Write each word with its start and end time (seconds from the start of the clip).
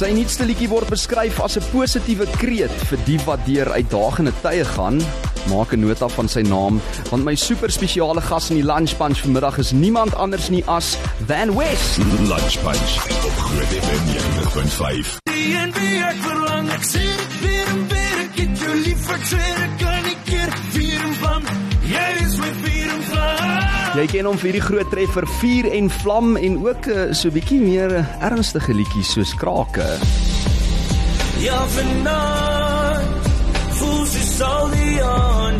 Sy 0.00 0.14
nuutste 0.16 0.46
liedjie 0.48 0.70
word 0.70 0.88
beskryf 0.88 1.42
as 1.44 1.58
'n 1.60 1.66
positiewe 1.74 2.24
kreet 2.40 2.72
vir 2.88 2.98
die 3.04 3.18
wat 3.26 3.42
deur 3.44 3.68
uitdagende 3.68 4.32
tye 4.40 4.64
gaan. 4.64 4.96
Maak 5.52 5.74
'n 5.74 5.80
nota 5.84 6.08
van 6.08 6.26
sy 6.26 6.40
naam, 6.40 6.80
want 7.10 7.24
my 7.24 7.34
super 7.34 7.68
spesiale 7.68 8.22
gas 8.22 8.48
in 8.48 8.56
die 8.56 8.64
Lunch 8.64 8.96
Punch 8.96 9.20
vanmiddag 9.20 9.58
is 9.58 9.72
niemand 9.72 10.14
anders 10.14 10.48
nie 10.48 10.64
as 10.64 10.96
Van 11.26 11.54
West. 11.54 11.98
Lunch 12.32 12.56
Punch 12.64 12.92
op 13.28 13.36
Groot 13.44 13.72
FM 13.84 14.04
90.5. 14.08 15.18
Die 15.24 15.54
en 15.54 15.72
wie 15.72 16.00
ek 16.00 16.16
verlang, 16.16 16.70
ek 16.70 16.82
sê 16.82 17.04
dit 17.04 17.32
weer 17.42 17.66
en 17.68 17.88
weer, 17.88 18.16
ek 18.24 18.36
het 18.40 18.58
jou 18.58 18.74
lief, 18.76 19.06
kan 19.06 19.20
nie 19.20 19.76
keer 19.76 19.99
Jy 23.90 24.04
ken 24.06 24.26
hom 24.28 24.36
vir 24.38 24.54
die 24.54 24.62
groot 24.62 24.86
treffer 24.92 25.24
Vuur 25.40 25.66
en 25.66 25.88
Vlam 25.90 26.36
en 26.38 26.60
ook 26.62 26.86
uh, 26.86 27.10
so 27.10 27.26
'n 27.26 27.34
bietjie 27.34 27.58
meer 27.58 27.90
uh, 27.90 28.04
ernstige 28.22 28.70
liedjies 28.70 29.10
soos 29.16 29.34
Krake. 29.34 29.88
Ja, 31.42 31.58
vanaand, 31.74 33.26
voel 33.74 34.06
sy 34.06 34.22
sal 34.36 34.70
die 34.70 35.02
ander. 35.02 35.59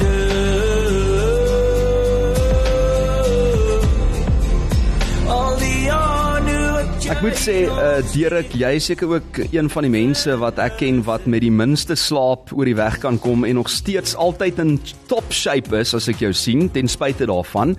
Ek 7.20 7.27
moet 7.27 7.37
sê 7.37 7.55
uh, 7.69 7.98
Derek, 8.15 8.55
jy 8.56 8.69
is 8.79 8.87
seker 8.88 9.10
ook 9.12 9.38
een 9.52 9.66
van 9.69 9.84
die 9.84 9.91
mense 9.92 10.33
wat 10.41 10.56
ek 10.65 10.79
ken 10.80 11.02
wat 11.05 11.27
met 11.29 11.43
die 11.45 11.51
minste 11.52 11.93
slaap 12.01 12.48
oor 12.56 12.65
die 12.65 12.73
weg 12.79 12.95
kan 13.02 13.19
kom 13.20 13.43
en 13.45 13.59
nog 13.59 13.69
steeds 13.69 14.15
altyd 14.16 14.56
in 14.62 14.70
top 15.10 15.29
shape 15.37 15.74
is 15.77 15.93
as 15.98 16.06
ek 16.09 16.23
jou 16.24 16.30
sien 16.33 16.70
ten 16.73 16.88
spyte 16.88 17.27
daarvan. 17.29 17.74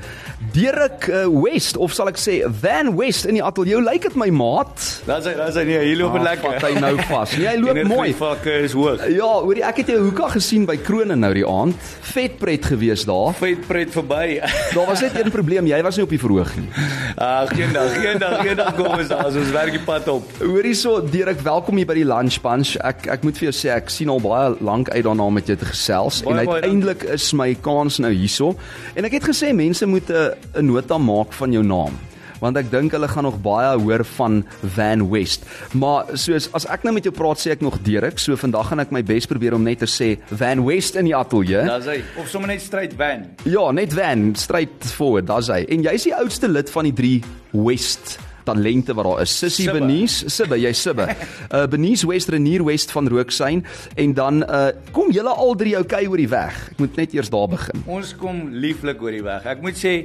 Derek 0.53 1.07
uh, 1.09 1.23
West 1.41 1.79
of 1.81 1.95
sal 1.97 2.11
ek 2.11 2.19
sê 2.21 2.35
Van 2.61 2.91
West 2.99 3.25
in 3.25 3.39
die 3.39 3.41
ateljee, 3.41 3.81
lyk 3.81 4.05
dit 4.11 4.19
my 4.21 4.27
maat. 4.29 4.77
Dan 5.09 5.25
sê 5.25 5.33
dan 5.39 5.49
sê 5.57 5.65
nee, 5.71 5.81
hier 5.89 5.97
loop 6.03 6.19
Ah, 6.19 6.27
lekker. 6.27 6.59
vat 6.59 6.67
hy 6.69 6.85
nou 6.85 6.93
vas. 7.09 7.33
Nee, 7.41 7.49
hy 7.49 7.55
loop 7.63 7.81
mooi. 7.95 8.07
Vakke 8.21 8.55
is 8.67 8.77
hoog. 8.77 9.01
Ja, 9.09 9.31
hoorie, 9.41 9.65
ek 9.65 9.81
het 9.81 9.89
jou 9.95 10.03
hoeka 10.05 10.29
gesien 10.35 10.70
by 10.70 10.77
Krone 10.85 11.17
nou 11.17 11.33
die 11.39 11.48
aand. 11.49 11.89
Vet 12.11 12.37
pret 12.37 12.70
gewees 12.76 13.07
daar. 13.09 13.33
Vet 13.41 13.65
pret 13.65 13.89
verby. 13.98 14.37
Daar 14.77 14.85
was 14.93 15.01
net 15.07 15.17
een 15.17 15.33
probleem, 15.33 15.65
jy 15.73 15.81
was 15.89 15.98
nie 15.98 16.05
op 16.05 16.13
die 16.13 16.21
verhoog 16.21 16.53
nie. 16.61 16.70
Ah, 17.21 17.43
geen 17.45 17.70
dag, 17.76 17.91
geen 18.01 18.17
dag, 18.21 18.39
geen 18.41 18.55
dag 18.57 18.71
kom 18.77 18.95
ons 18.95 19.09
daar, 19.11 19.27
ons 19.37 19.51
werk 19.54 19.71
die 19.76 19.82
pad 19.85 20.07
op. 20.12 20.27
Hoorie 20.41 20.74
so, 20.76 20.99
Dirk, 21.07 21.40
welkom 21.46 21.77
hier 21.79 21.87
by 21.87 21.96
die 21.96 22.05
Lunch 22.07 22.41
Punch. 22.43 22.74
Ek 22.84 23.05
ek 23.13 23.24
moet 23.24 23.38
vir 23.40 23.48
jou 23.48 23.54
sê 23.55 23.71
ek 23.76 23.91
sien 23.93 24.12
al 24.12 24.20
baie 24.23 24.55
lank 24.60 24.91
uit 24.91 25.04
daarna 25.05 25.27
om 25.29 25.38
met 25.38 25.48
jou 25.48 25.55
te 25.55 25.68
gesels 25.70 26.21
Baie, 26.26 26.34
en 26.34 26.51
uiteindelik 26.51 27.05
is 27.15 27.32
my 27.38 27.51
kans 27.63 28.01
nou 28.04 28.12
hierso. 28.12 28.55
En 28.96 29.07
ek 29.07 29.20
het 29.20 29.29
gesê 29.32 29.54
mense 29.55 29.85
moet 29.88 30.10
'n 30.10 30.34
'n 30.60 30.65
nota 30.65 30.98
maak 30.98 31.32
van 31.34 31.51
jou 31.51 31.63
naam 31.63 31.96
want 32.41 32.57
ek 32.57 32.71
dink 32.71 32.91
hulle 32.91 33.07
gaan 33.07 33.23
nog 33.23 33.38
baie 33.41 33.77
hoor 33.77 34.04
van 34.18 34.43
Van 34.76 35.10
West. 35.12 35.45
Maar 35.77 36.18
soos 36.18 36.49
as 36.57 36.66
ek 36.66 36.84
nou 36.84 36.93
met 36.93 37.04
jou 37.04 37.13
praat 37.13 37.38
sê 37.38 37.51
ek 37.51 37.62
nog 37.62 37.77
Dirk, 37.85 38.18
so 38.18 38.35
vandag 38.35 38.68
gaan 38.68 38.79
ek 38.79 38.91
my 38.91 39.04
bes 39.04 39.27
probeer 39.29 39.54
om 39.54 39.63
net 39.63 39.79
te 39.79 39.85
sê 39.85 40.18
Van 40.32 40.66
West 40.66 40.95
in 40.95 41.05
die 41.05 41.16
ateljee. 41.16 41.62
Daar's 41.68 41.85
hy. 41.85 42.01
Of 42.18 42.29
sommer 42.29 42.49
net 42.49 42.62
straight 42.62 42.98
van. 42.98 43.29
Ja, 43.45 43.71
net 43.71 43.93
Van, 43.93 44.35
straight 44.35 44.84
forward, 44.84 45.27
daar's 45.27 45.48
hy. 45.54 45.66
En 45.70 45.84
jy's 45.84 46.04
die 46.04 46.16
oudste 46.16 46.49
lid 46.49 46.70
van 46.70 46.90
die 46.90 46.93
3 46.93 47.21
West 47.51 48.18
talente 48.43 48.95
wat 48.97 49.05
daar 49.05 49.21
is. 49.21 49.37
Sissy. 49.37 49.67
Benies, 49.71 50.23
Sibbe, 50.27 50.59
jy 50.61 50.73
Sibbe. 50.73 51.09
Uh 51.51 51.65
Benies 51.67 52.03
West 52.07 52.29
Renier 52.31 52.63
West 52.63 52.91
van 52.91 53.07
Rooksyn 53.11 53.65
en 53.95 54.13
dan 54.13 54.43
uh 54.43 54.70
kom 54.95 55.11
julle 55.11 55.29
al 55.29 55.55
drie 55.59 55.77
okay 55.79 56.05
oor 56.07 56.20
die 56.20 56.29
weg. 56.31 56.57
Ek 56.71 56.83
moet 56.83 56.99
net 56.99 57.15
eers 57.15 57.31
daar 57.31 57.49
begin. 57.51 57.83
Ons 57.85 58.15
kom 58.17 58.48
lieflik 58.63 59.01
oor 59.03 59.15
die 59.15 59.23
weg. 59.25 59.48
Ek 59.51 59.63
moet 59.63 59.79
sê 59.79 59.95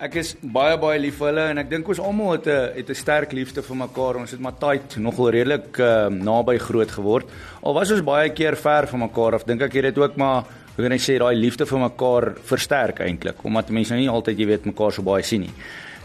ek 0.00 0.16
is 0.16 0.32
baie 0.40 0.78
baie 0.80 1.00
lief 1.00 1.18
vir 1.20 1.28
hulle 1.28 1.46
en 1.52 1.60
ek 1.60 1.70
dink 1.70 1.88
ons 1.92 2.00
almal 2.00 2.32
het 2.38 2.46
'n 2.48 2.72
het 2.76 2.90
'n 2.90 2.94
sterk 2.94 3.32
liefde 3.32 3.62
vir 3.62 3.76
mekaar. 3.76 4.16
Ons 4.16 4.30
het 4.30 4.40
maar 4.40 4.56
tight 4.58 4.96
nogal 4.96 5.30
redelik 5.30 5.78
uh, 5.78 6.08
naby 6.08 6.58
groot 6.58 6.90
geword. 6.90 7.26
Al 7.62 7.74
was 7.74 7.92
ons 7.92 8.02
baie 8.02 8.30
keer 8.30 8.56
ver 8.56 8.86
van 8.86 9.00
mekaar 9.00 9.34
af, 9.34 9.44
dink 9.44 9.62
ek 9.62 9.72
het 9.72 9.94
dit 9.94 9.98
ook 9.98 10.16
maar 10.16 10.44
hoe 10.76 10.88
kan 10.88 10.92
ek 10.92 11.02
sê 11.04 11.18
daai 11.18 11.36
liefde 11.36 11.66
vir 11.66 11.78
mekaar 11.78 12.34
versterk 12.42 13.00
eintlik 13.00 13.44
omdat 13.44 13.70
mense 13.70 13.92
nou 13.92 14.00
nie 14.00 14.10
altyd 14.10 14.38
jy 14.38 14.46
weet 14.46 14.64
mekaar 14.64 14.92
so 14.92 15.02
baie 15.02 15.22
sien 15.22 15.40
nie. 15.40 15.52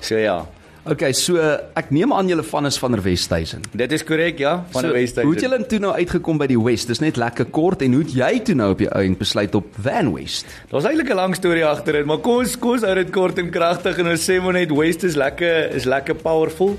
So 0.02 0.18
ja, 0.18 0.46
Okay, 0.86 1.16
so 1.18 1.42
ek 1.74 1.88
neem 1.90 2.12
aan 2.14 2.28
julle 2.30 2.44
van 2.46 2.70
is 2.70 2.76
van 2.78 2.94
der 2.94 3.02
Westhuizen. 3.02 3.64
dit 3.74 3.92
is 3.92 4.04
korrek 4.06 4.38
ja, 4.38 4.60
van 4.70 4.84
so, 4.84 4.92
die 4.92 5.00
Westhuizen. 5.00 5.26
Hoe 5.26 5.34
het 5.34 5.42
julle 5.42 5.66
toe 5.66 5.80
nou 5.82 5.94
uitgekom 5.98 6.38
by 6.38 6.48
die 6.52 6.60
West? 6.62 6.92
Dis 6.94 7.02
net 7.02 7.18
lekker 7.18 7.48
kort 7.50 7.82
en 7.82 7.96
hoe 7.98 8.04
het 8.04 8.14
jy 8.14 8.30
toe 8.46 8.56
nou 8.60 8.68
op 8.76 8.84
die 8.84 8.90
einde 8.94 9.18
besluit 9.18 9.56
op 9.58 9.72
Van 9.82 10.12
West? 10.14 10.46
Daar's 10.70 10.86
eintlik 10.86 11.10
'n 11.10 11.18
lang 11.18 11.34
storie 11.36 11.66
agter 11.66 11.98
dit, 11.98 12.06
maar 12.06 12.22
kom 12.22 12.46
ons 12.46 12.54
kom 12.60 12.78
ons 12.78 12.86
hou 12.86 12.94
dit 12.96 13.10
kort 13.10 13.40
en 13.42 13.50
kragtig 13.50 13.98
en 13.98 14.08
ons 14.14 14.30
sê 14.30 14.38
maar 14.40 14.54
net 14.54 14.70
West 14.70 15.04
is 15.04 15.16
lekker 15.16 15.74
is 15.74 15.86
lekker 15.86 16.14
powerful. 16.22 16.78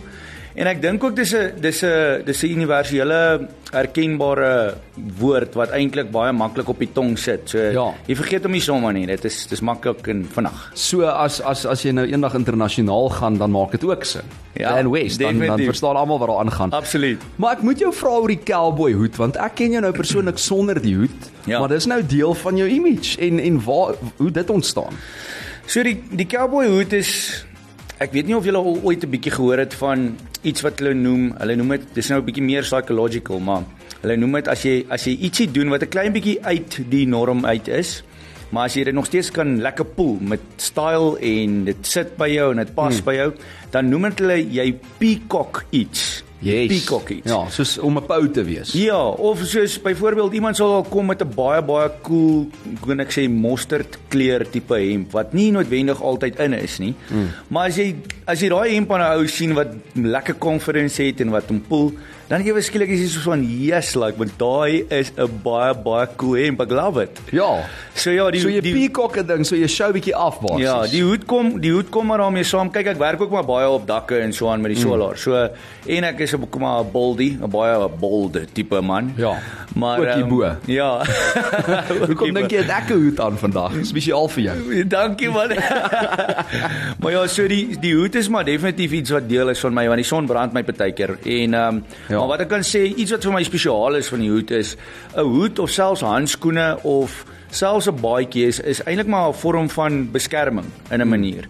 En 0.57 0.67
ek 0.67 0.79
dink 0.81 1.05
ook 1.05 1.15
dis 1.17 1.35
'n 1.35 1.53
dis 1.61 1.83
'n 1.85 2.23
dis 2.25 2.43
'n 2.43 2.47
universele 2.57 3.49
erkenbare 3.73 4.75
woord 5.19 5.55
wat 5.55 5.71
eintlik 5.77 6.11
baie 6.11 6.33
maklik 6.33 6.69
op 6.69 6.79
die 6.79 6.89
tong 6.93 7.19
sit. 7.19 7.49
So 7.51 7.59
Ja. 7.59 7.93
jy 8.09 8.15
vergeet 8.17 8.43
hom 8.43 8.53
nie 8.53 8.61
sommer 8.61 8.93
nie. 8.93 9.07
Dit 9.07 9.25
is 9.25 9.47
dis 9.47 9.61
maklik 9.61 10.07
en 10.09 10.25
vinnig. 10.25 10.71
So 10.75 11.03
as 11.05 11.41
as 11.43 11.67
as 11.67 11.83
jy 11.85 11.91
nou 11.93 12.07
eendag 12.07 12.35
internasionaal 12.35 13.09
gaan, 13.11 13.37
dan 13.39 13.51
maak 13.51 13.71
dit 13.73 13.85
ook 13.85 14.05
sin. 14.05 14.23
Ja, 14.55 14.75
Van 14.77 14.91
West, 14.91 15.19
dan 15.19 15.29
dan 15.33 15.39
definitief. 15.41 15.67
verstaan 15.67 15.97
almal 15.97 16.19
wat 16.19 16.29
daar 16.29 16.39
aangaan. 16.39 16.71
Absoluut. 16.71 17.21
Maar 17.37 17.53
ek 17.57 17.63
moet 17.63 17.79
jou 17.79 17.93
vra 17.93 18.09
oor 18.09 18.29
die 18.29 18.43
cowboy 18.45 18.93
hoed 18.93 19.17
want 19.17 19.37
ek 19.37 19.55
ken 19.55 19.71
jou 19.71 19.81
nou 19.83 19.93
persoonlik 19.93 20.39
sonder 20.51 20.81
die 20.83 20.97
hoed, 20.97 21.31
Ja. 21.45 21.59
maar 21.59 21.69
dis 21.69 21.87
nou 21.87 22.03
deel 22.07 22.35
van 22.35 22.57
jou 22.57 22.69
image 22.69 23.19
en 23.21 23.39
en 23.39 23.61
waar 23.65 23.95
hoe 24.17 24.31
dit 24.31 24.51
ontstaan. 24.51 24.95
So 25.67 25.83
die 25.83 26.03
die 26.11 26.27
cowboy 26.27 26.67
hoed 26.67 26.93
is 26.93 27.45
ek 27.99 28.13
weet 28.13 28.27
nie 28.27 28.37
of 28.37 28.45
julle 28.45 28.59
al 28.59 28.81
ooit 28.83 29.03
'n 29.05 29.11
bietjie 29.11 29.33
gehoor 29.33 29.59
het 29.59 29.75
van 29.75 30.17
iets 30.47 30.63
wat 30.65 30.81
hulle 30.81 30.95
noem, 30.95 31.31
hulle 31.41 31.57
noem 31.59 31.77
dit 31.77 31.87
dis 31.99 32.11
nou 32.11 32.21
'n 32.21 32.27
bietjie 32.27 32.45
meer 32.45 32.63
psychological, 32.63 33.41
maar 33.41 33.65
hulle 34.03 34.17
noem 34.17 34.39
dit 34.39 34.49
as 34.49 34.63
jy 34.63 34.85
as 34.89 35.07
jy 35.07 35.17
ietsie 35.29 35.51
doen 35.51 35.71
wat 35.71 35.83
'n 35.83 35.89
klein 35.89 36.13
bietjie 36.13 36.39
uit 36.43 36.79
die 36.89 37.07
norm 37.07 37.45
uit 37.45 37.69
is, 37.69 38.03
maar 38.51 38.67
as 38.67 38.75
jy 38.75 38.85
dit 38.85 38.95
nog 38.95 39.07
steeds 39.07 39.31
kan 39.31 39.61
lekker 39.61 39.85
poel 39.85 40.19
met 40.21 40.41
style 40.57 41.19
en 41.21 41.65
dit 41.65 41.77
sit 41.83 42.17
by 42.17 42.29
jou 42.29 42.51
en 42.51 42.57
dit 42.57 42.75
pas 42.75 42.95
hmm. 42.95 43.05
by 43.05 43.15
jou, 43.15 43.33
dan 43.71 43.89
noem 43.91 44.03
dit 44.03 44.19
hulle 44.19 44.39
jy 44.53 44.75
peacock 44.99 45.65
iets. 45.71 46.26
Yes. 46.39 46.69
Peacock 46.69 47.09
iets. 47.15 47.31
Ja, 47.31 47.47
soos 47.49 47.79
om 47.79 47.97
'n 47.97 48.07
pou 48.07 48.29
te 48.29 48.45
wees. 48.45 48.73
Ja, 48.73 49.09
of 49.09 49.41
soos 49.45 49.81
byvoorbeeld 49.81 50.33
iemand 50.33 50.57
sal 50.57 50.75
al 50.75 50.83
kom 50.85 51.07
met 51.07 51.23
'n 51.23 51.33
baie 51.35 51.63
baie 51.63 51.91
cool, 52.03 52.49
kan 52.85 53.01
ek 53.01 53.11
sê 53.11 53.29
mosterd 53.29 53.99
kleur 54.09 54.45
tipe 54.51 54.75
hemp 54.75 55.13
wat 55.13 55.33
nie 55.33 55.51
noodwendig 55.51 56.03
altyd 56.03 56.39
in 56.39 56.53
is 56.53 56.79
nie. 56.79 56.95
Mm. 57.09 57.29
Maar 57.49 57.67
as 57.69 57.77
jy 57.77 57.95
as 58.27 58.41
jy 58.41 58.49
daai 58.49 58.75
hemp 58.75 58.93
aan 58.93 59.01
'n 59.01 59.19
ou 59.19 59.27
sien 59.27 59.55
wat 59.55 59.69
lekker 59.95 60.39
confidence 60.39 61.03
het 61.03 61.21
en 61.21 61.31
wat 61.31 61.49
hom 61.49 61.61
poel, 61.61 61.93
dan 62.29 62.41
ewe 62.43 62.61
skielik 62.61 62.89
is 62.91 63.01
jy 63.01 63.09
so 63.09 63.21
van 63.31 63.43
yes, 63.45 63.95
like, 63.95 64.19
want 64.19 64.33
daai 64.39 64.85
is 64.91 65.13
'n 65.17 65.31
baie 65.45 65.75
baie 65.75 66.07
cool 66.17 66.35
hemp. 66.35 66.61
I 66.61 66.65
love 66.75 66.99
it. 67.03 67.21
Ja. 67.33 67.63
So 67.95 68.11
ja, 68.11 68.31
die 68.31 68.41
so 68.41 68.49
jy 68.49 68.61
die, 68.61 68.73
peacock 68.75 69.17
'n 69.19 69.27
ding, 69.27 69.45
so 69.47 69.55
jy 69.57 69.67
show 69.69 69.93
bietjie 69.93 70.15
af 70.15 70.41
basies. 70.41 70.65
Ja, 70.65 70.87
die 70.87 71.03
hoed 71.03 71.25
kom, 71.27 71.61
die 71.61 71.71
hoed 71.73 71.89
kom 71.91 72.07
maar 72.07 72.19
daarmee 72.19 72.45
saam. 72.45 72.71
Kyk, 72.71 72.87
ek 72.87 72.99
werk 72.99 73.21
ook 73.21 73.31
maar 73.31 73.45
baie 73.45 73.69
op 73.69 73.87
dakke 73.87 74.19
en 74.19 74.33
so 74.33 74.49
aan 74.49 74.61
met 74.61 74.75
die 74.75 74.81
solar. 74.83 75.17
So 75.17 75.49
en 75.87 76.05
ek 76.05 76.19
is 76.21 76.35
ook 76.35 76.59
maar 76.59 76.81
'n 76.85 76.91
boldie, 76.93 77.39
'n 77.41 77.51
baie 77.51 77.89
bolde 78.01 78.45
tipe 78.53 78.81
man. 78.81 79.13
Ja, 79.17 79.39
Maar 79.75 79.99
ook 80.01 80.15
hierbo. 80.15 80.43
ehm, 80.43 80.57
Ja. 80.67 81.05
Hoekom 82.09 82.33
dink 82.35 82.51
jy 82.51 82.59
het 82.65 82.71
ek 82.71 82.91
'n 82.91 83.03
hoed 83.05 83.21
aan 83.21 83.39
vandag? 83.39 83.73
Spesiaal 83.83 84.29
vir 84.29 84.43
jou. 84.43 84.85
Dankie 84.97 85.31
man. 85.31 85.49
maar 87.01 87.13
ja, 87.13 87.27
so 87.27 87.47
die 87.49 87.77
die 87.81 87.95
hoed 87.95 88.15
is 88.15 88.29
maar 88.29 88.45
definitief 88.45 88.93
iets 88.93 89.11
wat 89.11 89.29
deel 89.29 89.49
is 89.51 89.61
van 89.61 89.75
my 89.75 89.85
want 89.87 89.97
die 90.01 90.05
son 90.09 90.27
brand 90.27 90.53
my 90.53 90.63
partykeer. 90.65 91.19
En 91.25 91.55
ehm 91.55 91.75
um, 91.77 91.85
Ja. 92.09 92.16
Ja. 92.17 92.25
maar 92.25 92.35
wat 92.35 92.45
ek 92.47 92.53
kan 92.53 92.65
sê, 92.67 92.87
iets 92.89 93.15
wat 93.15 93.25
vir 93.29 93.37
my 93.37 93.43
spesiaal 93.47 93.99
is 94.01 94.11
van 94.13 94.25
die 94.25 94.31
hoed 94.33 94.53
is 94.57 94.77
'n 95.15 95.25
hoed 95.25 95.59
of 95.63 95.71
selfs 95.71 96.05
handskoene 96.07 96.69
of 96.83 97.25
selfs 97.51 97.89
'n 97.89 98.01
baadjie 98.01 98.47
is, 98.47 98.61
is 98.61 98.83
eintlik 98.85 99.07
maar 99.07 99.29
'n 99.29 99.41
vorm 99.43 99.69
van 99.71 100.11
beskerming 100.11 100.67
in 100.91 101.01
'n 101.01 101.09
manier. 101.09 101.49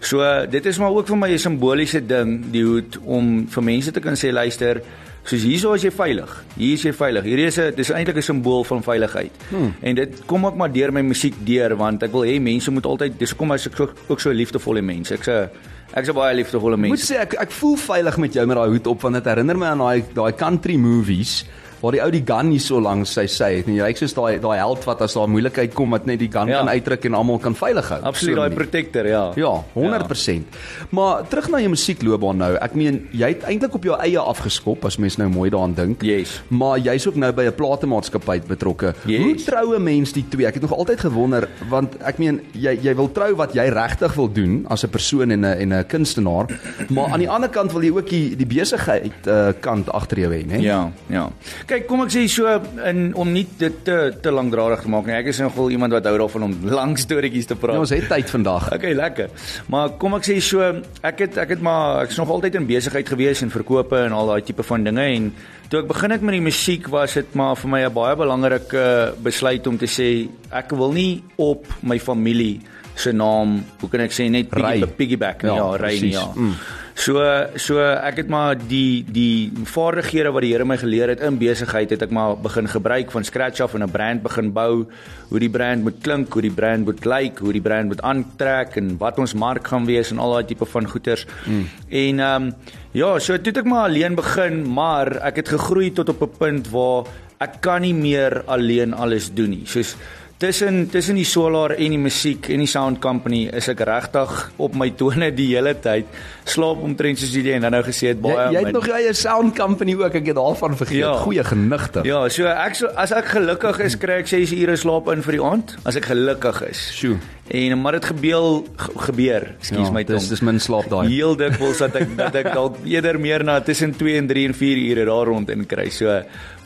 So 0.00 0.20
dit 0.50 0.66
is 0.66 0.78
maar 0.78 0.92
ook 0.92 1.06
vir 1.06 1.16
my 1.16 1.30
'n 1.32 1.38
simboliese 1.38 2.06
ding, 2.06 2.50
die 2.52 2.64
hoed 2.64 2.98
om 3.04 3.48
vir 3.48 3.62
mense 3.62 3.90
te 3.90 4.00
kan 4.00 4.14
sê 4.14 4.32
luister, 4.32 4.82
soos 5.24 5.42
hierso 5.42 5.72
is 5.72 5.82
jy 5.82 5.90
veilig. 5.90 6.44
Hier 6.56 6.74
is 6.74 6.82
jy 6.82 6.92
veilig. 6.92 7.24
Hierdie 7.24 7.46
is 7.46 7.58
'n 7.58 7.74
dis 7.74 7.90
eintlik 7.90 8.16
'n 8.16 8.22
simbool 8.22 8.64
van 8.64 8.82
veiligheid. 8.82 9.32
Hmm. 9.48 9.74
En 9.80 9.94
dit 9.94 10.22
kom 10.26 10.46
ook 10.46 10.56
maar 10.56 10.72
deur 10.72 10.92
my 10.92 11.00
musiek 11.00 11.34
deur 11.46 11.76
want 11.76 12.02
ek 12.02 12.12
wil 12.12 12.24
hê 12.24 12.40
mense 12.40 12.70
moet 12.70 12.86
altyd 12.86 13.18
dis 13.18 13.34
kom 13.34 13.50
as 13.50 13.66
ek 13.66 13.76
so, 13.76 13.90
ook 14.08 14.20
so 14.20 14.30
liefdevolle 14.30 14.82
mense. 14.82 15.14
Ek's 15.14 15.28
'n 15.28 15.48
ek's 15.92 16.08
'n 16.08 16.14
baie 16.14 16.34
liefdevolle 16.34 16.74
Ek 16.74 16.78
moet 16.80 16.88
mens. 16.90 17.10
sê 17.10 17.16
ek 17.20 17.34
ek 17.40 17.50
voel 17.50 17.76
veilig 17.76 18.16
met 18.18 18.32
jou 18.34 18.46
met 18.46 18.56
daai 18.56 18.68
hoed 18.68 18.86
op 18.86 19.00
want 19.02 19.14
dit 19.14 19.24
herinner 19.24 19.56
my 19.58 19.66
aan 19.66 19.78
daai 19.78 20.04
daai 20.14 20.32
country 20.32 20.76
movies 20.76 21.44
waar 21.84 21.92
die 21.92 22.00
ou 22.02 22.10
die 22.14 22.22
gun 22.24 22.50
hier 22.54 22.60
so 22.64 22.80
langs 22.80 23.12
sy 23.12 23.26
sy 23.28 23.50
het. 23.58 23.66
En 23.68 23.74
jy 23.76 23.84
lyk 23.84 23.98
soos 24.00 24.14
daai 24.16 24.38
daai 24.40 24.56
held 24.58 24.84
wat 24.88 25.02
as 25.04 25.14
daar 25.18 25.28
moeilikheid 25.28 25.74
kom 25.76 25.90
wat 25.92 26.06
net 26.08 26.18
die 26.22 26.30
gun 26.32 26.48
Ja. 26.48 26.58
kan 26.62 26.68
uitdruk 26.72 27.04
en 27.04 27.14
almal 27.14 27.38
kan 27.38 27.54
veilig 27.54 27.88
hou. 27.92 28.00
Absoluut 28.02 28.34
So 28.36 28.40
daai 28.40 28.54
protector, 28.56 29.06
ja. 29.06 29.32
Ja, 29.36 29.52
100%. 29.74 30.46
Maar 30.90 31.28
terug 31.28 31.48
na 31.52 31.58
jou 31.60 31.68
musiekloopbaan 31.74 32.36
nou. 32.40 32.54
Ek 32.64 32.74
meen 32.74 33.02
jy 33.12 33.28
het 33.34 33.42
eintlik 33.44 33.74
op 33.74 33.84
jou 33.84 33.96
eie 34.00 34.18
afgeskop 34.18 34.84
as 34.88 34.96
mens 34.96 35.16
nou 35.20 35.28
mooi 35.28 35.50
daaraan 35.50 35.74
dink. 35.74 36.02
Yes. 36.02 36.40
Maar 36.48 36.78
jy's 36.78 37.06
ook 37.06 37.16
nou 37.16 37.32
by 37.32 37.42
'n 37.50 37.54
platemaatskappy 37.54 38.40
betrokke. 38.48 38.94
Yes. 39.06 39.22
Hoe 39.22 39.34
trou 39.44 39.76
'n 39.76 39.82
mens 39.82 40.12
die 40.12 40.24
twee? 40.28 40.46
Ek 40.46 40.54
het 40.54 40.62
nog 40.62 40.72
altyd 40.72 41.00
gewonder 41.00 41.48
want 41.68 41.96
ek 42.02 42.18
meen 42.18 42.40
jy 42.52 42.78
jy 42.82 42.94
wil 42.94 43.10
trou 43.12 43.34
wat 43.36 43.52
jy 43.54 43.68
regtig 43.68 44.14
wil 44.14 44.28
doen 44.32 44.64
as 44.68 44.84
'n 44.84 44.88
persoon 44.90 45.30
en 45.30 45.40
'n 45.40 45.44
en 45.60 45.72
'n 45.72 45.84
kunstenaar, 45.86 46.46
maar 46.88 47.10
aan 47.12 47.18
die 47.20 47.28
ander 47.30 47.48
kant 47.48 47.72
wil 47.72 47.82
jy 47.82 47.90
ook 47.90 48.08
die 48.08 48.36
die 48.36 48.46
besigheid 48.46 49.12
uh, 49.26 49.52
kant 49.60 49.88
agter 49.92 50.18
jou 50.18 50.32
hê, 50.32 50.44
né? 50.46 50.60
Ja, 50.60 50.90
ja. 51.08 51.30
Kyk, 51.66 51.73
kom 51.82 52.02
ek 52.04 52.12
sê 52.14 52.24
so 52.30 52.46
in 52.88 53.14
om 53.18 53.32
nie 53.32 53.46
dit 53.58 53.84
te 53.84 53.96
te 54.22 54.30
lankdradig 54.30 54.82
te 54.82 54.88
maak 54.88 55.06
nie. 55.06 55.14
Ek 55.18 55.26
is 55.32 55.40
nogal 55.42 55.70
iemand 55.70 55.92
wat 55.92 56.04
hou 56.06 56.14
daarvan 56.18 56.46
om 56.48 56.54
lang 56.78 56.94
storieetjies 56.98 57.46
te 57.50 57.56
praat. 57.56 57.74
Ja, 57.74 57.80
ons 57.80 57.90
het 57.90 58.08
tyd 58.08 58.30
vandag. 58.30 58.70
Okay, 58.74 58.92
lekker. 58.94 59.30
Maar 59.70 59.94
kom 59.98 60.14
ek 60.14 60.26
sê 60.26 60.38
so, 60.42 60.60
ek 61.02 61.18
het 61.24 61.38
ek 61.38 61.56
het 61.56 61.60
maar 61.64 62.04
ek's 62.04 62.18
nog 62.20 62.30
altyd 62.30 62.54
in 62.60 62.66
besigheid 62.66 63.08
gewees 63.08 63.42
en 63.42 63.50
verkope 63.50 63.96
en 64.04 64.12
al 64.12 64.26
daai 64.26 64.42
tipe 64.42 64.62
van 64.66 64.84
dinge 64.84 65.04
en 65.16 65.32
toe 65.70 65.80
ek 65.82 65.88
begin 65.88 66.10
het 66.10 66.22
met 66.22 66.36
die 66.36 66.44
musiek 66.44 66.88
was 66.92 67.14
dit 67.14 67.34
maar 67.34 67.56
vir 67.56 67.70
my 67.70 67.80
'n 67.86 67.92
baie 67.94 68.16
belangrike 68.16 69.14
besluit 69.22 69.66
om 69.66 69.78
te 69.78 69.86
sê 69.86 70.28
ek 70.52 70.70
wil 70.70 70.92
nie 70.92 71.22
op 71.36 71.66
my 71.82 71.98
familie 71.98 72.60
se 72.94 73.12
naam, 73.12 73.64
hoe 73.80 73.88
kan 73.90 74.00
ek 74.00 74.12
sê 74.14 74.28
net 74.30 74.50
piggy, 74.50 74.86
piggyback 74.86 75.42
nie, 75.42 75.50
Ja, 75.50 75.56
ja, 75.56 75.76
ry 75.76 75.94
nie, 76.00 76.12
ja. 76.12 76.26
Mm. 76.34 76.54
So 76.94 77.18
so 77.58 77.82
ek 77.82 78.20
het 78.22 78.28
maar 78.30 78.54
die 78.54 79.02
die 79.02 79.50
vaardighede 79.66 80.30
wat 80.30 80.44
die 80.46 80.52
Here 80.52 80.64
my 80.64 80.76
geleer 80.78 81.10
het 81.10 81.24
in 81.26 81.40
besigheid 81.40 81.90
het 81.90 82.04
ek 82.06 82.12
maar 82.14 82.36
begin 82.38 82.70
gebruik 82.70 83.10
van 83.10 83.26
scratch 83.26 83.60
af 83.60 83.74
en 83.74 83.82
'n 83.82 83.90
brand 83.90 84.22
begin 84.22 84.52
bou, 84.52 84.86
hoe 85.28 85.40
die 85.40 85.50
brand 85.50 85.82
moet 85.82 85.98
klink, 86.02 86.32
hoe 86.32 86.42
die 86.42 86.54
brand 86.54 86.84
moet 86.84 87.04
lyk, 87.04 87.38
hoe 87.38 87.52
die 87.52 87.60
brand 87.60 87.88
moet 87.90 88.02
aantrek 88.02 88.76
en 88.76 88.96
wat 88.98 89.18
ons 89.18 89.34
mark 89.34 89.66
gaan 89.66 89.86
wees 89.86 90.10
en 90.10 90.18
al 90.18 90.32
daai 90.32 90.44
tipe 90.44 90.64
van 90.64 90.86
goeders. 90.86 91.26
Mm. 91.46 91.66
En 91.88 92.20
ehm 92.20 92.42
um, 92.42 92.54
ja, 92.92 93.18
so 93.18 93.36
toe 93.36 93.50
het 93.52 93.58
ek 93.58 93.64
maar 93.64 93.88
alleen 93.88 94.14
begin, 94.14 94.62
maar 94.62 95.16
ek 95.26 95.36
het 95.36 95.48
gegroei 95.48 95.90
tot 95.92 96.08
op 96.08 96.22
'n 96.22 96.38
punt 96.38 96.70
waar 96.70 97.04
ek 97.40 97.60
kan 97.60 97.80
nie 97.80 97.94
meer 97.94 98.42
alleen 98.46 98.94
alles 98.94 99.34
doen 99.34 99.50
nie. 99.50 99.66
Soos 99.66 99.96
tussen 100.44 100.82
tussen 100.92 101.16
die 101.16 101.24
solar 101.28 101.72
en 101.80 101.94
die 101.96 102.00
musiek 102.00 102.50
en 102.52 102.60
die 102.64 102.68
sound 102.70 103.00
company 103.02 103.46
is 103.56 103.68
ek 103.72 103.80
regtig 103.88 104.32
op 104.60 104.76
my 104.76 104.90
tone 105.00 105.30
die 105.34 105.48
hele 105.54 105.72
tyd. 105.80 106.06
Slaap 106.44 106.82
omtrent 106.84 107.18
soos 107.22 107.32
jy 107.34 107.54
en 107.56 107.64
dan 107.64 107.72
nou 107.78 107.82
gesê 107.86 108.10
het 108.12 108.20
baie 108.20 108.36
Jy, 108.36 108.50
jy 108.52 108.60
het 108.60 108.68
min. 108.68 108.76
nog 108.76 108.88
jou 108.90 108.96
eie 108.98 109.14
sound 109.16 109.54
company 109.56 109.94
ook, 109.96 110.14
ek 110.20 110.26
het 110.32 110.36
daarvan 110.36 110.76
vergeet. 110.76 111.00
Ja. 111.00 111.14
Goeie 111.24 111.44
genigte. 111.48 112.02
Ja, 112.04 112.26
so 112.28 112.44
ek 112.50 112.76
so 112.76 112.90
as 113.00 113.14
ek 113.16 113.30
gelukkig 113.32 113.80
is, 113.86 113.96
kry 113.96 114.20
ek 114.22 114.28
6 114.28 114.52
ure 114.60 114.76
slaap 114.76 115.08
in 115.14 115.22
vir 115.24 115.38
die 115.38 115.44
aand 115.52 115.76
as 115.88 115.96
ek 115.96 116.10
gelukkig 116.12 116.60
is. 116.68 116.84
Sjoe. 116.98 117.16
En 117.54 117.74
maar 117.82 117.92
dit 117.98 118.06
gebeur 118.08 118.62
gebeur. 119.04 119.50
Ekskuus 119.60 119.88
Ja, 119.88 119.92
my 119.92 120.04
tong. 120.04 120.18
dis 120.18 120.28
dis 120.32 120.40
min 120.44 120.60
slaap 120.60 120.86
daai. 120.92 121.08
Heel 121.12 121.34
dikwels 121.36 121.78
dat 121.84 121.96
ek 122.00 122.14
dat 122.16 122.36
ek 122.40 122.52
dalk 122.58 122.78
eerder 122.88 123.18
meer 123.20 123.44
na 123.44 123.58
tussen 123.60 123.92
2 123.96 124.16
en 124.20 124.28
3 124.30 124.46
en 124.48 124.54
4 124.56 124.80
ure 124.90 125.04
daar 125.10 125.26
rond 125.32 125.50
in 125.52 125.66
kry. 125.68 125.88
So 125.92 126.08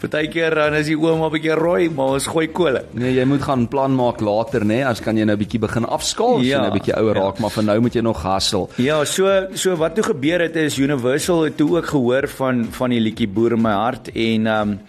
partykeer 0.01 0.55
dan 0.55 0.75
is 0.75 0.87
die 0.87 0.97
oom 0.99 1.23
'n 1.25 1.31
bietjie 1.33 1.55
rooi, 1.55 1.89
maar 1.91 2.15
ons 2.15 2.27
gooi 2.27 2.47
kole. 2.49 2.85
Nee, 2.93 3.15
jy 3.15 3.25
moet 3.25 3.43
gaan 3.43 3.67
plan 3.69 3.95
maak 3.95 4.21
later, 4.21 4.65
nê, 4.65 4.85
as 4.87 5.01
kan 5.01 5.17
jy 5.17 5.25
nou 5.25 5.37
bietjie 5.37 5.59
begin 5.61 5.85
afskaal, 5.85 6.37
as 6.39 6.43
jy 6.45 6.49
Ja, 6.51 6.61
nou 6.63 6.73
bietjie 6.73 6.95
ouer 6.97 7.15
ja. 7.17 7.23
raak, 7.23 7.39
maar 7.41 7.51
vir 7.51 7.65
nou 7.65 7.81
moet 7.81 7.95
jy 7.95 8.01
nog 8.03 8.23
hustle. 8.23 8.69
Ja, 8.77 9.05
so 9.05 9.47
so 9.55 9.77
wat 9.77 9.95
toe 9.95 10.05
gebeur 10.05 10.41
het 10.41 10.57
is 10.57 10.79
Universal 10.79 11.43
het 11.45 11.57
toe 11.57 11.77
ook 11.77 11.87
gehoor 11.87 12.29
van 12.29 12.65
van 12.71 12.91
die 12.91 13.01
liedjie 13.01 13.29
Boer 13.29 13.53
in 13.53 13.63
my 13.63 13.73
hart 13.73 14.09
en 14.15 14.47
ehm 14.47 14.69
um, 14.71 14.81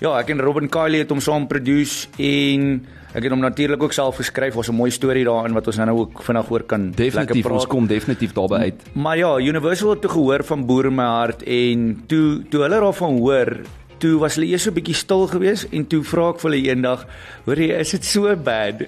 ja, 0.00 0.18
ek 0.18 0.30
en 0.30 0.40
Robin 0.40 0.68
Kylie 0.68 0.98
het 1.00 1.10
hom 1.10 1.20
saam 1.20 1.46
produce 1.48 2.06
en 2.18 2.86
ek 3.14 3.22
het 3.22 3.30
hom 3.32 3.40
natuurlik 3.40 3.82
ook 3.82 3.92
self 3.92 4.16
geskryf. 4.16 4.54
Ons 4.56 4.68
'n 4.68 4.74
mooi 4.74 4.90
storie 4.90 5.24
daarin 5.24 5.52
wat 5.54 5.66
ons 5.66 5.76
nou 5.76 5.98
ook 5.98 6.22
vinnig 6.22 6.50
oor 6.50 6.62
kan 6.62 6.80
lekker 6.92 7.04
Definitief, 7.04 7.42
praat. 7.42 7.54
ons 7.54 7.66
kom 7.66 7.86
definitief 7.86 8.32
daarby 8.32 8.54
uit. 8.54 8.74
Maar 8.94 9.16
ja, 9.16 9.38
Universal 9.38 9.90
het 9.90 10.00
toe 10.02 10.10
gehoor 10.10 10.44
van 10.44 10.66
Boer 10.66 10.86
in 10.86 10.94
my 10.94 11.04
hart 11.04 11.42
en 11.42 12.02
toe 12.06 12.42
toe 12.50 12.60
hulle 12.62 12.80
daarvan 12.80 13.18
hoor, 13.18 13.56
toe 13.98 14.18
was 14.22 14.36
hulle 14.38 14.48
eers 14.50 14.62
so 14.66 14.70
'n 14.70 14.74
bietjie 14.74 14.94
stil 14.94 15.26
geweest 15.28 15.72
en 15.72 15.86
toe 15.86 16.02
vra 16.02 16.30
ek 16.30 16.40
vir 16.40 16.50
hulle 16.50 16.68
eendag, 16.68 17.06
hoor 17.46 17.56
jy, 17.56 17.70
is 17.80 17.90
dit 17.90 18.04
so 18.04 18.36
bad? 18.36 18.82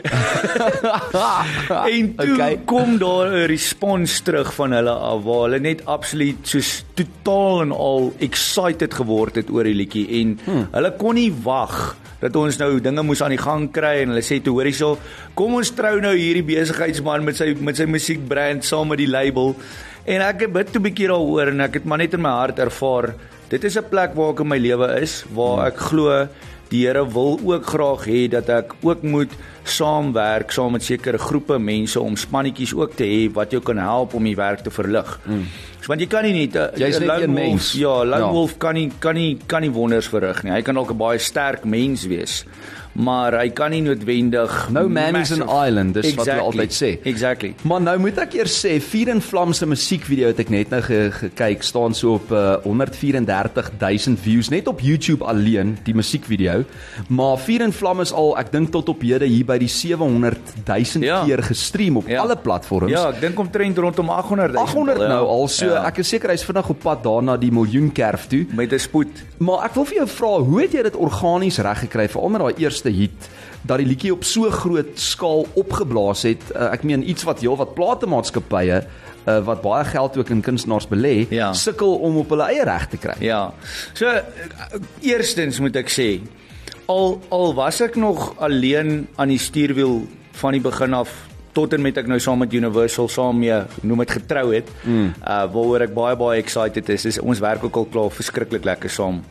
en 1.96 2.14
toe 2.16 2.28
Okay. 2.30 2.58
kom 2.64 2.98
daar 2.98 3.28
'n 3.28 3.46
respons 3.46 4.20
terug 4.20 4.54
van 4.54 4.72
hulle 4.72 4.90
af 4.90 5.24
waar 5.24 5.42
hulle 5.48 5.60
net 5.60 5.84
absoluut 5.86 6.40
soos 6.42 6.84
totaal 6.94 7.62
en 7.62 7.72
al 7.72 8.12
excited 8.18 8.94
geword 8.94 9.34
het 9.36 9.50
oor 9.50 9.64
die 9.64 9.74
liedjie 9.74 10.06
en 10.20 10.38
hmm. 10.44 10.68
hulle 10.72 10.92
kon 10.96 11.14
nie 11.14 11.32
wag 11.44 11.96
dat 12.20 12.36
ons 12.36 12.58
nou 12.60 12.80
dinge 12.80 13.02
moes 13.02 13.22
aan 13.24 13.34
die 13.34 13.40
gang 13.40 13.68
kry 13.72 14.02
en 14.02 14.12
hulle 14.12 14.24
sê 14.24 14.40
toe 14.44 14.54
hoor 14.56 14.68
hierso 14.68 14.98
kom 15.38 15.56
ons 15.60 15.72
trou 15.76 15.96
nou 16.00 16.12
hierdie 16.16 16.44
besigheidsman 16.44 17.24
met 17.24 17.40
sy 17.40 17.54
met 17.60 17.80
sy 17.80 17.88
musiekbrand 17.88 18.66
saam 18.66 18.92
met 18.92 19.00
die 19.00 19.10
label 19.10 19.54
en 20.04 20.24
ek 20.26 20.46
het 20.46 20.52
bid 20.52 20.72
toe 20.72 20.80
'n 20.80 20.88
bietjie 20.88 21.08
daaroor 21.08 21.52
en 21.52 21.60
ek 21.60 21.80
het 21.80 21.84
maar 21.84 21.98
net 21.98 22.14
in 22.14 22.22
my 22.22 22.34
hart 22.42 22.58
ervaar 22.58 23.14
dit 23.50 23.64
is 23.64 23.76
'n 23.76 23.88
plek 23.90 24.14
waar 24.14 24.32
ek 24.32 24.40
in 24.40 24.48
my 24.48 24.58
lewe 24.58 25.00
is 25.00 25.24
waar 25.34 25.66
ek 25.66 25.76
glo 25.76 26.28
die 26.70 26.86
Here 26.86 27.02
wil 27.12 27.40
ook 27.44 27.66
graag 27.66 28.04
hê 28.06 28.28
dat 28.30 28.48
ek 28.48 28.74
ook 28.82 29.02
moet 29.02 29.30
saamwerk 29.64 30.52
saam 30.54 30.72
met 30.72 30.82
sekere 30.82 31.18
groepe 31.18 31.58
mense 31.58 32.00
om 32.00 32.16
spannetjies 32.16 32.74
ook 32.74 32.94
te 32.94 33.04
hê 33.04 33.32
wat 33.34 33.50
jou 33.50 33.60
kan 33.62 33.76
help 33.78 34.14
om 34.14 34.24
die 34.24 34.36
werk 34.36 34.62
te 34.62 34.70
verlig. 34.70 35.18
Mm. 35.26 35.46
So, 35.80 35.88
want 35.88 36.00
jy 36.00 36.06
kan 36.06 36.22
nie 36.22 36.46
net 36.46 36.54
'n 36.56 36.78
Jy's 36.78 36.98
net 37.00 37.22
een 37.22 37.32
mens. 37.32 37.72
Ja, 37.72 38.04
lone 38.04 38.18
Ja. 38.18 38.30
wolf 38.30 38.58
kan 38.58 38.74
nie 38.74 38.90
kan 39.00 39.14
nie 39.14 39.38
kan 39.46 39.62
nie 39.62 39.70
wonders 39.70 40.06
verrig 40.08 40.42
nie. 40.44 40.52
Hy 40.52 40.62
kan 40.62 40.74
dalk 40.74 40.90
'n 40.90 40.96
baie 40.96 41.18
sterk 41.18 41.64
mens 41.64 42.06
wees, 42.06 42.44
maar 43.00 43.32
hy 43.40 43.48
kan 43.56 43.70
nie 43.72 43.80
noodwendig 43.82 44.68
No 44.70 44.88
man 44.88 45.16
is 45.16 45.32
an 45.32 45.38
massive- 45.46 45.66
island, 45.68 45.94
dis 45.94 46.14
wat 46.18 46.26
hulle 46.28 46.40
altyd 46.44 46.72
sê. 46.76 46.90
Exactly. 47.08 47.54
Maar 47.64 47.80
nou 47.80 47.96
moet 47.98 48.18
ek 48.18 48.34
eers 48.34 48.58
sê, 48.66 48.76
Vier 48.80 49.08
en 49.08 49.20
Vlam 49.24 49.52
se 49.56 49.66
musiekvideo 49.66 50.26
het 50.32 50.38
ek 50.44 50.50
net 50.50 50.70
nou 50.70 50.80
ge, 50.82 51.10
gekyk, 51.10 51.62
staan 51.62 51.94
so 51.94 52.14
op 52.20 52.30
uh, 52.32 52.56
134000 52.64 54.18
views 54.20 54.48
net 54.52 54.68
op 54.68 54.80
YouTube 54.84 55.24
alleen, 55.24 55.76
die 55.86 55.94
musiekvideo. 55.94 56.64
Maar 57.08 57.38
Vier 57.38 57.62
en 57.66 57.72
Vlam 57.72 58.00
is 58.04 58.12
al, 58.12 58.34
ek 58.40 58.52
dink 58.52 58.70
tot 58.74 58.88
op 58.92 59.02
hede 59.06 59.26
hier 59.30 59.44
by 59.48 59.58
die 59.58 59.68
700000 59.70 61.04
Ja. 61.04 61.22
keer 61.24 61.42
gestream 61.42 61.96
op 61.96 62.08
Ja. 62.08 62.20
alle 62.22 62.36
platforms. 62.36 62.90
Ja, 62.92 63.08
ek 63.10 63.20
dink 63.20 63.38
omtrent 63.38 63.78
rondom 63.78 64.08
800 64.10 64.52
000. 64.52 64.62
800 64.64 64.98
ja. 65.00 65.08
nou 65.08 65.26
al, 65.26 65.48
so 65.48 65.66
ja. 65.66 65.84
ek 65.86 65.98
is 65.98 66.08
seker 66.08 66.30
hy's 66.30 66.44
vinnig 66.44 66.68
op 66.68 66.78
pad 66.82 67.02
daarna 67.04 67.36
die 67.36 67.50
miljoen 67.52 67.92
kerf 67.92 68.26
toe. 68.28 68.46
met 68.52 68.72
'n 68.72 68.78
spoed. 68.78 69.08
Maar 69.38 69.64
ek 69.64 69.74
wil 69.74 69.84
vir 69.84 69.96
jou 69.96 70.06
vra, 70.08 70.38
hoe 70.42 70.60
het 70.60 70.72
jy 70.72 70.82
dit 70.82 70.96
organies 70.96 71.58
reggekry 71.58 72.08
veral 72.08 72.28
met 72.28 72.40
daai 72.40 72.54
eerste 72.64 72.89
hit 72.92 73.30
dat 73.62 73.78
die 73.82 73.86
liedjie 73.86 74.12
op 74.12 74.24
so 74.24 74.48
groot 74.50 74.96
skaal 75.00 75.46
opgeblaas 75.60 76.22
het? 76.24 76.42
Uh, 76.54 76.70
ek 76.72 76.82
meen 76.88 77.04
iets 77.08 77.26
wat 77.28 77.42
heel 77.44 77.56
wat 77.60 77.74
platemaatskappye 77.76 78.78
uh, 79.26 79.38
wat 79.44 79.62
baie 79.62 79.84
geld 79.84 80.16
ook 80.16 80.30
in 80.32 80.40
kunstenaars 80.40 80.88
belê, 80.88 81.26
Ja. 81.30 81.52
sukkel 81.52 81.94
om 82.00 82.16
op 82.16 82.30
hulle 82.32 82.48
eie 82.48 82.64
reg 82.64 82.88
te 82.88 82.96
kry. 82.96 83.16
Ja. 83.20 83.52
So 83.92 84.06
eh, 84.06 84.22
eerstens 85.00 85.60
moet 85.60 85.76
ek 85.76 85.90
sê 85.92 86.20
al 86.90 87.20
al 87.30 87.54
was 87.54 87.80
ek 87.80 87.96
nog 87.96 88.32
alleen 88.38 89.06
aan 89.16 89.28
die 89.28 89.38
stuurwiel 89.38 90.06
van 90.40 90.56
die 90.56 90.60
begin 90.64 90.94
af 90.94 91.12
tot 91.52 91.72
en 91.74 91.82
met 91.82 91.96
ek 91.98 92.06
nou 92.06 92.18
saam 92.22 92.38
met 92.38 92.52
Universal 92.54 93.08
saam 93.10 93.38
mee 93.38 93.60
noem 93.82 93.98
dit 94.04 94.10
getrou 94.10 94.54
het. 94.54 94.68
Mm. 94.84 95.12
Uh 95.20 95.44
waaroor 95.52 95.86
ek 95.86 95.94
baie 95.94 96.16
baie 96.16 96.40
excited 96.42 96.88
is. 96.88 97.04
is 97.04 97.20
ons 97.20 97.42
werk 97.42 97.64
ook 97.64 97.76
al 97.76 97.88
klaar 97.90 98.10
verskriklik 98.10 98.64
lekker 98.64 98.90
saam. 98.90 99.22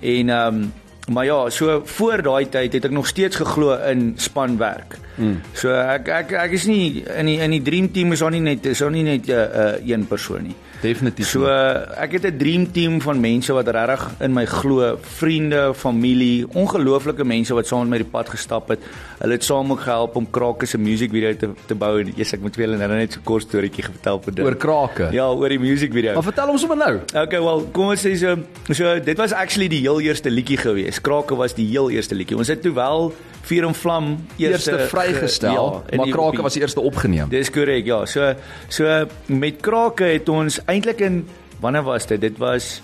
En 0.00 0.28
ehm 0.28 0.54
um, 0.62 0.72
maar 1.10 1.24
ja, 1.24 1.50
so 1.50 1.80
voor 1.84 2.22
daai 2.22 2.48
tyd 2.48 2.72
het 2.76 2.86
ek 2.86 2.94
nog 2.94 3.08
steeds 3.10 3.40
geglo 3.40 3.74
in 3.90 4.12
spanwerk. 4.16 4.98
Mm. 5.18 5.40
So 5.58 5.74
ek 5.74 6.08
ek 6.08 6.34
ek 6.46 6.54
is 6.54 6.68
nie 6.70 7.02
in 7.02 7.26
die 7.26 7.38
in 7.42 7.54
die 7.56 7.62
dream 7.66 7.90
team 7.90 8.14
is 8.14 8.22
daar 8.22 8.30
nie 8.30 8.42
net 8.44 8.66
is 8.70 8.78
daar 8.78 8.94
nie 8.94 9.02
net 9.02 9.26
'n 9.26 9.32
uh, 9.34 9.64
uh, 9.64 9.88
een 9.90 10.06
persoon 10.06 10.42
nie. 10.50 10.56
Definitief. 10.80 11.28
So 11.28 11.44
uh, 11.44 12.00
ek 12.00 12.12
het 12.16 12.24
'n 12.24 12.36
dream 12.36 12.64
team 12.72 13.00
van 13.00 13.20
mense 13.20 13.52
wat 13.52 13.68
regtig 13.68 14.10
in 14.20 14.32
my 14.32 14.46
glo, 14.46 14.96
vriende, 15.00 15.74
familie, 15.74 16.46
ongelooflike 16.52 17.24
mense 17.24 17.54
wat 17.54 17.66
saam 17.66 17.80
met 17.80 17.88
my 17.88 17.98
die 17.98 18.10
pad 18.10 18.28
gestap 18.28 18.68
het. 18.68 18.80
Hulle 19.18 19.32
het 19.32 19.44
saam 19.44 19.72
ook 19.72 19.80
gehelp 19.80 20.16
om 20.16 20.30
Krake 20.30 20.66
se 20.66 20.78
music 20.78 21.10
video 21.10 21.36
te 21.36 21.50
te 21.66 21.74
bou 21.74 22.00
en 22.00 22.12
eers 22.16 22.32
ek 22.32 22.40
moet 22.40 22.56
vir 22.56 22.66
julle 22.66 22.78
nou 22.78 22.88
net 22.88 23.12
so 23.12 23.20
'n 23.20 23.24
kort 23.24 23.42
storieetjie 23.42 23.84
vertel 23.84 24.20
vir 24.24 24.34
dit. 24.34 24.44
oor 24.44 24.56
krake. 24.56 25.12
Ja, 25.12 25.28
oor 25.28 25.48
die 25.48 25.58
music 25.58 25.92
video. 25.92 26.14
Maar 26.14 26.22
vertel 26.22 26.48
ons 26.48 26.60
sommer 26.60 26.76
nou. 26.76 27.00
Okay, 27.24 27.40
wel, 27.40 27.68
kom 27.72 27.88
ons 27.88 28.06
sê 28.06 28.16
so, 28.16 28.36
so 28.72 28.98
dit 28.98 29.16
was 29.16 29.32
actually 29.32 29.68
die 29.68 29.80
heel 29.80 30.00
eerste 30.00 30.30
liedjie 30.30 30.56
gewees. 30.56 31.00
Krake 31.00 31.36
was 31.36 31.54
die 31.54 31.66
heel 31.66 31.90
eerste 31.90 32.14
liedjie. 32.14 32.36
Ons 32.36 32.48
het 32.48 32.62
toe 32.62 32.72
wel 32.72 33.12
Vuur 33.40 33.64
en 33.66 33.74
Vlam 33.74 34.26
Eerste 34.36 34.78
vrygestel, 34.90 35.54
ja, 35.54 35.82
in 35.90 35.98
maar 35.98 36.08
krake 36.12 36.42
was 36.42 36.56
die 36.56 36.62
eerste 36.62 36.80
opgeneem. 36.80 37.28
Dis 37.32 37.50
korrek, 37.50 37.86
ja. 37.88 38.04
So 38.06 38.34
so 38.68 39.06
met 39.26 39.60
Krake 39.64 40.04
het 40.04 40.28
ons 40.28 40.60
eintlik 40.70 41.02
in 41.04 41.24
wanneer 41.60 41.84
was 41.84 42.06
dit? 42.06 42.20
Dit 42.20 42.38
was 42.38 42.80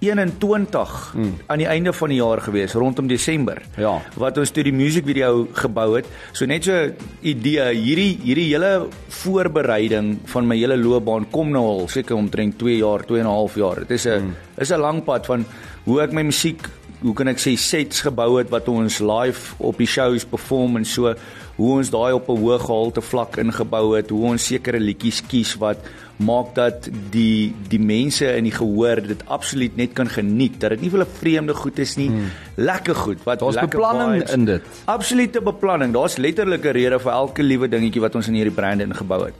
21 0.00 1.10
hmm. 1.12 1.34
aan 1.46 1.60
die 1.60 1.68
einde 1.68 1.92
van 1.92 2.08
die 2.08 2.18
jaar 2.20 2.40
gewees 2.40 2.72
rondom 2.72 3.08
Desember. 3.08 3.60
Ja. 3.76 3.98
Wat 4.16 4.38
ons 4.40 4.52
toe 4.56 4.64
die 4.64 4.74
musiekvideo 4.74 5.46
gebou 5.60 5.90
het. 5.98 6.08
So 6.32 6.48
net 6.48 6.64
so 6.64 6.76
idee, 7.20 7.66
hierdie 7.76 8.14
hierdie 8.24 8.48
hele 8.54 8.88
voorbereiding 9.20 10.14
van 10.32 10.48
my 10.48 10.56
hele 10.56 10.78
loopbaan 10.80 11.28
kom 11.32 11.52
nou 11.52 11.66
al 11.68 11.88
seker 11.92 12.16
omtrent 12.16 12.58
2 12.62 12.80
jaar, 12.80 13.04
2 13.04 13.20
en 13.20 13.28
'n 13.28 13.36
half 13.36 13.56
jaar. 13.60 13.84
Dit 13.84 13.90
is 13.90 14.06
'n 14.06 14.18
hmm. 14.18 14.36
is 14.56 14.72
'n 14.72 14.80
lang 14.80 15.04
pad 15.04 15.26
van 15.26 15.44
hoe 15.84 16.00
ek 16.00 16.12
my 16.12 16.22
musiek 16.22 16.68
hoe 17.00 17.14
kan 17.14 17.28
ek 17.28 17.40
sê 17.40 17.56
sets 17.56 18.02
gebou 18.04 18.38
het 18.38 18.50
wat 18.50 18.68
ons 18.68 19.00
live 19.00 19.54
op 19.58 19.78
die 19.80 19.88
shows 19.88 20.24
perform 20.24 20.76
en 20.76 20.84
so 20.84 21.14
hoe 21.60 21.72
ons 21.76 21.90
daai 21.92 22.12
op 22.16 22.28
'n 22.28 22.40
hoë 22.40 22.58
gehalte 22.58 23.02
vlak 23.04 23.36
ingebou 23.36 23.96
het, 23.96 24.10
hoe 24.10 24.24
ons 24.32 24.46
sekere 24.46 24.80
liedjies 24.80 25.20
kies 25.28 25.56
wat 25.60 25.78
maak 26.20 26.54
dat 26.56 26.88
die 27.12 27.52
die 27.68 27.80
mense 27.80 28.28
in 28.36 28.44
die 28.48 28.54
gehoor 28.54 29.00
dit 29.04 29.22
absoluut 29.32 29.76
net 29.76 29.94
kan 29.96 30.08
geniet 30.08 30.58
dat 30.60 30.74
dit 30.74 30.84
nie 30.84 30.90
vir 30.92 31.00
hulle 31.00 31.18
vreemde 31.20 31.54
goed 31.56 31.78
is 31.80 31.96
nie 31.96 32.08
hmm. 32.08 32.30
lekker 32.56 32.94
goed 32.94 33.24
wat 33.24 33.40
Daar's 33.40 33.60
beplanning 33.60 34.18
vibes. 34.18 34.34
in 34.36 34.44
dit. 34.44 34.62
absolute 34.84 35.40
beplanning 35.40 35.94
daar's 35.96 36.18
letterlik 36.18 36.64
'n 36.64 36.76
rede 36.76 36.98
vir 36.98 37.12
elke 37.12 37.42
liewe 37.42 37.68
dingetjie 37.68 38.00
wat 38.00 38.14
ons 38.14 38.28
in 38.28 38.34
hierdie 38.34 38.54
brand 38.54 38.80
ingebou 38.80 39.24
het 39.24 39.34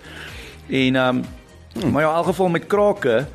en 0.69 0.97
um 0.97 1.23
hmm. 1.75 1.93
maar 1.93 2.03
in 2.03 2.09
elk 2.09 2.27
geval 2.33 2.49
met 2.49 2.67
krake 2.67 3.27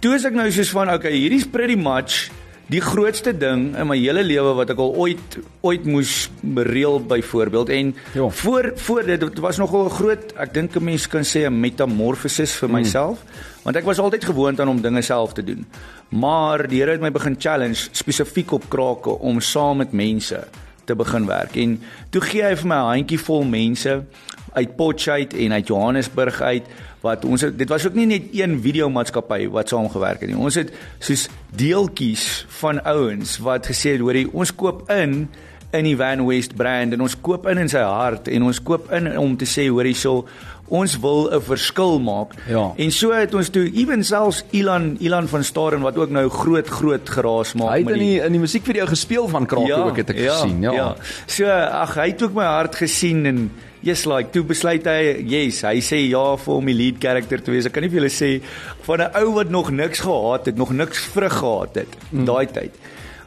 toe 0.00 0.14
is 0.14 0.24
ek 0.24 0.34
nou 0.34 0.50
soos 0.50 0.70
van 0.70 0.94
okay 0.94 1.12
hierdie's 1.12 1.46
pretty 1.46 1.76
much 1.76 2.30
die 2.66 2.80
grootste 2.80 3.32
ding 3.36 3.76
in 3.76 3.86
my 3.86 3.96
hele 3.98 4.22
lewe 4.22 4.54
wat 4.54 4.70
ek 4.70 4.78
al 4.78 4.94
ooit 4.94 5.38
ooit 5.60 5.84
moes 5.84 6.30
reël 6.56 7.00
byvoorbeeld 7.06 7.68
en 7.68 7.94
Ja. 8.14 8.28
voor 8.28 8.72
voor 8.76 9.02
dit 9.06 9.38
was 9.38 9.56
nogal 9.58 9.84
'n 9.86 9.90
groot 9.90 10.32
ek 10.36 10.54
dink 10.54 10.76
'n 10.76 10.84
mens 10.84 11.06
kan 11.08 11.24
sê 11.24 11.46
'n 11.46 11.60
metamorfosis 11.60 12.54
vir 12.56 12.70
myself 12.70 13.18
want 13.64 13.76
ek 13.76 13.84
was 13.84 13.98
altyd 13.98 14.24
gewoond 14.24 14.60
aan 14.60 14.68
om 14.68 14.80
dinge 14.80 15.02
self 15.02 15.32
te 15.32 15.44
doen. 15.44 15.66
Maar 16.08 16.68
die 16.68 16.80
Here 16.80 16.90
het 16.90 17.00
my 17.00 17.10
begin 17.10 17.36
challenge 17.38 17.88
spesifiek 17.92 18.50
op 18.52 18.68
krake 18.68 19.10
om 19.18 19.40
saam 19.40 19.76
met 19.76 19.92
mense 19.92 20.48
te 20.84 20.94
begin 20.94 21.26
werk. 21.26 21.56
En 21.56 21.80
toe 22.10 22.20
gee 22.20 22.42
hy 22.42 22.56
vir 22.56 22.66
my 22.66 22.74
'n 22.74 22.96
handjie 22.96 23.18
vol 23.20 23.44
mense 23.44 24.04
uit 24.52 24.76
Potchefstroom 24.76 25.44
en 25.44 25.52
uit 25.52 25.66
Johannesburg 25.66 26.40
uit 26.40 26.62
wat 27.02 27.24
ons 27.26 27.42
het, 27.42 27.56
dit 27.58 27.68
was 27.70 27.86
ook 27.86 27.96
nie 27.98 28.06
net 28.06 28.30
een 28.36 28.58
videomaatskappy 28.62 29.48
wat 29.52 29.72
saamgewerk 29.72 30.22
het 30.22 30.30
nie. 30.30 30.38
Ons 30.38 30.58
het 30.60 30.70
soos 31.02 31.28
deeltjies 31.58 32.44
van 32.60 32.80
ouens 32.88 33.38
wat 33.42 33.66
gesê 33.70 33.96
het 33.96 34.04
hoorie 34.04 34.28
ons 34.30 34.54
koop 34.54 34.86
in 34.94 35.26
in 35.72 35.88
die 35.88 35.96
Van 35.96 36.20
West 36.28 36.54
brand 36.56 36.92
en 36.92 37.04
ons 37.04 37.14
koop 37.24 37.46
in 37.50 37.62
in 37.62 37.70
sy 37.72 37.82
hart 37.86 38.28
en 38.28 38.44
ons 38.48 38.60
koop 38.62 38.90
in 38.92 39.08
om 39.18 39.36
te 39.40 39.48
sê 39.48 39.66
hoorie 39.70 39.96
so 39.96 40.26
ons 40.72 40.94
wil 41.00 41.28
'n 41.28 41.40
verskil 41.40 42.00
maak. 42.00 42.32
Ja. 42.48 42.72
En 42.76 42.90
so 42.90 43.12
het 43.12 43.34
ons 43.34 43.48
toe 43.48 43.70
ewen 43.72 44.04
selfs 44.04 44.44
Ilan 44.50 44.96
Ilan 45.00 45.28
van 45.28 45.44
Staden 45.44 45.80
wat 45.80 45.96
ook 45.96 46.10
nou 46.10 46.28
groot 46.28 46.68
groot 46.68 47.08
geraas 47.08 47.52
maak 47.52 47.70
Hy 47.70 47.76
het 47.76 47.84
met 47.84 47.94
in 47.94 48.00
die 48.00 48.20
in 48.20 48.32
die 48.32 48.40
musiekvideo 48.40 48.86
gespeel 48.86 49.28
van 49.28 49.46
Krake 49.46 49.74
ook 49.74 49.96
het 49.96 50.10
ek 50.10 50.16
gesien, 50.16 50.62
ja. 50.62 50.72
ja. 50.72 50.96
So 51.26 51.46
ag 51.46 51.94
hy 51.94 52.08
het 52.14 52.22
ook 52.22 52.34
my 52.34 52.44
hart 52.44 52.76
gesien 52.76 53.26
en 53.26 53.50
yes 53.82 54.04
like 54.06 54.30
toe 54.30 54.42
besluit 54.42 54.86
hy 54.86 55.24
yes, 55.26 55.62
hy 55.62 55.80
sê 55.80 55.98
ja 56.08 56.36
vir 56.36 56.54
om 56.54 56.66
die 56.66 56.74
lead 56.74 57.00
character 57.02 57.42
te 57.42 57.50
wees. 57.50 57.66
Ek 57.66 57.72
kan 57.72 57.82
nie 57.82 57.90
vir 57.90 58.00
julle 58.00 58.14
sê 58.14 58.40
van 58.86 59.00
'n 59.00 59.10
ou 59.22 59.34
wat 59.34 59.50
nog 59.50 59.70
niks 59.70 60.00
gehad 60.00 60.46
het, 60.46 60.56
nog 60.56 60.72
niks 60.72 61.04
vrug 61.12 61.38
gehad 61.38 61.74
het 61.74 61.96
mm. 62.10 62.24
daai 62.24 62.46
tyd. 62.46 62.72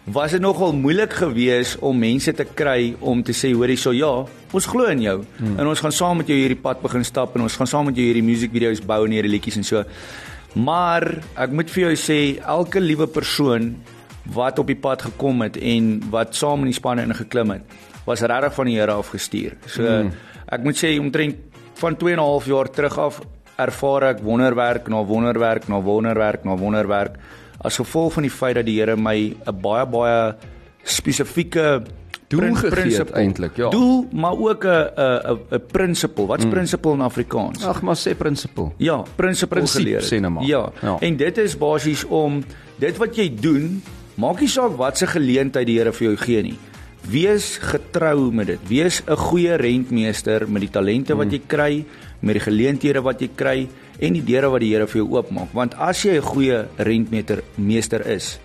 Was 0.05 0.35
dit 0.35 0.41
nogal 0.41 0.75
moeilik 0.77 1.13
geweest 1.17 1.79
om 1.81 1.97
mense 1.97 2.29
te 2.37 2.45
kry 2.45 2.93
om 3.01 3.23
te 3.25 3.33
sê 3.33 3.49
hoorie 3.55 3.77
so 3.77 3.89
ja, 3.95 4.11
ons 4.53 4.67
glo 4.69 4.85
in 4.91 5.01
jou 5.01 5.15
mm. 5.23 5.55
en 5.57 5.69
ons 5.71 5.81
gaan 5.81 5.95
saam 5.97 6.19
met 6.21 6.29
jou 6.29 6.37
hierdie 6.37 6.59
pad 6.61 6.83
begin 6.83 7.05
stap 7.07 7.33
en 7.33 7.41
ons 7.47 7.55
gaan 7.57 7.69
saam 7.69 7.89
met 7.89 7.97
jou 7.97 8.05
hierdie 8.05 8.25
musiekvideo's 8.25 8.83
bou 8.85 8.99
en 9.07 9.15
hierdie 9.15 9.31
liedjies 9.33 9.57
en 9.57 9.65
so. 9.65 9.81
Maar 10.61 11.07
ek 11.41 11.55
moet 11.57 11.73
vir 11.73 11.87
jou 11.87 11.95
sê 11.97 12.19
elke 12.37 12.83
liewe 12.83 13.07
persoon 13.09 13.71
wat 14.35 14.61
op 14.61 14.69
die 14.69 14.77
pad 14.77 15.07
gekom 15.07 15.41
het 15.41 15.57
en 15.57 15.97
wat 16.13 16.37
saam 16.37 16.61
in 16.61 16.69
die 16.69 16.77
spanne 16.77 17.05
ingeklim 17.05 17.55
het, 17.55 17.75
was 18.05 18.21
regtig 18.21 18.53
van 18.59 18.69
die 18.69 18.77
Here 18.77 18.93
af 18.93 19.09
gestuur. 19.13 19.57
So 19.65 19.89
mm. 19.89 20.11
ek 20.53 20.69
moet 20.69 20.77
sê 20.77 20.93
omtrent 21.01 21.41
van 21.81 21.97
2 21.97 22.13
en 22.13 22.21
'n 22.21 22.29
half 22.29 22.45
jaar 22.45 22.69
terug 22.69 22.97
af 22.97 23.19
ervaar 23.57 24.11
ek 24.11 24.21
wonderwerk 24.21 24.87
na 24.87 25.01
wonderwerk 25.01 25.67
na 25.67 25.81
wonderwerk 25.81 26.45
na 26.45 26.55
wonderwerk 26.55 27.17
as 27.65 27.79
gevolg 27.81 28.13
van 28.13 28.27
die 28.27 28.33
feit 28.33 28.55
dat 28.55 28.65
die 28.65 28.79
Here 28.79 28.95
my 28.95 29.33
'n 29.33 29.61
baie 29.61 29.85
baie 29.85 30.35
spesifieke 30.83 31.83
Doel 32.27 32.55
gegee 32.57 32.97
het 32.97 33.11
eintlik, 33.13 33.57
ja. 33.57 33.69
Doel, 33.69 34.07
maar 34.11 34.33
ook 34.33 34.65
'n 34.65 34.89
'n 34.97 35.39
'n 35.51 35.61
principle. 35.71 36.25
Wat's 36.25 36.43
mm. 36.43 36.49
principle 36.49 36.93
in 36.93 37.01
Afrikaans? 37.01 37.65
Ag 37.65 37.81
maar 37.81 37.95
sê 37.95 38.17
prinsipel. 38.17 38.73
Ja, 38.77 39.03
Prinsiep, 39.15 39.51
geleer. 39.51 40.01
sê 40.01 40.19
nou 40.19 40.33
maar. 40.33 40.43
Ja. 40.43 40.71
Ja. 40.81 40.97
En 40.99 41.17
dit 41.17 41.37
is 41.37 41.57
basies 41.57 42.03
om 42.03 42.43
dit 42.75 42.97
wat 42.97 43.15
jy 43.15 43.35
doen, 43.39 43.83
maak 44.15 44.39
nie 44.39 44.49
saak 44.49 44.75
wat 44.75 44.97
se 44.97 45.07
geleentheid 45.07 45.65
die 45.65 45.77
Here 45.77 45.93
vir 45.93 46.07
jou 46.07 46.17
gee 46.17 46.41
nie. 46.41 46.57
Wees 47.09 47.57
getrou 47.57 48.31
met 48.31 48.47
dit. 48.47 48.59
Wees 48.67 49.03
'n 49.07 49.15
goeie 49.15 49.55
rentmeester 49.55 50.49
met 50.49 50.61
die 50.61 50.71
talente 50.71 51.15
wat 51.15 51.31
jy 51.31 51.41
kry, 51.47 51.85
met 52.19 52.33
die 52.33 52.51
geleenthede 52.51 53.01
wat 53.01 53.19
jy 53.19 53.29
kry 53.35 53.67
en 53.99 54.13
die 54.13 54.23
deure 54.23 54.49
wat 54.49 54.61
die 54.61 54.73
Here 54.73 54.87
vir 54.87 55.01
jou 55.03 55.09
oopmaak. 55.15 55.53
Want 55.53 55.75
as 55.75 56.03
jy 56.03 56.17
'n 56.17 56.21
goeie 56.21 56.65
rentmeester 56.77 57.43
meester 57.55 58.05
is, 58.07 58.39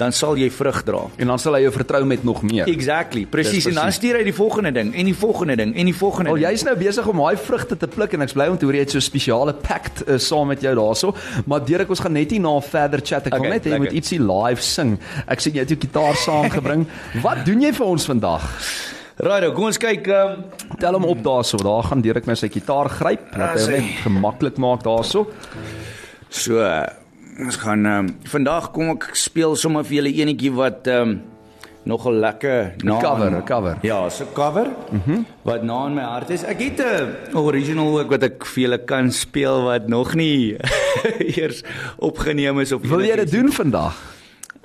dan 0.00 0.12
sal 0.12 0.38
jy 0.38 0.48
vrug 0.52 0.82
dra. 0.86 1.02
En 1.20 1.30
dan 1.32 1.38
sal 1.38 1.56
hy 1.58 1.64
jou 1.66 1.72
vertrou 1.74 2.04
met 2.08 2.22
nog 2.24 2.42
meer. 2.46 2.68
Exactly, 2.70 3.26
presies. 3.30 3.66
En 3.66 3.74
dan 3.74 3.92
stuur 3.92 4.20
hy 4.20 4.24
die 4.24 4.34
volgende 4.34 4.72
ding 4.72 4.94
en 4.94 5.10
die 5.10 5.16
volgende 5.16 5.56
ding 5.60 5.74
en 5.76 5.90
die 5.90 5.96
volgende 5.96 6.30
Wel 6.30 6.40
ding. 6.40 6.50
jy's 6.50 6.64
nou 6.64 6.76
besig 6.76 7.06
om 7.06 7.16
daai 7.16 7.36
vrugte 7.36 7.76
te 7.76 7.88
pluk 7.90 8.14
en 8.16 8.22
ek's 8.22 8.36
bly 8.36 8.46
om 8.52 8.58
te 8.60 8.68
hoor 8.68 8.78
jy 8.78 8.84
het 8.86 8.90
so 8.90 8.98
'n 8.98 9.08
spesiale 9.08 9.54
pact 9.54 10.08
uh, 10.08 10.18
saam 10.18 10.46
met 10.48 10.60
jou 10.60 10.74
daarso. 10.74 11.14
Maar 11.46 11.64
Derek, 11.64 11.88
ons 11.88 12.00
gaan 12.00 12.12
net 12.12 12.30
hierna 12.30 12.60
verder 12.60 13.00
chat. 13.02 13.26
Ek 13.26 13.34
okay, 13.34 13.40
wil 13.40 13.50
net 13.50 13.64
hê 13.64 13.70
jy 13.70 13.78
moet 13.78 13.92
ietsie 13.92 14.20
live 14.20 14.62
sing. 14.62 14.98
Ek 15.26 15.40
sien 15.40 15.52
jy 15.52 15.60
het 15.60 15.68
jou 15.68 15.78
gitaar 15.80 16.16
saamgebring. 16.16 16.86
Wat 17.26 17.44
doen 17.44 17.60
jy 17.60 17.72
vir 17.72 17.86
ons 17.86 18.04
vandag? 18.04 18.48
Right, 19.20 19.44
kom 19.52 19.66
ons 19.68 19.76
kyk 19.80 20.06
um, 20.16 20.44
Tel 20.80 20.96
hom 20.96 21.04
op 21.04 21.18
daarso. 21.24 21.58
Daar 21.60 21.84
gaan 21.90 22.00
Derek 22.00 22.24
nou 22.28 22.36
sy 22.38 22.48
gitaar 22.48 22.88
gryp. 22.88 23.26
Laat 23.36 23.58
hy 23.58 23.60
Ah, 23.60 23.66
hom 23.66 23.72
net 23.84 23.98
gemaklik 24.06 24.60
maak 24.62 24.84
daarso. 24.86 25.26
So 26.30 26.62
uh, 26.64 26.86
ons 27.40 27.58
gaan 27.60 27.84
um, 27.90 28.08
vandag 28.32 28.70
kom 28.72 28.94
ek 28.94 29.10
speel 29.18 29.56
sommer 29.60 29.84
vir 29.84 30.00
julle 30.00 30.14
enetjie 30.24 30.52
wat 30.56 30.88
um, 30.88 31.18
nogal 31.90 32.16
lekker 32.22 32.78
na 32.84 32.96
cover, 33.00 33.30
'n 33.36 33.44
cover. 33.48 33.76
Ja, 33.84 34.08
so 34.08 34.24
cover. 34.36 34.68
Mm 34.92 35.26
wat 35.44 35.62
na 35.64 35.86
in 35.86 35.94
my 35.96 36.02
hart 36.04 36.30
is. 36.30 36.44
Ek 36.44 36.60
het 36.60 36.80
'n 36.80 37.36
original 37.36 37.98
ook 37.98 38.10
wat 38.10 38.22
ek 38.22 38.46
vir 38.46 38.62
julle 38.62 38.78
kan 38.84 39.10
speel 39.12 39.62
wat 39.64 39.88
nog 39.88 40.14
nie 40.14 40.56
eers 41.36 41.62
opgeneem 41.98 42.60
is 42.60 42.72
op 42.72 42.84
Wil 42.84 43.04
jy 43.04 43.16
dit 43.16 43.30
doen 43.32 43.52
vandag? 43.52 43.96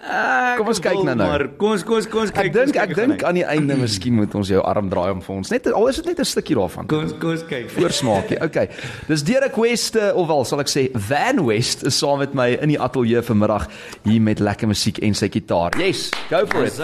Ek 0.05 0.59
Kom 0.59 0.67
ons 0.69 0.79
kyk 0.79 0.99
nou 1.01 1.15
nou. 1.17 1.25
Maar 1.25 1.43
kom 1.57 1.71
ons 1.73 1.83
kom 1.83 1.97
ons 1.97 2.07
kom 2.11 2.21
ons 2.21 2.31
kyk. 2.31 2.45
Ek 2.45 2.53
dink 2.53 2.75
ek 2.77 2.91
kyk 2.91 2.97
dink 2.99 3.23
aan 3.25 3.39
die 3.39 3.45
einde 3.45 3.73
miskien 3.79 4.13
moet 4.13 4.35
ons 4.37 4.51
jou 4.51 4.61
arm 4.61 4.89
draai 4.91 5.09
om 5.15 5.21
vir 5.25 5.33
ons 5.35 5.49
net 5.49 5.65
al 5.71 5.87
is 5.89 5.97
dit 5.97 6.05
net 6.11 6.19
'n 6.21 6.25
stukkie 6.29 6.55
daarvan. 6.55 6.85
nou. 6.85 6.91
Kom 6.93 7.03
ons 7.07 7.13
kom 7.19 7.29
ons 7.31 7.43
kyk. 7.49 7.69
Voorsmaakie. 7.71 8.37
Okay. 8.45 8.69
Dis 9.07 9.23
Derek 9.23 9.55
West 9.57 9.95
uh, 9.97 10.11
ofwel 10.13 10.45
sal 10.45 10.59
ek 10.61 10.69
sê 10.69 10.91
Van 10.93 11.41
West 11.45 11.83
is 11.83 11.97
saam 11.97 12.19
met 12.19 12.33
my 12.33 12.53
in 12.61 12.69
die 12.69 12.79
ateljee 12.79 13.21
vanmiddag 13.25 13.67
hier 14.03 14.21
met 14.21 14.39
lekker 14.39 14.67
musiek 14.67 14.99
en 15.01 15.13
sy 15.13 15.29
gitaar. 15.29 15.73
Yes, 15.79 16.11
go 16.29 16.45
for 16.45 16.63
it. 16.63 16.77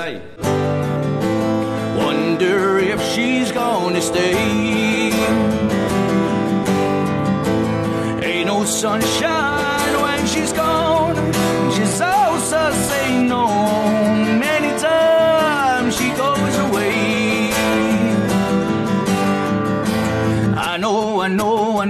Wonder 1.96 2.80
if 2.80 3.00
she's 3.14 3.52
gonna 3.52 4.02
stay. 4.02 5.12
Ain't 8.26 8.48
no 8.48 8.66
sunshine 8.66 10.02
when 10.02 10.26
she's 10.28 10.52
gone. 10.54 11.31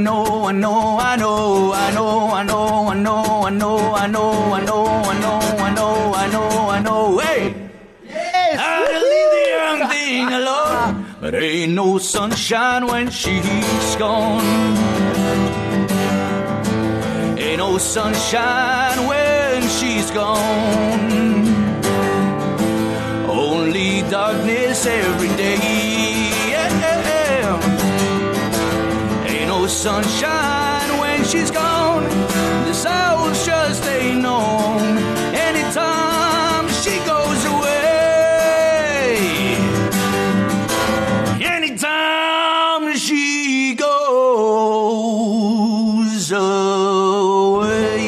Know, 0.03 0.46
I 0.46 0.51
know, 0.51 0.98
I 1.00 1.15
know, 1.15 1.74
I 1.74 1.91
know, 1.91 2.31
I 2.31 2.43
know, 2.43 2.88
I 2.89 2.93
know, 2.93 3.46
I 3.46 3.50
know, 3.50 3.50
I 3.50 3.51
know, 3.51 3.93
I 3.93 4.08
know, 4.08 4.34
I 4.53 4.63
know, 4.65 4.86
I 4.86 5.20
know, 5.20 5.39
I 5.63 5.74
know, 5.74 6.13
I 6.13 6.27
know, 6.31 6.70
I 6.70 6.79
know, 6.81 7.17
hey! 7.20 7.55
I 8.58 8.74
leave 9.12 9.31
the 9.38 9.43
young 9.58 9.89
thing 9.89 10.27
alone, 10.39 11.05
but 11.22 11.36
ain't 11.36 11.74
no 11.74 11.98
sunshine 11.98 12.88
when 12.88 13.10
she's 13.10 13.96
gone. 13.96 14.41
Ain't 17.38 17.58
no 17.58 17.77
sunshine 17.77 19.08
when 19.08 19.62
she's 19.77 20.10
gone. 20.12 21.12
Only 23.29 24.01
darkness 24.10 24.86
every 24.86 25.29
day. 25.38 25.91
Sunshine 29.82 31.00
when 31.00 31.24
she's 31.26 31.50
gone. 31.50 32.04
This 32.66 32.84
house 32.84 33.44
just 33.44 33.84
ain't 33.88 34.22
known. 34.22 35.00
Anytime 35.34 36.70
she 36.70 37.00
goes 37.00 37.46
away. 37.46 39.18
Anytime 41.42 42.96
she 42.96 43.74
goes 43.74 43.92
away. 46.32 48.06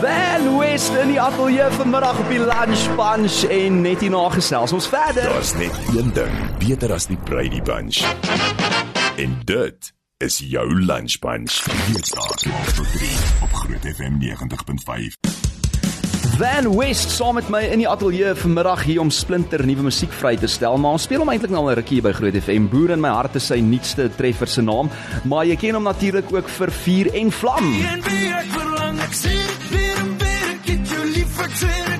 Van 0.00 0.56
West 0.58 0.92
in 0.94 1.08
die 1.14 1.20
ateljee 1.20 1.70
vanmiddag 1.70 2.18
op 2.18 2.28
die 2.28 2.42
Lunch 2.42 2.94
Bunch 2.96 3.44
en 3.46 3.80
net 3.86 4.00
hierna 4.02 4.28
gesels 4.34 4.72
ons 4.74 4.90
verder. 4.90 5.30
Daar's 5.30 5.54
net 5.54 5.78
een 5.94 6.10
ding 6.12 6.34
beter 6.58 6.92
as 6.92 7.06
die 7.06 7.18
Brady 7.22 7.62
Bunch. 7.62 8.02
En 9.14 9.38
dit 9.44 9.94
is 10.18 10.38
jou 10.38 10.84
Lunch 10.84 11.18
Bunch. 11.18 11.64
Weekdae 11.64 12.34
12 12.36 12.74
tot 12.74 12.90
3 12.92 13.08
op 13.42 13.52
Groot 13.52 13.86
FM 13.96 14.18
90.5. 14.22 15.16
Van 16.38 16.76
West 16.76 17.10
saam 17.10 17.34
met 17.34 17.48
my 17.50 17.60
in 17.74 17.82
die 17.82 17.88
ateljee 17.88 18.34
vanmiddag 18.38 18.84
hier 18.86 19.00
om 19.02 19.10
splinter 19.10 19.66
nuwe 19.66 19.88
musiek 19.88 20.12
vry 20.14 20.36
te 20.38 20.46
stel, 20.50 20.78
maar 20.78 20.96
ons 20.98 21.06
speel 21.06 21.22
hom 21.22 21.32
eintlik 21.34 21.50
nou 21.50 21.64
al 21.64 21.70
'n 21.72 21.78
rukkie 21.80 22.02
by 22.02 22.12
Groot 22.12 22.38
FM. 22.38 22.68
Boer 22.70 22.90
in 22.90 23.00
my 23.00 23.10
hart 23.10 23.34
is 23.34 23.46
sy 23.46 23.58
nuutste 23.60 24.08
treffer 24.16 24.46
se 24.48 24.62
naam, 24.62 24.90
maar 25.24 25.46
jy 25.46 25.56
ken 25.56 25.74
hom 25.74 25.84
natuurlik 25.84 26.32
ook 26.32 26.48
vir 26.48 26.70
Vuur 26.70 27.14
en 27.14 27.30
Vlam. 27.32 27.74
En 27.82 28.02
wie 28.02 28.30
ek 28.34 28.50
verlang, 28.50 29.00
ek 29.00 29.14
sê 29.14 29.34
dit 29.34 29.70
weer 29.70 29.96
en 29.98 30.18
weer, 30.18 30.46
ek 30.54 30.66
het 30.66 30.88
jou 30.88 31.04
lief, 31.04 31.40
ek 31.40 31.50
sê 31.50 31.93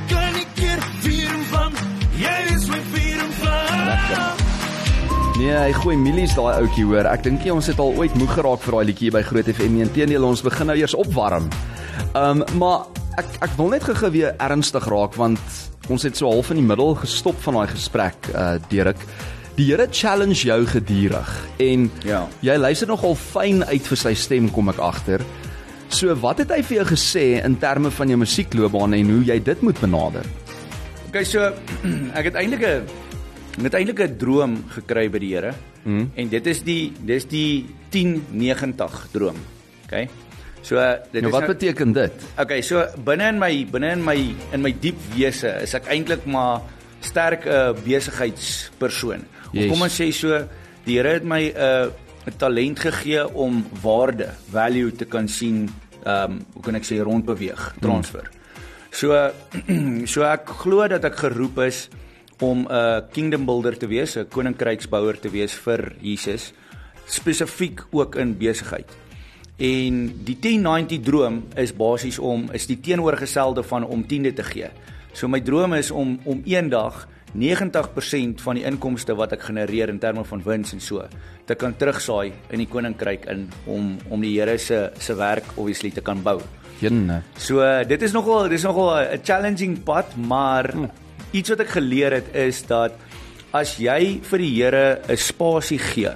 Nee, 5.45 5.53
hy 5.61 5.73
gooi 5.77 5.95
milies 6.01 6.33
daai 6.33 6.55
ouetjie 6.63 6.87
hoor. 6.89 7.05
Ek 7.11 7.21
dink 7.27 7.43
nie 7.45 7.53
ons 7.53 7.67
het 7.69 7.81
al 7.83 7.91
ooit 8.01 8.15
moeg 8.17 8.31
geraak 8.33 8.63
vir 8.65 8.77
daai 8.79 8.87
liedjie 8.89 9.11
by 9.13 9.21
Groot 9.27 9.51
FM 9.53 9.75
nie. 9.77 9.83
Inteendeel, 9.85 10.25
ons 10.25 10.41
begin 10.41 10.71
nou 10.71 10.77
eers 10.81 10.95
opwarm. 10.97 11.51
Ehm, 12.17 12.41
um, 12.41 12.45
maar 12.63 12.87
ek 13.21 13.29
ek 13.45 13.53
wil 13.59 13.69
net 13.75 13.85
gou 13.85 14.09
weer 14.15 14.33
ernstig 14.41 14.89
raak 14.89 15.19
want 15.21 15.61
ons 15.93 16.07
het 16.09 16.17
so 16.17 16.31
half 16.33 16.49
in 16.55 16.63
die 16.63 16.67
middel 16.67 16.95
gestop 16.97 17.37
van 17.45 17.59
daai 17.61 17.69
gesprek, 17.75 18.31
uh 18.33 18.55
Dirk. 18.73 19.05
Die 19.59 19.69
Here 19.69 19.87
challenge 19.93 20.47
jou 20.49 20.65
gedurig 20.67 21.35
en 21.61 21.91
Ja. 22.09 22.25
jy 22.41 22.57
luister 22.57 22.89
nogal 22.89 23.15
fyn 23.15 23.63
uit 23.69 23.85
vir 23.87 23.97
sy 24.01 24.15
stem 24.15 24.49
kom 24.51 24.69
ek 24.73 24.81
agter. 24.81 25.21
So 25.91 26.15
wat 26.15 26.39
het 26.39 26.51
hy 26.51 26.63
vir 26.63 26.77
jou 26.81 26.87
gesê 26.97 27.45
in 27.45 27.59
terme 27.61 27.91
van 27.91 28.09
jou 28.09 28.17
musiekloopbaan 28.19 28.95
en 28.95 29.11
hoe 29.11 29.25
jy 29.25 29.39
dit 29.45 29.61
moet 29.63 29.79
benader? 29.81 30.25
Okay, 31.09 31.25
so 31.25 31.53
ek 32.19 32.33
het 32.33 32.35
eintlik 32.35 32.65
'n 32.65 33.04
het 33.63 33.75
eintlik 33.75 34.01
'n 34.01 34.17
droom 34.17 34.65
gekry 34.69 35.11
by 35.11 35.19
die 35.19 35.35
Here. 35.35 35.55
Mm. 35.85 36.11
En 36.15 36.29
dit 36.29 36.47
is 36.47 36.63
die 36.63 36.93
dis 37.01 37.27
die 37.27 37.67
1090 37.91 39.09
droom. 39.13 39.37
Okay. 39.85 40.09
So 40.63 40.81
dit 41.13 41.23
Nou 41.23 41.27
is 41.27 41.37
wat 41.37 41.47
nou, 41.47 41.53
beteken 41.53 41.93
dit? 41.93 42.13
Okay, 42.41 42.63
so 42.63 42.87
binne 43.05 43.29
in 43.29 43.39
my 43.39 43.67
binne 43.71 43.93
in 43.93 44.05
my 44.05 44.17
in 44.53 44.63
my 44.65 44.73
diep 44.73 44.97
wese 45.15 45.61
is 45.63 45.75
ek 45.75 45.91
eintlik 45.93 46.25
maar 46.25 46.63
sterk 47.01 47.45
'n 47.45 47.53
uh, 47.53 47.73
besigheidspersoon. 47.85 49.27
Yes. 49.53 49.65
Of 49.65 49.71
kom 49.71 49.83
ons 49.83 50.01
sê 50.01 50.11
so, 50.13 50.49
die 50.85 50.97
Here 50.97 51.21
het 51.21 51.25
my 51.25 51.53
'n 51.53 51.57
uh, 51.57 51.91
'n 52.27 52.37
talent 52.39 52.81
gegee 52.81 53.29
om 53.35 53.67
waarde, 53.83 54.33
value 54.51 54.93
te 54.93 55.05
kan 55.05 55.29
sien, 55.29 55.69
ehm 56.05 56.33
um, 56.33 56.47
hoe 56.55 56.63
kan 56.63 56.75
ek 56.75 56.85
sê 56.85 56.97
rondbeweeg, 57.03 57.75
transfer. 57.81 58.31
So 58.91 59.13
so 60.13 60.23
ek 60.23 60.49
glo 60.49 60.89
dat 60.89 61.05
ek 61.05 61.17
geroep 61.17 61.59
is 61.59 61.89
om 62.41 62.67
'n 62.69 63.03
kingdom 63.13 63.45
builder 63.45 63.79
te 63.79 63.87
wees, 63.87 64.17
'n 64.17 64.29
koninkryksbouer 64.29 65.21
te 65.21 65.31
wees 65.31 65.55
vir 65.55 65.93
Jesus, 66.01 66.53
spesifiek 67.07 67.85
ook 67.91 68.17
in 68.17 68.39
besigheid. 68.39 68.91
En 69.57 70.25
die 70.25 70.37
1090 70.41 71.01
droom 71.01 71.45
is 71.55 71.71
basies 71.73 72.19
om 72.19 72.49
is 72.53 72.67
die 72.67 72.81
teenoorgestelde 72.81 73.63
van 73.63 73.85
om 73.87 74.07
tiende 74.07 74.33
te 74.33 74.43
gee. 74.43 74.71
So 75.13 75.29
my 75.29 75.41
droom 75.41 75.75
is 75.75 75.91
om 75.91 76.19
om 76.25 76.43
eendag 76.45 77.09
90% 77.35 78.43
van 78.43 78.59
die 78.59 78.65
inkomste 78.67 79.15
wat 79.15 79.33
ek 79.33 79.47
genereer 79.49 79.91
in 79.91 79.99
terme 80.03 80.25
van 80.25 80.43
wins 80.43 80.73
en 80.73 80.81
so 80.81 81.07
te 81.47 81.55
kan 81.55 81.75
terugsaai 81.77 82.33
in 82.55 82.63
die 82.63 82.69
koninkryk 82.71 83.27
in 83.31 83.49
om 83.67 83.97
om 84.09 84.21
die 84.23 84.35
Here 84.35 84.59
se 84.59 84.91
se 84.99 85.15
werk 85.15 85.55
obviously 85.57 85.91
te 85.91 86.01
kan 86.01 86.23
bou. 86.23 86.41
Jenne. 86.81 87.23
So 87.39 87.63
uh, 87.63 87.85
dit 87.87 88.03
is 88.03 88.13
nogal 88.13 88.49
dis 88.49 88.63
nogal 88.63 89.15
'n 89.15 89.23
challenging 89.23 89.83
pad, 89.85 90.17
maar 90.17 90.73
hmm. 90.73 90.91
Iets 91.35 91.51
wat 91.55 91.65
ek 91.65 91.75
geleer 91.75 92.15
het 92.21 92.31
is 92.47 92.63
dat 92.69 92.95
as 93.55 93.77
jy 93.79 94.21
vir 94.23 94.43
die 94.43 94.55
Here 94.55 95.01
'n 95.09 95.17
spasie 95.17 95.79
gee. 95.79 96.13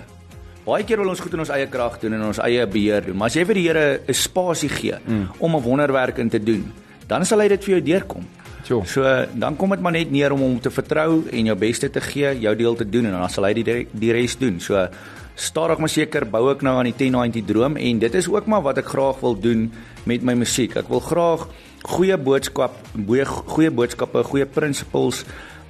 Baie 0.64 0.84
keer 0.84 0.98
wil 0.98 1.08
ons 1.08 1.20
goed 1.20 1.32
in 1.34 1.40
ons 1.40 1.50
eie 1.50 1.66
krag 1.66 1.98
doen 2.00 2.12
en 2.12 2.22
ons 2.22 2.38
eie 2.38 2.66
beheer 2.66 3.06
doen, 3.06 3.16
maar 3.16 3.26
as 3.26 3.34
jy 3.34 3.44
vir 3.44 3.54
die 3.54 3.66
Here 3.68 4.00
'n 4.06 4.14
spasie 4.14 4.68
gee 4.68 4.98
hmm. 5.06 5.28
om 5.38 5.56
'n 5.56 5.62
wonderwerk 5.62 6.18
in 6.18 6.28
te 6.28 6.38
doen, 6.38 6.72
dan 7.06 7.24
sal 7.24 7.40
hy 7.40 7.48
dit 7.48 7.64
vir 7.64 7.74
jou 7.74 7.82
deurkom. 7.82 8.26
Sjoe. 8.64 8.84
So 8.86 9.02
dan 9.32 9.56
kom 9.56 9.70
dit 9.70 9.80
maar 9.80 9.92
net 9.92 10.10
neer 10.10 10.32
om 10.32 10.40
hom 10.40 10.60
te 10.60 10.70
vertrou 10.70 11.24
en 11.30 11.46
jou 11.46 11.56
beste 11.56 11.88
te 11.90 12.00
gee, 12.00 12.38
jou 12.40 12.54
deel 12.54 12.74
te 12.74 12.84
doen 12.84 13.06
en 13.06 13.12
dan 13.12 13.30
sal 13.30 13.44
hy 13.44 13.54
die 13.54 13.86
die 13.92 14.12
res 14.12 14.36
doen. 14.36 14.60
So 14.60 14.88
stadig 15.34 15.78
maar 15.78 15.88
seker 15.88 16.26
bou 16.26 16.50
ek 16.50 16.62
nou 16.62 16.74
aan 16.76 16.90
die 16.90 16.96
1090 16.96 17.46
droom 17.46 17.76
en 17.76 17.98
dit 17.98 18.14
is 18.14 18.28
ook 18.28 18.46
maar 18.46 18.62
wat 18.62 18.78
ek 18.78 18.90
graag 18.92 19.20
wil 19.20 19.38
doen 19.40 19.72
met 20.04 20.22
my 20.22 20.34
musiek. 20.34 20.76
Ek 20.76 20.88
wil 20.88 21.00
graag 21.00 21.48
goeie 21.82 22.16
boodskap, 22.16 22.74
goeie 23.06 23.24
goeie 23.24 23.70
boodskappe, 23.70 24.22
goeie 24.24 24.46
principles, 24.46 25.24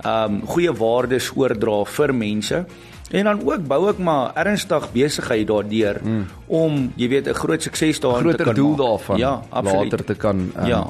um 0.05 0.43
goeie 0.47 0.73
waardes 0.73 1.33
oordra 1.37 1.85
vir 1.85 2.15
mense. 2.15 2.65
En 3.11 3.25
dan 3.25 3.41
ook 3.41 3.65
bou 3.65 3.88
ek 3.88 4.00
maar 4.05 4.35
ernstig 4.37 4.91
besigheid 4.93 5.47
daardeur 5.49 6.00
mm. 6.05 6.25
om, 6.47 6.93
jy 6.97 7.09
weet, 7.09 7.29
'n 7.29 7.35
groot 7.35 7.62
sukses 7.62 8.00
daarin 8.00 8.23
te 8.23 8.29
groter 8.29 8.45
kan 8.45 8.55
doel 8.55 8.77
maak. 8.77 8.79
daarvan 8.79 9.19
ja, 9.19 9.43
absoluut. 9.49 9.93
later 9.93 10.05
te 10.05 10.15
kan 10.15 10.53
um, 10.57 10.67
Ja. 10.67 10.87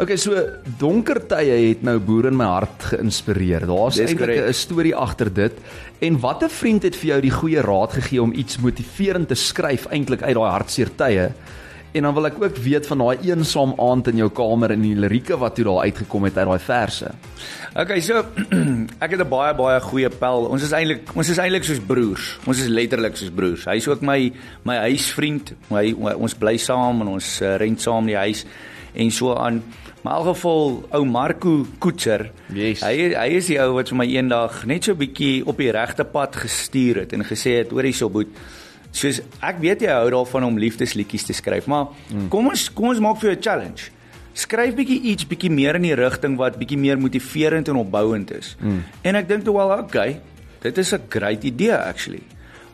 Okay, 0.00 0.16
so 0.16 0.32
donker 0.78 1.20
tye 1.28 1.68
het 1.68 1.82
nou 1.82 1.98
boer 2.00 2.30
in 2.30 2.36
my 2.36 2.46
hart 2.48 2.86
geïnspireer. 2.94 3.66
Daar's 3.66 3.98
eintlik. 3.98 4.48
'n 4.48 4.52
storie 4.52 4.94
agter 4.96 5.32
dit. 5.32 5.52
En 6.00 6.18
watter 6.20 6.48
vriend 6.50 6.82
het 6.82 6.96
vir 6.96 7.08
jou 7.08 7.20
die 7.20 7.30
goeie 7.30 7.60
raad 7.60 7.92
gegee 7.92 8.22
om 8.22 8.32
iets 8.32 8.58
motiverend 8.58 9.28
te 9.28 9.34
skryf 9.34 9.86
eintlik 9.90 10.22
uit 10.22 10.34
daai 10.34 10.50
hartseer 10.50 10.88
tye? 10.96 11.32
En 11.92 12.06
dan 12.06 12.14
wil 12.16 12.26
ek 12.26 12.38
ook 12.40 12.56
weet 12.64 12.86
van 12.88 13.02
daai 13.02 13.18
eensaam 13.28 13.74
aand 13.76 14.08
in 14.08 14.22
jou 14.22 14.30
kamer 14.32 14.72
en 14.72 14.80
die 14.80 14.94
lirieke 14.96 15.36
wat 15.36 15.58
toe 15.58 15.66
daar 15.68 15.82
uitgekom 15.84 16.24
het 16.24 16.38
uit 16.38 16.48
daai 16.48 16.64
verse. 16.64 17.10
Okay, 17.76 18.00
so 18.00 18.22
ek 19.04 19.12
het 19.12 19.20
'n 19.20 19.28
baie 19.28 19.52
baie 19.54 19.80
goeie 19.80 20.08
pel. 20.08 20.48
Ons 20.48 20.64
is 20.64 20.72
eintlik 20.72 21.12
ons 21.12 21.28
is 21.28 21.38
eintlik 21.38 21.64
soos 21.68 21.80
broers. 21.84 22.38
Ons 22.48 22.64
is 22.64 22.72
letterlik 22.72 23.16
soos 23.16 23.30
broers. 23.30 23.64
Hy's 23.68 23.88
ook 23.88 24.00
my 24.00 24.32
my 24.64 24.76
huisvriend. 24.88 25.52
My, 25.68 25.92
my 25.92 26.16
ons 26.16 26.34
bly 26.34 26.56
saam 26.56 27.00
en 27.04 27.12
ons 27.18 27.40
uh, 27.42 27.56
rent 27.60 27.80
saam 27.80 28.08
die 28.08 28.16
huis 28.16 28.46
en 28.94 29.10
so 29.10 29.36
aan. 29.36 29.62
Maar 30.02 30.12
in 30.12 30.18
elk 30.18 30.34
geval 30.34 30.88
ou 30.90 31.04
Marco 31.04 31.66
Koetser. 31.78 32.30
Yes. 32.54 32.80
Hy 32.80 33.12
hy 33.14 33.28
is 33.36 33.52
die 33.52 33.60
ou 33.60 33.74
wat 33.76 33.92
vir 33.92 34.00
my 34.00 34.08
eendag 34.08 34.64
net 34.66 34.84
so 34.88 34.96
bietjie 34.96 35.44
op 35.46 35.60
die 35.60 35.70
regte 35.70 36.04
pad 36.04 36.36
gestuur 36.36 37.04
het 37.04 37.12
en 37.12 37.24
gesê 37.24 37.60
het 37.60 37.70
hoor 37.70 37.84
hierso 37.84 38.08
boet. 38.08 38.32
Soos 38.92 39.22
ek 39.40 39.60
weet 39.62 39.82
jy 39.86 39.92
hou 39.92 40.10
daarvan 40.12 40.44
om 40.44 40.58
liefdesliedjies 40.60 41.24
te 41.24 41.36
skryf, 41.36 41.66
maar 41.66 41.88
mm. 42.12 42.28
kom 42.32 42.50
ons 42.52 42.68
kom 42.76 42.90
ons 42.92 43.00
maak 43.00 43.18
vir 43.20 43.30
jou 43.30 43.36
'n 43.36 43.42
challenge. 43.42 43.90
Skryf 44.32 44.74
bietjie 44.76 45.00
iets 45.12 45.26
bietjie 45.28 45.50
meer 45.50 45.76
in 45.76 45.82
die 45.82 45.96
rigting 45.96 46.36
wat 46.36 46.58
bietjie 46.60 46.78
meer 46.78 46.98
motiverend 46.98 47.68
en 47.68 47.76
opbouend 47.76 48.30
is. 48.32 48.56
Mm. 48.60 48.84
En 49.02 49.16
ek 49.16 49.28
dink 49.28 49.44
toe 49.44 49.56
wel 49.56 49.72
okay, 49.78 50.20
dit 50.60 50.78
is 50.78 50.92
'n 50.92 51.08
great 51.08 51.44
idee 51.44 51.74
actually. 51.74 52.22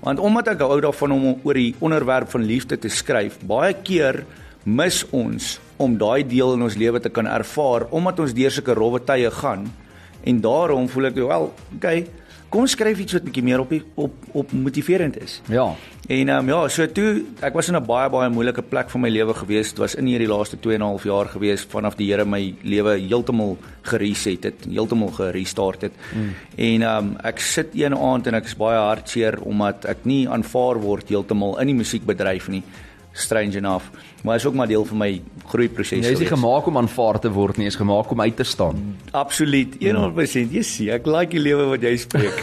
Want 0.01 0.19
omdat 0.19 0.49
ek 0.49 0.61
hou 0.61 0.81
daarvan 0.81 1.13
om 1.13 1.41
oor 1.43 1.55
die 1.55 1.75
onderwerp 1.79 2.31
van 2.31 2.45
liefde 2.45 2.79
te 2.79 2.89
skryf, 2.89 3.39
baie 3.43 3.75
keer 3.75 4.25
mis 4.65 5.05
ons 5.11 5.59
om 5.77 5.97
daai 5.99 6.27
deel 6.27 6.55
in 6.55 6.63
ons 6.63 6.77
lewe 6.77 7.01
te 7.01 7.11
kan 7.11 7.27
ervaar 7.27 7.87
omdat 7.91 8.21
ons 8.21 8.35
deur 8.35 8.51
sulke 8.51 8.75
rowwe 8.75 9.01
tye 9.05 9.31
gaan. 9.31 9.67
En 10.25 10.41
daarom 10.41 10.89
voel 10.89 11.11
ek 11.11 11.15
wel, 11.15 11.53
okay, 11.77 12.07
kom 12.49 12.67
skryf 12.67 12.99
iets 13.03 13.17
wat 13.17 13.25
bietjie 13.27 13.45
meer 13.45 13.61
op 13.61 13.71
die, 13.73 13.83
op 13.95 14.27
op 14.33 14.53
motiverend 14.53 15.17
is. 15.21 15.41
Ja. 15.49 15.67
En 16.09 16.29
ehm 16.29 16.39
um, 16.39 16.49
ja, 16.49 16.69
so 16.69 16.87
toe 16.87 17.25
ek 17.45 17.55
was 17.55 17.69
in 17.69 17.77
'n 17.77 17.85
baie 17.85 18.09
baie 18.11 18.31
moeilike 18.31 18.63
plek 18.63 18.91
van 18.91 19.01
my 19.01 19.09
lewe 19.09 19.35
gewees. 19.35 19.69
Dit 19.69 19.79
was 19.79 19.95
in 19.95 20.07
hierdie 20.07 20.29
laaste 20.29 20.57
2 20.61 20.75
en 20.75 20.81
'n 20.81 20.85
half 20.85 21.05
jaar 21.05 21.27
gewees 21.27 21.67
vanaf 21.69 21.97
die 21.97 22.11
Here 22.13 22.25
my 22.25 22.55
lewe 22.63 22.99
heeltemal 22.99 23.59
gereset 23.83 24.45
het, 24.45 24.65
heeltemal 24.65 25.09
gerestart 25.09 25.83
het. 25.83 25.93
Mm. 26.15 26.35
En 26.57 26.83
ehm 26.83 27.07
um, 27.07 27.17
ek 27.23 27.39
sit 27.39 27.69
een 27.75 27.97
aand 27.97 28.27
en 28.27 28.35
ek 28.35 28.45
is 28.45 28.57
baie 28.57 28.79
hartseer 28.79 29.41
omdat 29.41 29.85
ek 29.85 30.05
nie 30.05 30.29
aanvaar 30.29 30.81
word 30.81 31.09
heeltemal 31.09 31.61
in 31.61 31.67
die 31.67 31.77
musiekbedryf 31.77 32.49
nie. 32.49 32.63
Strange 33.13 33.57
enough. 33.57 33.85
Maar 34.23 34.37
is 34.37 34.47
ook 34.47 34.55
maar 34.55 34.67
deel 34.67 34.85
van 34.85 34.99
my 34.99 35.11
groeiproses. 35.47 36.07
Jy 36.07 36.13
is 36.13 36.23
nie 36.25 36.31
gemaak 36.31 36.67
om 36.67 36.77
aanvaar 36.81 37.21
te 37.23 37.31
word 37.33 37.57
nie, 37.57 37.69
jy 37.69 37.73
is 37.73 37.79
gemaak 37.79 38.11
om 38.11 38.21
uit 38.21 38.37
te 38.37 38.45
staan. 38.45 38.81
Absoluut 39.17 39.77
100%. 39.79 40.55
Jy 40.57 40.63
sien, 40.67 40.91
ek 40.97 41.07
like 41.07 41.31
die 41.37 41.43
lewe 41.43 41.69
wat 41.71 41.87
jy 41.87 41.95
spreek. 42.03 42.41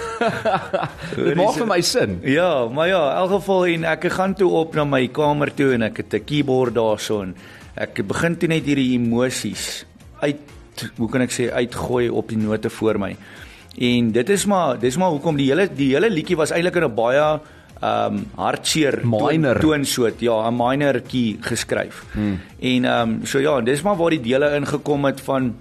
Dit 1.17 1.35
maak 1.35 1.59
vir 1.59 1.69
my 1.69 1.81
sin. 1.85 2.19
Ja, 2.23 2.67
maar 2.71 2.87
ja, 2.87 3.01
in 3.11 3.21
elk 3.25 3.35
geval 3.39 3.67
en 3.73 3.87
ek 3.91 4.07
gaan 4.15 4.37
toe 4.39 4.49
op 4.63 4.77
na 4.79 4.87
my 4.87 5.03
kamer 5.13 5.51
toe 5.55 5.73
en 5.75 5.89
ek 5.89 6.03
het 6.03 6.13
'n 6.21 6.25
keyboard 6.25 6.75
daarso 6.79 7.21
en 7.21 7.35
ek 7.75 8.05
begin 8.07 8.37
toe 8.39 8.49
net 8.49 8.65
hierdie 8.65 8.95
emosies 8.95 9.85
uit 10.23 10.87
hoe 10.97 11.09
kan 11.09 11.21
ek 11.21 11.31
sê 11.31 11.51
uitgooi 11.51 12.09
op 12.09 12.29
die 12.29 12.39
note 12.39 12.69
voor 12.69 12.99
my. 12.99 13.15
En 13.75 14.11
dit 14.11 14.29
is 14.29 14.45
maar 14.45 14.79
dis 14.79 14.97
maar 14.97 15.11
hoekom 15.11 15.35
die 15.35 15.49
hele 15.51 15.67
die 15.67 15.91
hele 15.93 16.09
liedjie 16.09 16.37
was 16.39 16.51
eintlik 16.51 16.75
in 16.75 16.87
'n 16.87 16.95
baie 16.95 17.39
um 17.81 18.25
hartseer 18.37 19.01
Minor. 19.03 19.59
toon, 19.59 19.71
toonsoort, 19.83 20.19
ja, 20.21 20.49
'n 20.49 20.55
minor 20.57 21.01
key 21.01 21.37
geskryf. 21.41 22.03
Hmm. 22.13 22.39
En 22.61 22.85
um 22.85 23.25
so 23.25 23.39
ja, 23.39 23.61
dis 23.61 23.81
maar 23.81 23.95
waar 23.95 24.09
die 24.09 24.21
dele 24.21 24.55
ingekom 24.55 25.05
het 25.05 25.21
van 25.21 25.53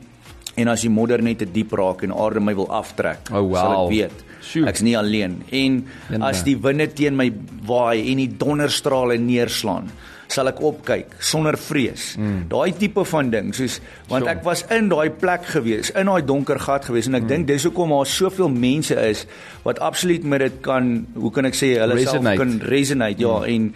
en 0.57 0.69
as 0.69 0.81
die 0.81 0.91
modder 0.91 1.23
net 1.23 1.39
te 1.39 1.47
diep 1.53 1.73
raak 1.73 2.03
en 2.03 2.13
aarde 2.13 2.41
my 2.41 2.55
wil 2.55 2.69
aftrek, 2.71 3.19
Oh, 3.33 3.41
wow. 3.41 3.55
sal 3.57 3.85
ek 3.85 3.91
weet. 3.91 4.25
Sjoe. 4.45 4.67
Ek's 4.69 4.83
nie 4.83 4.97
alleen. 4.99 5.43
En 5.51 5.87
as 6.23 6.43
die 6.45 6.57
winde 6.57 6.87
teen 6.93 7.17
my 7.17 7.33
waai 7.67 8.11
en 8.13 8.17
die 8.17 8.29
donderstrale 8.37 9.17
neerslaan, 9.19 9.91
sal 10.35 10.51
ek 10.51 10.61
opkyk 10.65 11.15
sonder 11.23 11.57
vrees. 11.61 12.15
Mm. 12.19 12.45
Daai 12.51 12.75
tipe 12.79 13.05
van 13.11 13.31
ding, 13.33 13.53
soos 13.57 13.79
want 14.11 14.27
ek 14.31 14.43
was 14.47 14.65
in 14.75 14.91
daai 14.93 15.11
plek 15.23 15.47
gewees, 15.55 15.93
in 15.95 16.11
daai 16.11 16.23
donker 16.27 16.59
gat 16.67 16.89
gewees 16.91 17.09
en 17.11 17.19
ek 17.21 17.27
mm. 17.27 17.33
dink 17.33 17.47
dis 17.53 17.67
hoekom 17.69 17.95
daar 17.95 18.11
soveel 18.11 18.51
mense 18.53 18.97
is 19.11 19.25
wat 19.65 19.81
absoluut 19.85 20.25
met 20.25 20.45
dit 20.45 20.59
kan, 20.65 21.07
hoe 21.15 21.31
kan 21.35 21.47
ek 21.51 21.57
sê, 21.59 21.75
hulle 21.79 21.99
self 22.03 22.19
Resonate. 22.19 22.43
kan 22.43 22.59
resonate, 22.75 23.21
ja, 23.23 23.39
Mm. 23.45 23.55
en 23.55 23.75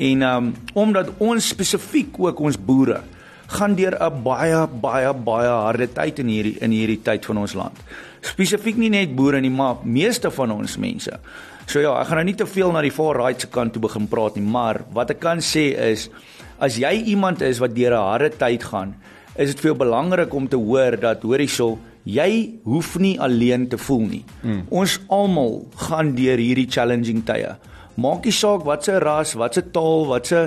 en 0.00 0.22
um 0.22 0.52
omdat 0.74 1.10
ons 1.20 1.48
spesifiek 1.52 2.14
ook 2.18 2.38
ons 2.40 2.56
boere 2.56 3.02
gaan 3.50 3.74
deur 3.74 3.96
'n 3.98 4.22
baie 4.22 4.66
baie 4.80 5.12
baie 5.14 5.48
harde 5.48 5.88
tyd 5.92 6.18
in 6.18 6.28
hierdie 6.28 6.56
in 6.60 6.70
hierdie 6.70 7.02
tyd 7.02 7.24
van 7.26 7.36
ons 7.38 7.54
land. 7.54 7.76
Spesifiek 8.22 8.76
nie 8.76 8.90
net 8.90 9.14
boere 9.16 9.40
nie, 9.40 9.50
maar 9.50 9.76
meeste 9.84 10.30
van 10.30 10.50
ons 10.50 10.76
mense. 10.76 11.20
So 11.66 11.80
ja, 11.80 11.94
ek 12.00 12.08
gaan 12.08 12.16
nou 12.16 12.24
nie 12.24 12.34
te 12.34 12.46
veel 12.46 12.72
na 12.72 12.82
die 12.82 12.90
far 12.90 13.16
right 13.16 13.40
se 13.40 13.46
kant 13.46 13.72
toe 13.72 13.82
begin 13.82 14.08
praat 14.10 14.36
nie, 14.36 14.44
maar 14.44 14.84
wat 14.92 15.10
ek 15.10 15.20
kan 15.20 15.38
sê 15.38 15.70
is 15.90 16.08
as 16.58 16.76
jy 16.76 16.92
iemand 17.14 17.42
is 17.42 17.58
wat 17.58 17.74
deur 17.74 17.94
'n 17.94 18.08
harde 18.10 18.30
tyd 18.36 18.64
gaan, 18.64 18.94
is 19.36 19.54
dit 19.54 19.60
vir 19.60 19.70
jou 19.70 19.78
belangrik 19.78 20.34
om 20.34 20.48
te 20.48 20.56
hoor 20.56 20.96
dat 21.00 21.22
hoor 21.22 21.38
hierso 21.38 21.78
Jy 22.08 22.60
hoef 22.64 22.94
nie 22.98 23.18
alleen 23.20 23.68
te 23.68 23.78
voel 23.78 24.06
nie. 24.08 24.22
Mm. 24.42 24.62
Ons 24.72 24.96
almal 25.12 25.66
gaan 25.88 26.14
deur 26.16 26.40
hierdie 26.40 26.68
challenging 26.70 27.22
tye. 27.28 27.56
Maak 28.00 28.24
nie 28.24 28.32
saak 28.32 28.64
wat 28.64 28.86
se 28.88 28.96
ras, 29.02 29.34
wat 29.36 29.58
se 29.58 29.64
taal, 29.74 30.06
wat 30.08 30.30
se 30.30 30.46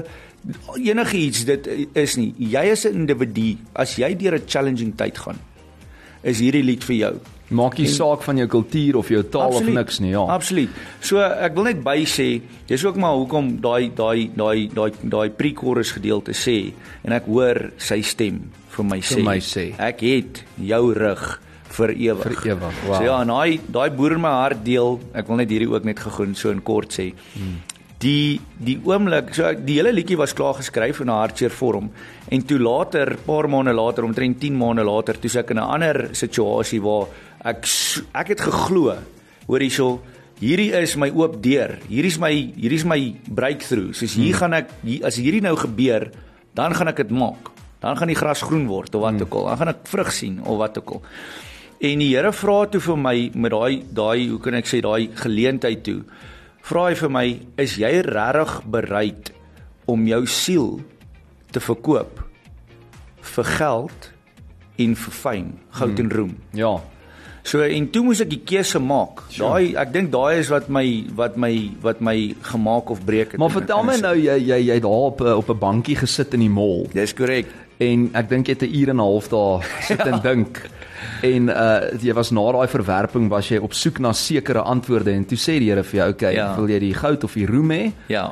enige 0.81 1.17
iets 1.19 1.45
dit 1.45 1.69
is 1.93 2.17
nie. 2.17 2.33
Jy 2.37 2.63
is 2.71 2.85
'n 2.85 3.05
individu. 3.05 3.57
As 3.75 3.95
jy 3.97 4.15
deur 4.15 4.35
'n 4.35 4.47
challenging 4.47 4.97
tyd 4.97 5.17
gaan, 5.17 5.39
is 6.23 6.39
hierdie 6.39 6.63
lied 6.63 6.83
vir 6.83 6.95
jou. 6.95 7.15
Maak 7.53 7.77
nie 7.77 7.87
saak 7.87 8.23
van 8.25 8.41
jou 8.41 8.47
kultuur 8.47 8.97
of 8.97 9.11
jou 9.13 9.21
taal 9.23 9.51
Absoluut. 9.51 9.69
of 9.69 9.75
niks 9.75 9.99
nie, 9.99 10.11
ja. 10.15 10.25
Absoluut. 10.33 10.81
So 11.01 11.21
ek 11.21 11.55
wil 11.55 11.69
net 11.69 11.83
by 11.85 11.99
sê, 12.09 12.27
dis 12.67 12.85
ook 12.85 12.97
maar 12.97 13.15
hoekom 13.19 13.55
daai 13.63 13.91
daai 13.95 14.29
daai 14.35 14.67
daai 14.73 14.91
daai 15.01 15.29
pre-chorus 15.29 15.93
gedeelte 15.97 16.33
sê 16.37 16.73
en 17.03 17.13
ek 17.13 17.29
hoor 17.29 17.71
sy 17.77 18.01
stem 18.01 18.43
vir 18.77 18.85
my 18.85 18.99
sê. 18.99 19.23
my 19.23 19.39
sê. 19.39 19.65
Ek 19.77 20.01
het 20.01 20.43
jou 20.57 20.93
rug 20.97 21.27
vir 21.73 21.93
ewig. 21.97 22.23
Vir 22.23 22.51
ewig, 22.53 22.81
wow. 22.87 22.95
So 22.97 23.05
ja, 23.07 23.19
en 23.21 23.33
daai 23.33 23.59
daai 23.77 23.89
boer 23.97 24.17
in 24.17 24.23
my 24.23 24.33
hart 24.43 24.63
deel, 24.65 24.99
ek 25.13 25.29
wil 25.29 25.41
net 25.41 25.53
hierdie 25.53 25.69
ook 25.71 25.87
net 25.89 26.01
gegoen 26.03 26.35
so 26.37 26.53
in 26.53 26.61
kort 26.65 26.95
sê. 26.95 27.11
Hmm. 27.35 27.61
Die 28.03 28.39
die 28.59 28.75
oomblik, 28.83 29.31
so 29.35 29.47
die 29.55 29.77
hele 29.79 29.93
liedjie 29.95 30.17
was 30.19 30.35
klaar 30.35 30.57
geskryf 30.59 30.99
in 31.01 31.09
'n 31.09 31.15
hartseer 31.21 31.53
vorm 31.53 31.89
en 32.29 32.41
toe 32.41 32.59
later, 32.59 33.15
paar 33.25 33.47
maande 33.47 33.73
later, 33.73 34.03
omtrent 34.03 34.39
10 34.39 34.57
maande 34.57 34.83
later, 34.83 35.19
toe 35.19 35.39
ek 35.39 35.51
in 35.51 35.57
'n 35.57 35.69
ander 35.75 36.09
situasie 36.11 36.81
waar 36.81 37.07
ek 37.43 37.67
ek 38.15 38.33
het 38.33 38.43
geglo, 38.47 38.97
hoor 39.47 39.63
hierso, 39.63 39.87
hierdie 40.39 40.71
is 40.79 40.95
my 40.99 41.09
oop 41.11 41.39
deur. 41.43 41.77
Hierdie 41.89 42.11
is 42.11 42.19
my 42.19 42.31
hierdie 42.33 42.79
is 42.79 42.87
my 42.87 42.99
breakthrough. 43.27 43.91
Soos 43.95 44.15
hier 44.15 44.33
hmm. 44.33 44.39
gaan 44.41 44.59
ek 44.61 44.75
hier, 44.83 45.05
as 45.07 45.19
hierdie 45.19 45.43
nou 45.43 45.55
gebeur, 45.59 46.09
dan 46.55 46.75
gaan 46.75 46.91
ek 46.91 47.03
dit 47.03 47.15
maak. 47.15 47.51
Dan 47.83 47.99
gaan 47.99 48.11
die 48.11 48.17
gras 48.17 48.43
groen 48.45 48.67
word 48.69 48.95
of 48.95 49.03
wat 49.03 49.19
ook 49.25 49.39
al. 49.39 49.49
Dan 49.51 49.59
gaan 49.59 49.73
ek 49.73 49.87
vrug 49.91 50.13
sien 50.15 50.37
of 50.43 50.59
wat 50.61 50.79
ook 50.79 50.95
al. 50.97 51.03
En 51.83 51.99
die 51.99 52.13
Here 52.13 52.31
vra 52.31 52.61
toe 52.71 52.79
vir 52.79 52.99
my 52.99 53.17
met 53.35 53.51
daai 53.51 53.83
daai 53.91 54.29
hoe 54.29 54.39
kan 54.39 54.55
ek 54.55 54.69
sê 54.71 54.79
daai 54.83 55.11
geleentheid 55.19 55.83
toe. 55.83 55.99
Vra 56.63 56.85
hy 56.87 56.95
vir 56.95 57.11
my, 57.11 57.25
is 57.59 57.75
jy 57.75 57.91
regtig 58.07 58.53
bereid 58.71 59.33
om 59.91 60.05
jou 60.07 60.21
siel 60.31 60.69
te 61.51 61.59
verkoop 61.59 62.21
vir 63.33 63.49
geld 63.57 64.07
en 64.79 64.95
vir 64.95 65.15
fame, 65.19 65.57
goud 65.75 65.99
en 65.99 66.11
roem? 66.15 66.33
Ja. 66.55 66.77
So 67.43 67.59
en 67.61 67.89
toe 67.91 68.03
moes 68.05 68.21
ek 68.23 68.29
die 68.29 68.41
keuse 68.45 68.79
maak. 68.79 69.23
Daai 69.37 69.75
ek 69.75 69.91
dink 69.93 70.11
daai 70.11 70.39
is 70.39 70.47
wat 70.49 70.69
my 70.69 71.03
wat 71.15 71.35
my 71.37 71.71
wat 71.81 71.99
my 72.01 72.33
gemaak 72.41 72.89
of 72.89 73.03
breek 73.05 73.31
het. 73.31 73.39
Maar 73.39 73.49
vertel 73.51 73.83
my 73.83 73.97
nou 73.99 74.15
jy 74.15 74.37
jy 74.47 74.59
jy 74.69 74.79
daar 74.79 75.09
op 75.11 75.19
'n- 75.21 75.35
op 75.37 75.49
'n 75.49 75.59
bankie 75.59 75.95
gesit 75.95 76.33
in 76.33 76.39
die 76.39 76.49
mall 76.49 76.87
Dis 76.93 77.13
korrek. 77.13 77.45
en 77.79 78.09
ek 78.13 78.29
dink 78.29 78.47
jy 78.47 78.53
het 78.53 78.61
'n 78.63 78.73
uur 78.75 78.89
en 78.89 78.95
'n 78.95 78.99
half 78.99 79.27
daar 79.29 79.65
sit 79.87 79.99
en 79.99 80.19
dink. 80.21 80.61
En 81.21 81.49
uh 81.49 81.81
jy 82.01 82.13
was 82.13 82.31
na 82.31 82.51
daai 82.51 82.67
verwerping 82.67 83.27
was 83.29 83.49
jy 83.49 83.57
op 83.57 83.73
soek 83.73 83.99
na 83.99 84.13
sekere 84.13 84.61
antwoorde 84.61 85.11
en 85.11 85.25
toe 85.25 85.37
sê 85.37 85.59
die 85.59 85.69
Here 85.69 85.83
vir 85.83 85.99
jou, 85.99 86.09
"Oké, 86.11 86.29
Ja. 86.33 86.55
wil 86.55 86.67
jy 86.69 86.79
die 86.79 86.93
goud 86.93 87.23
of 87.23 87.33
die 87.33 87.45
roem 87.45 87.69
hê?" 87.71 87.91
Ja. 88.07 88.31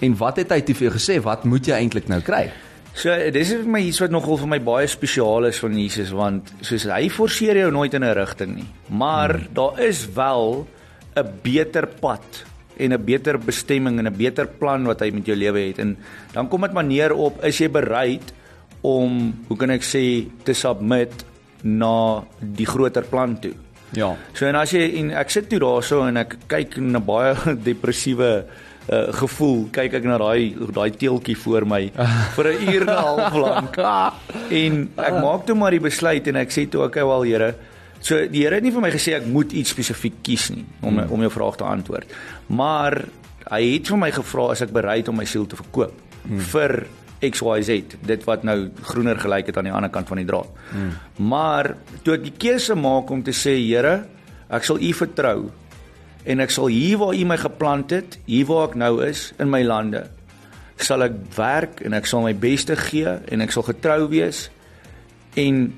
En 0.00 0.16
wat 0.16 0.36
het 0.36 0.50
hy 0.50 0.60
toe 0.62 0.74
vir 0.74 0.90
jou 0.90 0.98
gesê? 0.98 1.22
Wat 1.22 1.44
moet 1.44 1.64
jy 1.66 1.74
eintlik 1.74 2.08
nou 2.08 2.20
kry? 2.20 2.50
So 2.98 3.14
dis 3.30 3.52
is 3.54 3.60
vir 3.62 3.70
my 3.70 3.80
iets 3.86 4.00
wat 4.02 4.10
nogal 4.10 4.40
vir 4.40 4.50
my 4.50 4.58
baie 4.58 4.86
spesiaal 4.90 5.46
is 5.46 5.60
van 5.62 5.76
Jesus 5.78 6.10
want 6.16 6.50
soos 6.66 6.88
hy 6.90 7.04
forceer 7.14 7.60
jou 7.60 7.70
nooit 7.70 7.94
in 7.94 8.02
'n 8.02 8.14
rigting 8.18 8.56
nie. 8.56 8.66
Maar 8.90 9.34
hmm. 9.38 9.54
daar 9.54 9.78
is 9.86 10.02
wel 10.14 10.66
'n 11.14 11.28
beter 11.42 11.86
pad 11.86 12.44
en 12.76 12.92
'n 12.92 13.04
beter 13.04 13.38
bestemming 13.38 13.98
en 13.98 14.06
'n 14.06 14.16
beter 14.16 14.46
plan 14.46 14.84
wat 14.84 15.00
hy 15.00 15.10
met 15.10 15.26
jou 15.26 15.36
lewe 15.36 15.60
het 15.68 15.78
en 15.78 15.96
dan 16.32 16.48
kom 16.48 16.60
dit 16.62 16.72
maar 16.72 16.84
neer 16.84 17.14
op 17.14 17.44
is 17.44 17.58
jy 17.58 17.70
bereid 17.70 18.32
om 18.80 19.34
hoe 19.46 19.56
kan 19.56 19.70
ek 19.70 19.82
sê 19.82 20.26
te 20.42 20.52
submit 20.52 21.24
na 21.62 22.24
die 22.40 22.66
groter 22.66 23.02
plan 23.02 23.38
toe. 23.38 23.54
Ja. 23.92 24.16
So 24.32 24.46
en 24.46 24.54
as 24.54 24.72
jy 24.72 24.98
en 25.00 25.10
ek 25.10 25.30
sit 25.30 25.48
toe 25.48 25.58
daarso 25.58 26.06
en 26.06 26.16
ek 26.16 26.36
kyk 26.46 26.76
na 26.76 26.98
baie 26.98 27.34
depressiewe 27.70 28.44
uh, 28.88 29.12
gevoel, 29.20 29.68
kyk 29.74 29.98
ek 30.00 30.04
na 30.08 30.18
daai 30.20 30.54
daai 30.74 30.90
teeltjie 30.90 31.36
voor 31.36 31.66
my 31.68 31.80
vir 32.36 32.52
'n 32.52 32.68
uur 32.72 32.82
en 32.86 32.92
'n 32.94 33.04
half 33.08 33.34
lank. 33.34 33.78
En 34.50 34.88
ek 34.96 35.16
maak 35.22 35.46
toe 35.46 35.56
maar 35.56 35.70
die 35.70 35.84
besluit 35.84 36.26
en 36.26 36.36
ek 36.36 36.50
sê 36.50 36.68
toe 36.68 36.84
okay 36.84 37.04
wel 37.04 37.22
Here. 37.22 37.54
So 38.00 38.26
die 38.26 38.42
Here 38.44 38.54
het 38.54 38.64
nie 38.64 38.72
vir 38.72 38.80
my 38.80 38.90
gesê 38.90 39.14
ek 39.14 39.26
moet 39.26 39.52
iets 39.52 39.70
spesifiek 39.70 40.22
kies 40.22 40.50
nie 40.50 40.64
om 40.80 40.94
mm. 40.94 41.10
om 41.10 41.20
jou 41.20 41.30
vraag 41.30 41.56
te 41.56 41.64
antwoord. 41.64 42.06
Maar 42.46 43.04
hy 43.50 43.62
het 43.74 43.88
vir 43.88 43.98
my 43.98 44.10
gevra 44.10 44.50
as 44.52 44.62
ek 44.62 44.72
bereid 44.72 45.08
om 45.08 45.16
my 45.16 45.24
siel 45.24 45.46
te 45.46 45.56
verkoop 45.56 45.92
mm. 46.24 46.40
vir 46.52 46.86
XYZ, 47.18 47.96
dit 48.06 48.24
wat 48.28 48.44
nou 48.46 48.68
groener 48.92 49.18
gelyk 49.18 49.50
het 49.50 49.56
aan 49.58 49.66
die 49.66 49.74
ander 49.74 49.90
kant 49.90 50.08
van 50.10 50.20
die 50.20 50.26
draad. 50.28 50.50
Hmm. 50.70 50.92
Maar 51.30 51.72
toe 52.06 52.14
ek 52.14 52.28
die 52.28 52.34
keuse 52.38 52.76
maak 52.78 53.10
om 53.10 53.24
te 53.26 53.34
sê 53.34 53.56
Here, 53.58 54.04
ek 54.48 54.64
sal 54.64 54.78
U 54.78 54.92
vertrou 54.94 55.50
en 56.24 56.40
ek 56.40 56.50
sal 56.54 56.70
hier 56.72 56.98
waar 57.00 57.14
U 57.14 57.24
my 57.24 57.36
geplant 57.40 57.92
het, 57.94 58.18
hier 58.26 58.46
waar 58.48 58.70
ek 58.70 58.78
nou 58.80 58.94
is 59.06 59.32
in 59.38 59.50
my 59.50 59.62
lande, 59.66 60.06
sal 60.78 61.02
ek 61.06 61.16
werk 61.36 61.82
en 61.86 61.96
ek 61.98 62.06
sal 62.06 62.22
my 62.26 62.34
beste 62.38 62.76
gee 62.78 63.18
en 63.32 63.42
ek 63.42 63.54
sal 63.54 63.66
getrou 63.66 64.06
wees 64.12 64.46
en 65.38 65.68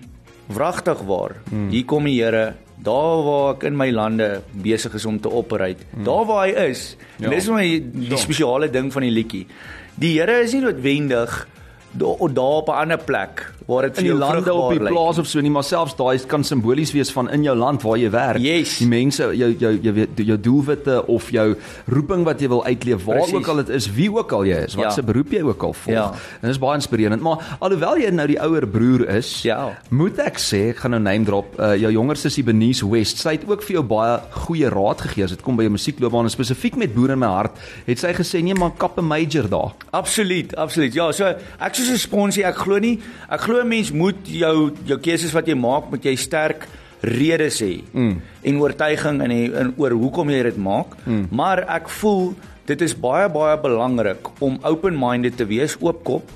wragtig 0.50 1.04
waar. 1.08 1.36
Hmm. 1.48 1.70
Hier 1.72 1.86
kom 1.88 2.08
die 2.08 2.18
Here 2.20 2.54
daar 2.80 3.22
waar 3.24 3.54
ek 3.54 3.66
in 3.68 3.76
my 3.76 3.90
lande 3.92 4.28
besig 4.64 4.94
is 4.96 5.06
om 5.06 5.20
te 5.20 5.30
operate. 5.30 5.84
Hmm. 5.92 6.04
Daar 6.04 6.26
waar 6.28 6.46
hy 6.46 6.68
is. 6.70 6.96
Ja. 7.18 7.28
En 7.28 7.36
dis 7.36 7.48
my 7.52 7.66
die 7.80 8.20
spesiale 8.20 8.70
ding 8.72 8.90
van 8.92 9.04
die 9.06 9.14
liedjie. 9.14 9.46
Die 10.00 10.14
Here 10.18 10.40
is 10.44 10.54
nie 10.56 10.64
noodwendig 10.64 11.42
daar 11.92 12.34
daar 12.34 12.44
op 12.62 12.68
'n 12.68 12.72
ander 12.82 12.98
plek 12.98 13.52
waar 13.66 13.82
dit 13.82 13.96
vir 13.96 14.04
jou 14.04 14.18
lande 14.18 14.52
op 14.54 14.70
die 14.70 14.78
plaas 14.80 15.18
of 15.18 15.26
so 15.26 15.40
nie, 15.40 15.50
maar 15.50 15.62
selfs 15.64 15.94
daai 15.96 16.18
kan 16.26 16.44
simbolies 16.44 16.92
wees 16.92 17.10
van 17.12 17.30
in 17.30 17.42
jou 17.42 17.56
land 17.56 17.82
waar 17.82 17.96
jy 17.98 18.10
werk. 18.10 18.38
Yes. 18.38 18.78
Die 18.78 18.86
mense 18.88 19.22
jou 19.36 19.54
jou 19.58 19.78
jou 19.82 19.94
weet 19.94 20.08
jou 20.16 20.40
doelwitte 20.40 21.06
of 21.06 21.30
jou 21.30 21.56
roeping 21.86 22.24
wat 22.24 22.40
jy 22.40 22.48
wil 22.48 22.64
uitleef, 22.64 23.04
waar 23.04 23.16
Precies. 23.16 23.34
ook 23.34 23.46
al 23.46 23.56
dit 23.56 23.68
is, 23.68 23.92
wie 23.92 24.10
ook 24.16 24.32
al 24.32 24.44
jy 24.44 24.56
is, 24.64 24.74
wat 24.74 24.84
Ja. 24.84 24.90
se 24.90 25.02
beroep 25.02 25.30
jy 25.32 25.42
ook 25.42 25.62
al 25.62 25.72
volg. 25.72 25.96
Ja. 25.96 26.04
En 26.12 26.40
dit 26.40 26.50
is 26.50 26.58
baie 26.58 26.74
inspirerend, 26.74 27.22
maar 27.22 27.56
alhoewel 27.60 27.96
jy 27.98 28.10
nou 28.10 28.26
die 28.26 28.40
ouer 28.40 28.66
broer 28.66 29.08
is, 29.08 29.42
Ja. 29.42 29.78
moet 29.90 30.18
ek 30.18 30.38
sê, 30.38 30.68
ek 30.70 30.76
gaan 30.76 30.90
nou 30.90 31.00
name 31.02 31.24
drop, 31.24 31.58
uh, 31.60 31.76
jou 31.76 31.92
jonger 31.92 32.16
sussie 32.16 32.42
Benice 32.44 32.88
West, 32.90 33.18
sy 33.18 33.30
het 33.30 33.44
ook 33.48 33.62
vir 33.62 33.72
jou 33.72 33.82
baie 33.84 34.20
goeie 34.30 34.68
raad 34.68 35.00
gegee 35.00 35.24
as 35.24 35.30
dit 35.30 35.42
kom 35.42 35.56
by 35.56 35.62
jou 35.62 35.70
musiekloopbaan 35.72 36.24
en 36.24 36.30
spesifiek 36.30 36.76
met 36.76 36.94
Boer 36.94 37.10
in 37.10 37.18
my 37.18 37.26
hart, 37.26 37.52
het 37.86 37.98
sy 37.98 38.12
gesê 38.12 38.42
nee, 38.42 38.54
maar 38.54 38.70
kap 38.76 38.98
'n 38.98 39.04
major 39.04 39.48
daar. 39.48 39.72
Absoluut, 39.92 40.56
absoluut. 40.56 40.92
Ja, 40.94 41.12
so 41.12 41.24
ek 41.60 41.74
soos 41.80 41.96
'n 41.96 41.98
sponsie, 41.98 42.44
ek 42.44 42.56
glo 42.56 42.78
nie, 42.78 42.98
ek 43.28 43.40
glo 43.40 43.60
'n 43.60 43.68
mens 43.68 43.90
moet 43.90 44.20
jou 44.24 44.70
jou 44.84 44.98
keuses 44.98 45.32
wat 45.32 45.46
jy 45.46 45.54
maak, 45.54 45.90
moet 45.90 46.04
jy 46.04 46.16
sterk 46.16 46.68
redes 47.00 47.60
hê 47.60 47.80
mm. 47.92 48.20
en 48.44 48.60
oortuiging 48.60 49.22
in 49.24 49.32
in 49.32 49.72
oor 49.76 49.90
hoekom 49.90 50.30
jy 50.30 50.42
dit 50.42 50.56
maak. 50.56 50.96
Mm. 51.06 51.28
Maar 51.30 51.64
ek 51.68 51.88
voel 51.88 52.34
dit 52.66 52.80
is 52.80 52.94
baie 52.94 53.28
baie 53.28 53.56
belangrik 53.58 54.28
om 54.38 54.58
open-minded 54.62 55.36
te 55.36 55.46
wees, 55.46 55.76
oopkop 55.80 56.28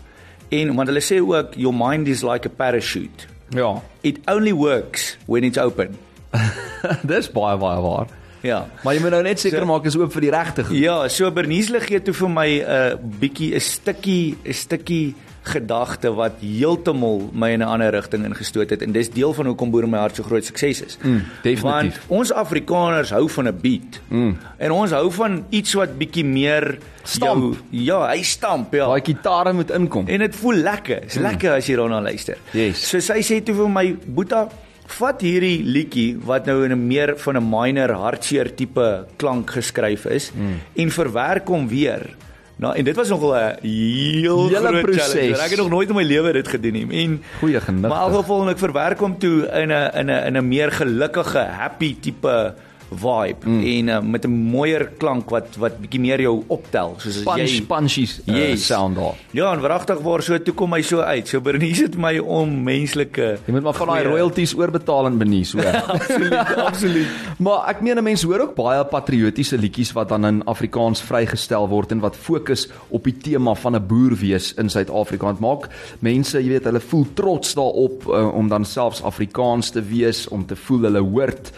en 0.51 0.75
want 0.75 0.89
hulle 0.89 1.05
sê 1.05 1.21
ook 1.21 1.55
your 1.57 1.75
mind 1.75 2.09
is 2.09 2.23
like 2.23 2.49
a 2.49 2.51
parachute. 2.51 3.29
Ja. 3.55 3.83
It 4.03 4.19
only 4.27 4.53
works 4.53 5.17
when 5.27 5.45
it's 5.45 5.59
open. 5.59 5.97
Dis 7.11 7.31
baie 7.31 7.57
baie 7.61 7.81
waar. 7.81 8.09
Ja. 8.45 8.67
Maar 8.85 8.97
jy 8.97 9.01
moet 9.01 9.15
nou 9.15 9.23
net 9.25 9.41
seker 9.41 9.63
So- 9.65 9.69
maak 9.69 9.87
is 9.89 9.97
oop 9.97 10.13
vir 10.13 10.27
die 10.27 10.33
regte 10.35 10.65
goed. 10.65 10.77
Ja, 10.77 10.97
so 11.09 11.31
Bernice 11.33 11.81
gee 11.81 12.01
toe 12.01 12.15
vir 12.15 12.29
my 12.31 12.49
'n 12.49 12.61
uh, 12.61 12.97
bietjie 13.21 13.55
'n 13.55 13.61
stukkie 13.61 14.37
'n 14.45 14.53
stukkie 14.53 15.15
gedagte 15.45 16.11
wat 16.17 16.41
heeltemal 16.41 17.29
my 17.33 17.51
in 17.53 17.61
'n 17.61 17.69
ander 17.69 17.91
rigting 17.91 18.25
ingestoot 18.25 18.71
het 18.71 18.83
en 18.83 18.93
dis 18.93 19.11
deel 19.11 19.33
van 19.33 19.47
hoekom 19.47 19.71
boer 19.71 19.89
my 19.89 19.99
hart 19.99 20.17
so 20.17 20.23
groot 20.23 20.45
sukses 20.45 20.83
is. 20.83 20.97
Mm, 21.03 21.23
definitief. 21.43 21.63
Want 21.63 22.01
ons 22.09 22.33
Afrikaners 22.33 23.11
hou 23.11 23.29
van 23.29 23.49
'n 23.49 23.59
beat. 23.61 24.01
Mm. 24.09 24.37
En 24.57 24.71
ons 24.71 24.91
hou 24.91 25.11
van 25.11 25.45
iets 25.51 25.73
wat 25.73 25.99
bietjie 25.99 26.25
meer 26.25 26.79
Stamp. 27.03 27.43
jou 27.43 27.57
ja, 27.71 28.09
hy 28.09 28.23
stamp 28.23 28.73
ja. 28.75 28.87
Daai 28.87 29.05
gitare 29.05 29.53
moet 29.53 29.71
inkom. 29.71 30.07
En 30.09 30.19
dit 30.19 30.37
voel 30.37 30.55
lekker. 30.55 31.01
Dis 31.01 31.17
mm. 31.17 31.23
lekker 31.23 31.53
as 31.53 31.67
jy 31.67 31.77
daarna 31.77 32.01
luister. 32.01 32.37
Yes. 32.51 32.89
So 32.89 33.01
sy 33.01 33.21
sê 33.21 33.43
toe 33.43 33.55
vir 33.55 33.69
my, 33.69 33.97
"Boeta, 34.07 34.49
vat 34.87 35.23
hierdie 35.25 35.63
liedjie 35.65 36.19
wat 36.25 36.47
nou 36.47 36.65
in 36.65 36.73
'n 36.73 36.87
meer 36.87 37.15
van 37.17 37.37
'n 37.37 37.51
minor 37.51 37.93
hartseer 37.93 38.55
tipe 38.55 39.07
klank 39.17 39.51
geskryf 39.51 40.07
is 40.07 40.31
mm. 40.33 40.61
en 40.77 40.91
verwerk 40.91 41.49
hom 41.49 41.69
weer 41.69 42.17
Nou 42.65 42.73
en 42.81 42.85
dit 42.85 42.97
was 42.97 43.09
nogal 43.13 43.33
'n 43.35 43.57
heel 43.61 44.49
Hele 44.49 44.67
groot 44.67 44.83
proses. 44.83 45.13
challenge. 45.13 45.43
Ek 45.45 45.51
het 45.53 45.59
nog 45.59 45.69
nooit 45.69 45.89
in 45.89 45.95
my 45.95 46.03
lewe 46.03 46.33
dit 46.33 46.49
gedoen 46.49 46.73
nie. 46.73 46.87
En 47.05 47.23
Goeie 47.39 47.61
genigtig. 47.61 47.91
Maar 47.91 48.07
in 48.07 48.13
elk 48.13 48.21
geval 48.21 48.49
ek 48.49 48.59
verwerk 48.59 48.99
hom 48.99 49.19
toe 49.19 49.47
in 49.63 49.69
'n 49.71 49.91
in 50.01 50.07
'n 50.11 50.25
in 50.27 50.37
'n 50.37 50.49
meer 50.49 50.73
gelukkige, 50.73 51.39
happy 51.39 51.97
tipe 52.01 52.55
vibe 52.97 53.49
mm. 53.49 53.63
en 53.75 53.89
uh, 53.89 54.01
met 54.01 54.25
'n 54.25 54.31
mooier 54.31 54.89
klank 54.99 55.31
wat 55.31 55.57
wat 55.59 55.79
bietjie 55.81 56.01
meer 56.01 56.21
jou 56.21 56.45
optel 56.49 56.95
soos 56.99 57.17
as 57.17 57.25
punch 57.25 57.51
jy 57.51 57.63
punchies 57.67 58.21
uh, 58.27 58.35
Yes. 58.35 58.67
sound 58.67 58.97
daar. 58.97 59.15
Ja, 59.31 59.53
en 59.53 59.61
wragtig 59.61 60.01
waar 60.01 60.23
so 60.23 60.39
toe 60.39 60.55
kom 60.55 60.73
hy 60.73 60.83
so 60.83 61.01
uit. 61.01 61.29
So 61.29 61.41
Bernice 61.41 61.83
het 61.83 61.97
my 61.97 62.19
onmenslike 62.19 63.39
Jy 63.47 63.53
moet 63.53 63.63
maar 63.63 63.75
van 63.75 63.89
daai 63.89 64.05
royalties 64.07 64.55
oorbetaal 64.57 65.07
in 65.07 65.19
Benice, 65.19 65.57
hoor. 65.57 65.81
absoluut, 65.97 66.55
absoluut. 66.71 67.07
Maar 67.39 67.69
ek 67.75 67.81
meen 67.81 67.99
'n 67.99 68.05
mens 68.05 68.23
hoor 68.23 68.41
ook 68.41 68.55
baie 68.55 68.85
patriotiese 68.85 69.59
liedjies 69.59 69.93
wat 69.93 70.09
dan 70.09 70.25
in 70.25 70.43
Afrikaans 70.45 71.03
vrygestel 71.03 71.69
word 71.69 71.93
en 71.93 72.01
wat 72.01 72.17
fokus 72.17 72.69
op 72.89 73.05
die 73.05 73.17
tema 73.17 73.55
van 73.55 73.77
'n 73.77 73.87
boer 73.87 74.15
wees 74.17 74.55
in 74.55 74.71
Suid-Afrika. 74.71 75.31
Dit 75.33 75.41
maak 75.41 75.69
mense, 76.01 76.39
jy 76.39 76.49
weet, 76.49 76.65
hulle 76.65 76.81
voel 76.81 77.07
trots 77.15 77.55
daarop 77.55 78.07
uh, 78.09 78.35
om 78.35 78.49
dan 78.49 78.65
selfs 78.65 79.03
Afrikaans 79.03 79.71
te 79.71 79.83
wees, 79.83 80.29
om 80.29 80.47
te 80.47 80.57
voel 80.57 80.83
hulle 80.83 81.01
hoort. 81.01 81.53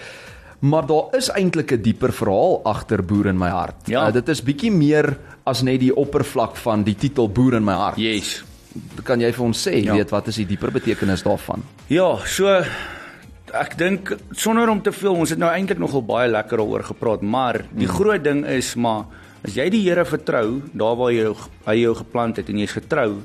Maar 0.58 0.86
daar 0.86 1.14
is 1.16 1.28
eintlik 1.30 1.72
'n 1.72 1.82
dieper 1.82 2.12
verhaal 2.12 2.60
agter 2.64 3.02
boer 3.04 3.26
in 3.26 3.38
my 3.38 3.48
hart. 3.48 3.74
Ja. 3.86 4.06
Uh, 4.06 4.12
dit 4.12 4.28
is 4.28 4.42
bietjie 4.42 4.70
meer 4.72 5.18
as 5.44 5.62
net 5.62 5.80
die 5.80 5.94
oppervlak 5.96 6.56
van 6.56 6.82
die 6.82 6.94
titel 6.94 7.28
boer 7.28 7.54
in 7.54 7.64
my 7.64 7.72
hart. 7.74 7.96
Yes. 7.98 8.44
Kan 9.04 9.20
jy 9.20 9.32
vir 9.32 9.44
ons 9.44 9.68
sê, 9.68 9.84
Ja. 9.84 9.92
weet 9.94 10.10
wat 10.10 10.26
is 10.28 10.36
die 10.36 10.46
dieper 10.46 10.70
betekenis 10.70 11.22
daarvan? 11.22 11.62
Ja, 11.86 12.16
so 12.24 12.62
ek 13.54 13.76
dink 13.78 14.16
sonder 14.32 14.68
om 14.68 14.82
te 14.82 14.92
veel, 14.92 15.14
ons 15.14 15.30
het 15.30 15.38
nou 15.38 15.50
eintlik 15.50 15.78
nogal 15.78 16.02
baie 16.02 16.28
lekker 16.30 16.58
daaroor 16.58 16.82
gepraat, 16.84 17.22
maar 17.22 17.64
die 17.72 17.86
Hmm. 17.86 17.94
groot 17.96 18.24
ding 18.24 18.44
is 18.46 18.74
maar 18.76 19.04
as 19.44 19.54
jy 19.54 19.70
die 19.70 19.82
Here 19.88 20.04
vertrou, 20.04 20.62
daar 20.74 20.96
waar 20.96 21.12
jy 21.12 21.34
hy 21.66 21.74
jou 21.82 21.94
geplant 21.94 22.36
het 22.36 22.48
en 22.48 22.58
jy's 22.58 22.72
getrou 22.72 23.22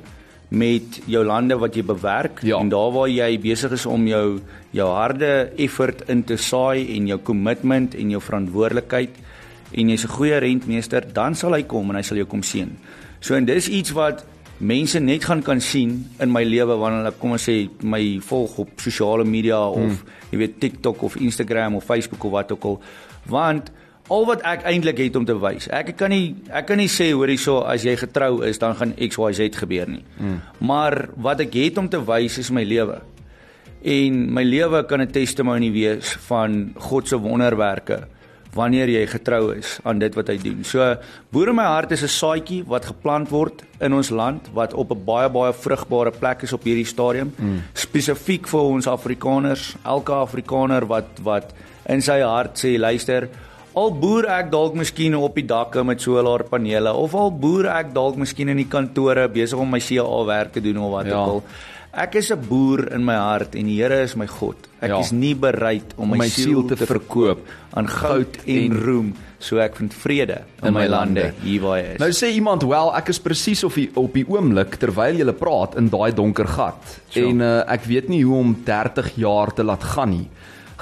met 0.51 0.99
jou 1.07 1.23
lande 1.23 1.55
wat 1.57 1.75
jy 1.75 1.83
bewerk 1.87 2.41
Ja. 2.43 2.59
en 2.59 2.69
daar 2.69 2.91
waar 2.91 3.07
jy 3.09 3.37
besig 3.39 3.71
is 3.71 3.85
om 3.85 4.07
jou 4.07 4.39
jou 4.71 4.87
harde 4.89 5.51
effort 5.57 6.01
in 6.09 6.23
te 6.23 6.35
saai 6.37 6.97
en 6.97 7.07
jou 7.07 7.19
commitment 7.23 7.95
en 7.95 8.09
jou 8.09 8.21
verantwoordelikheid 8.21 9.09
en 9.73 9.89
jy's 9.89 10.03
'n 10.03 10.09
goeie 10.09 10.37
rentmeester, 10.39 11.05
dan 11.13 11.35
sal 11.35 11.53
hy 11.53 11.63
kom 11.63 11.89
en 11.89 11.95
hy 11.95 12.01
sal 12.01 12.17
jou 12.17 12.25
kom 12.27 12.41
seën. 12.43 12.69
So 13.21 13.35
en 13.35 13.45
dis 13.45 13.67
iets 13.69 13.91
wat 13.91 14.25
mense 14.59 14.99
net 14.99 15.23
gaan 15.23 15.41
kan 15.41 15.61
sien 15.61 16.05
in 16.19 16.31
my 16.31 16.43
lewe 16.43 16.75
wanneer 16.77 17.03
hulle 17.03 17.13
kom 17.19 17.31
ons 17.31 17.49
sê 17.49 17.69
my 17.83 18.19
volg 18.19 18.59
op 18.59 18.69
sosiale 18.77 19.23
media 19.25 19.59
of 19.67 20.03
jy 20.31 20.37
weet 20.37 20.59
TikTok 20.59 21.03
of 21.03 21.15
Instagram 21.15 21.75
of 21.75 21.83
Facebook 21.83 22.23
of 22.23 22.31
wat 22.31 22.51
ook 22.51 22.63
al 22.63 22.81
want 23.25 23.71
al 24.12 24.26
wat 24.28 24.43
ek 24.47 24.65
eintlik 24.67 25.00
het 25.06 25.15
om 25.15 25.26
te 25.26 25.36
wys. 25.39 25.69
Ek 25.71 25.93
kan 26.00 26.12
nie 26.13 26.36
ek 26.52 26.67
kan 26.71 26.82
nie 26.82 26.89
sê 26.91 27.12
hoor 27.13 27.32
hierso 27.32 27.62
as 27.63 27.86
jy 27.88 27.95
getrou 28.00 28.43
is 28.47 28.60
dan 28.62 28.76
gaan 28.80 28.93
XYZ 28.97 29.56
gebeur 29.63 29.88
nie. 29.88 30.04
Maar 30.60 31.10
wat 31.15 31.43
ek 31.47 31.56
het 31.60 31.78
om 31.82 31.89
te 31.89 32.02
wys 32.06 32.38
is 32.41 32.52
my 32.52 32.63
lewe. 32.67 33.02
En 33.82 34.34
my 34.34 34.43
lewe 34.43 34.84
kan 34.86 35.02
'n 35.02 35.12
testimonie 35.12 35.71
wees 35.71 36.17
van 36.28 36.74
God 36.78 37.08
se 37.08 37.17
wonderwerke 37.17 38.08
wanneer 38.54 38.89
jy 38.89 39.06
getrou 39.08 39.54
is 39.56 39.80
aan 39.84 40.00
dit 40.00 40.15
wat 40.15 40.28
hy 40.28 40.38
doen. 40.38 40.63
So 40.63 40.84
boer 41.32 41.50
in 41.50 41.56
my 41.56 41.63
hart 41.63 41.91
is 41.91 42.04
'n 42.04 42.08
saadjie 42.08 42.63
wat 42.67 42.86
geplant 42.86 43.30
word 43.30 43.63
in 43.80 43.93
ons 43.93 44.10
land 44.10 44.50
wat 44.54 44.74
op 44.74 44.91
'n 44.91 45.06
baie 45.06 45.30
baie 45.30 45.54
vrugbare 45.54 46.12
plek 46.12 46.43
is 46.43 46.54
op 46.54 46.63
hierdie 46.63 46.86
stadium. 46.86 47.34
Mm. 47.38 47.62
spesifiek 47.74 48.47
vir 48.47 48.62
ons 48.62 48.88
Afrikaners, 48.88 49.76
elke 49.86 50.12
Afrikaner 50.12 50.86
wat 50.86 51.19
wat 51.24 51.54
in 51.86 52.02
sy 52.02 52.19
hart 52.21 52.58
sê 52.58 52.78
luister 52.78 53.30
Al 53.73 53.93
boer 53.95 54.25
ek 54.27 54.49
dalk 54.51 54.73
miskien 54.75 55.15
op 55.15 55.36
die 55.39 55.45
dakke 55.47 55.84
met 55.88 56.01
solarpanele 56.03 56.91
of 56.93 57.13
al 57.15 57.31
boer 57.31 57.69
ek 57.71 57.93
dalk 57.95 58.17
miskien 58.19 58.49
in 58.51 58.57
die 58.60 58.67
kantore 58.67 59.29
besig 59.31 59.60
om 59.63 59.69
my 59.71 59.79
CA 59.79 60.23
werk 60.27 60.51
te 60.57 60.62
doen 60.65 60.77
of 60.84 60.91
wat 60.91 61.05
Ja. 61.05 61.21
ook 61.21 61.27
al. 61.38 61.43
Ek 61.93 62.15
is 62.15 62.31
'n 62.31 62.39
boer 62.47 62.91
in 62.93 63.03
my 63.03 63.15
hart 63.15 63.55
en 63.55 63.65
die 63.65 63.81
Here 63.81 64.01
is 64.03 64.15
my 64.15 64.25
God. 64.27 64.55
Ek 64.81 64.89
Ja. 64.89 64.99
is 64.99 65.12
nie 65.12 65.36
bereid 65.36 65.93
om 65.97 66.10
my, 66.10 66.17
my 66.17 66.27
siel 66.27 66.63
te 66.65 66.75
verkoop 66.75 67.39
aan 67.73 67.88
goud 67.88 68.38
en, 68.45 68.71
en- 68.71 68.79
roem, 68.84 69.13
so 69.39 69.57
ek 69.57 69.75
vind 69.75 69.93
vrede 69.93 70.41
in, 70.62 70.67
in 70.67 70.73
my 70.73 70.79
my 70.81 70.88
lande 70.88 71.21
lande. 71.21 71.34
hier 71.43 71.62
waar 71.62 71.77
hy 71.79 71.93
is. 71.93 71.99
Nou 71.99 72.10
sê 72.12 72.31
iemand 72.34 72.63
wel, 72.63 72.95
ek 72.95 73.10
is 73.10 73.19
presies 73.19 73.63
op 73.63 73.73
die 73.73 73.89
op 73.95 74.13
die 74.13 74.25
oomblik 74.27 74.75
terwyl 74.79 75.15
jy 75.15 75.31
praat 75.34 75.75
in 75.77 75.89
daai 75.89 76.13
donker 76.13 76.47
gat. 76.47 77.01
Sure. 77.10 77.27
En 77.27 77.41
uh, 77.41 77.63
ek 77.71 77.84
weet 77.84 78.07
nie 78.10 78.23
hoe 78.23 78.38
om 78.39 78.55
30 78.65 79.15
jaar 79.15 79.53
te 79.53 79.63
laat 79.63 79.84
gaan 79.84 80.10
nie. 80.10 80.27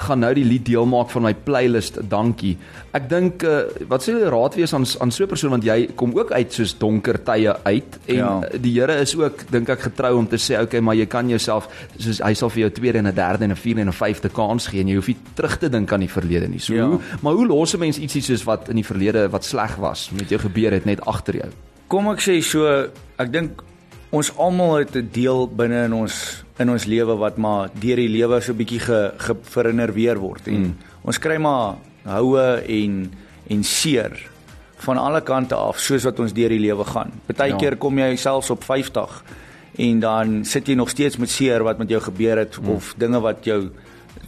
Gaan 0.00 0.20
nou 0.22 0.30
die 0.34 0.44
lied 0.44 0.64
deel 0.64 0.86
maak 0.88 1.10
van 1.10 1.22
my 1.22 1.34
playlist. 1.34 1.98
Dankie. 2.08 2.54
Ek 2.96 3.08
dink 3.10 3.42
uh, 3.44 3.64
wat 3.88 4.02
sê 4.02 4.14
jy 4.16 4.30
raad 4.32 4.54
wees 4.56 4.72
aan 4.74 4.86
aan 5.00 5.10
so 5.12 5.24
'n 5.24 5.28
persoon 5.28 5.50
want 5.50 5.64
jy 5.64 5.88
kom 5.94 6.14
ook 6.16 6.32
uit 6.32 6.52
soos 6.52 6.72
donker 6.78 7.18
tye 7.24 7.52
uit 7.64 7.98
en 8.06 8.16
Ja. 8.16 8.40
ja. 8.40 8.58
die 8.58 8.72
Here 8.80 8.96
is 9.00 9.14
ook 9.16 9.44
dink 9.50 9.68
ek 9.68 9.80
getrou 9.80 10.16
om 10.18 10.26
te 10.26 10.36
sê 10.36 10.60
okay, 10.62 10.80
maar 10.80 10.94
jy 10.96 11.06
kan 11.06 11.28
jouself 11.28 11.68
soos 11.98 12.18
hy 12.24 12.32
sal 12.34 12.48
vir 12.50 12.60
jou 12.60 12.70
tweede 12.70 12.98
en 12.98 13.06
'n 13.08 13.14
derde 13.14 13.44
en 13.44 13.50
'n 13.52 13.56
vierde 13.56 13.80
en 13.80 13.88
'n 13.88 13.92
vyfde 13.92 14.28
kans 14.32 14.66
gee 14.68 14.80
en 14.80 14.88
jy 14.88 14.94
hoef 14.96 15.08
nie 15.08 15.16
terug 15.34 15.58
te 15.58 15.68
dink 15.68 15.92
aan 15.92 16.00
die 16.00 16.08
verlede 16.08 16.48
nie. 16.48 16.58
So 16.58 16.74
Ja. 16.74 16.86
hoe 16.86 17.00
maar 17.22 17.34
hoe 17.34 17.46
los 17.46 17.74
'n 17.74 17.78
mens 17.80 17.98
ietsie 17.98 18.22
soos 18.22 18.44
wat 18.44 18.68
in 18.68 18.76
die 18.76 18.84
verlede 18.84 19.28
wat 19.30 19.44
sleg 19.44 19.76
was 19.76 20.10
met 20.12 20.28
jou 20.30 20.40
gebeur 20.40 20.72
het 20.72 20.84
net 20.86 21.00
agter 21.06 21.34
jou? 21.36 21.48
Kom 21.88 22.08
ek 22.08 22.20
sê 22.20 22.40
so, 22.42 22.88
ek 23.18 23.32
dink 23.32 23.62
ons 24.10 24.30
almal 24.36 24.76
het 24.82 24.96
'n 24.96 25.08
deel 25.12 25.46
binne 25.48 25.84
in 25.84 25.92
ons 25.94 26.44
in 26.58 26.70
ons 26.70 26.84
lewe 26.84 27.16
wat 27.16 27.36
maar 27.36 27.70
deur 27.72 27.96
die 27.96 28.08
lewe 28.08 28.40
so 28.40 28.52
bietjie 28.52 28.80
ge, 28.80 29.12
ge 29.16 29.34
verinnerweer 29.42 30.18
word 30.18 30.48
en 30.48 30.60
mm. 30.60 30.74
ons 31.04 31.18
kry 31.18 31.38
maar 31.38 31.76
houe 32.04 32.62
en 32.66 33.12
en 33.48 33.64
seer 33.64 34.30
van 34.76 34.98
alle 34.98 35.20
kante 35.20 35.54
af 35.54 35.78
soos 35.78 36.04
wat 36.04 36.20
ons 36.20 36.32
deur 36.32 36.48
die 36.48 36.60
lewe 36.60 36.84
gaan. 36.84 37.12
Partykeer 37.26 37.72
Ja. 37.72 37.78
kom 37.78 37.98
jy 37.98 38.16
selfs 38.16 38.50
op 38.50 38.64
50 38.64 39.22
en 39.78 40.00
dan 40.00 40.44
sit 40.44 40.66
jy 40.66 40.74
nog 40.74 40.90
steeds 40.90 41.16
met 41.16 41.30
seer 41.30 41.62
wat 41.62 41.78
met 41.78 41.88
jou 41.88 42.00
gebeur 42.00 42.38
het 42.38 42.60
mm. 42.60 42.68
of 42.68 42.94
dinge 42.96 43.20
wat 43.20 43.44
jou 43.44 43.70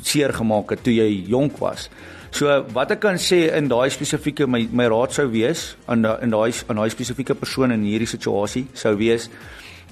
seer 0.02 0.32
gemaak 0.32 0.70
het 0.70 0.82
toe 0.82 0.94
jy 0.94 1.24
jonk 1.26 1.58
was. 1.58 1.88
So 2.30 2.64
wat 2.72 2.90
ek 2.90 3.00
kan 3.00 3.18
sê 3.20 3.52
in 3.56 3.68
daai 3.68 3.90
spesifieke 3.90 4.46
my 4.46 4.68
my 4.72 4.86
raad 4.88 5.12
sou 5.12 5.26
wees 5.28 5.76
aan 5.86 6.04
in 6.22 6.30
daai 6.30 6.52
aan 6.68 6.76
daai 6.76 6.90
spesifieke 6.90 7.34
persoon 7.34 7.72
in 7.72 7.84
hierdie 7.84 8.08
situasie 8.08 8.66
sou 8.72 8.96
wees 8.96 9.28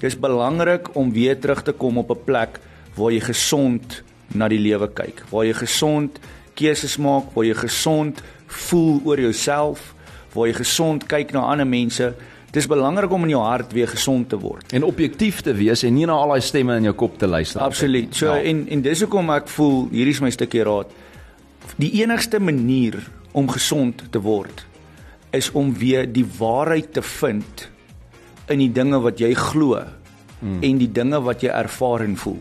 dis 0.01 0.17
belangrik 0.19 0.89
om 0.97 1.11
weer 1.13 1.37
terug 1.39 1.63
te 1.63 1.71
kom 1.71 1.97
op 1.97 2.09
'n 2.11 2.23
plek 2.25 2.59
waar 2.95 3.11
jy 3.11 3.19
gesond 3.19 4.03
na 4.33 4.47
die 4.47 4.59
lewe 4.59 4.87
kyk, 4.93 5.23
waar 5.29 5.45
jy 5.45 5.53
gesond 5.53 6.19
keuses 6.55 6.97
maak, 6.97 7.33
waar 7.35 7.45
jy 7.45 7.53
gesond 7.53 8.21
voel 8.47 9.01
oor 9.05 9.19
jouself, 9.19 9.93
waar 10.33 10.47
jy 10.47 10.53
gesond 10.53 11.05
kyk 11.07 11.31
na 11.33 11.39
ander 11.39 11.67
mense. 11.67 12.13
Dis 12.51 12.67
belangrik 12.67 13.11
om 13.11 13.23
in 13.23 13.29
jou 13.29 13.41
hart 13.43 13.71
weer 13.73 13.87
gesond 13.87 14.29
te 14.29 14.37
word. 14.37 14.73
En 14.73 14.83
objektief 14.83 15.41
te 15.41 15.53
wees 15.53 15.83
en 15.83 15.93
nie 15.93 16.05
na 16.05 16.13
al 16.13 16.27
daai 16.27 16.41
stemme 16.41 16.75
in 16.75 16.83
jou 16.83 16.93
kop 16.95 17.17
te 17.17 17.27
luister. 17.27 17.61
Absoluut. 17.61 18.15
So 18.15 18.25
Ja. 18.25 18.41
en 18.41 18.67
en 18.69 18.81
dis 18.81 18.99
hoekom 18.99 19.29
ek 19.29 19.47
voel 19.47 19.87
hierdie 19.91 20.13
is 20.13 20.19
my 20.21 20.29
stukkie 20.29 20.63
raad. 20.63 20.87
Die 21.77 22.01
enigste 22.03 22.39
manier 22.39 23.07
om 23.31 23.47
gesond 23.49 24.03
te 24.11 24.19
word 24.19 24.65
is 25.31 25.51
om 25.51 25.73
weer 25.73 26.05
die 26.11 26.25
waarheid 26.39 26.93
te 26.93 27.01
vind 27.01 27.69
in 28.47 28.59
die 28.59 28.71
dinge 28.71 28.99
wat 29.01 29.19
jy 29.19 29.33
glo 29.33 29.81
mm. 30.39 30.61
en 30.61 30.77
die 30.77 30.91
dinge 30.91 31.21
wat 31.21 31.43
jy 31.43 31.49
ervaar 31.49 32.01
en 32.01 32.15
voel. 32.15 32.39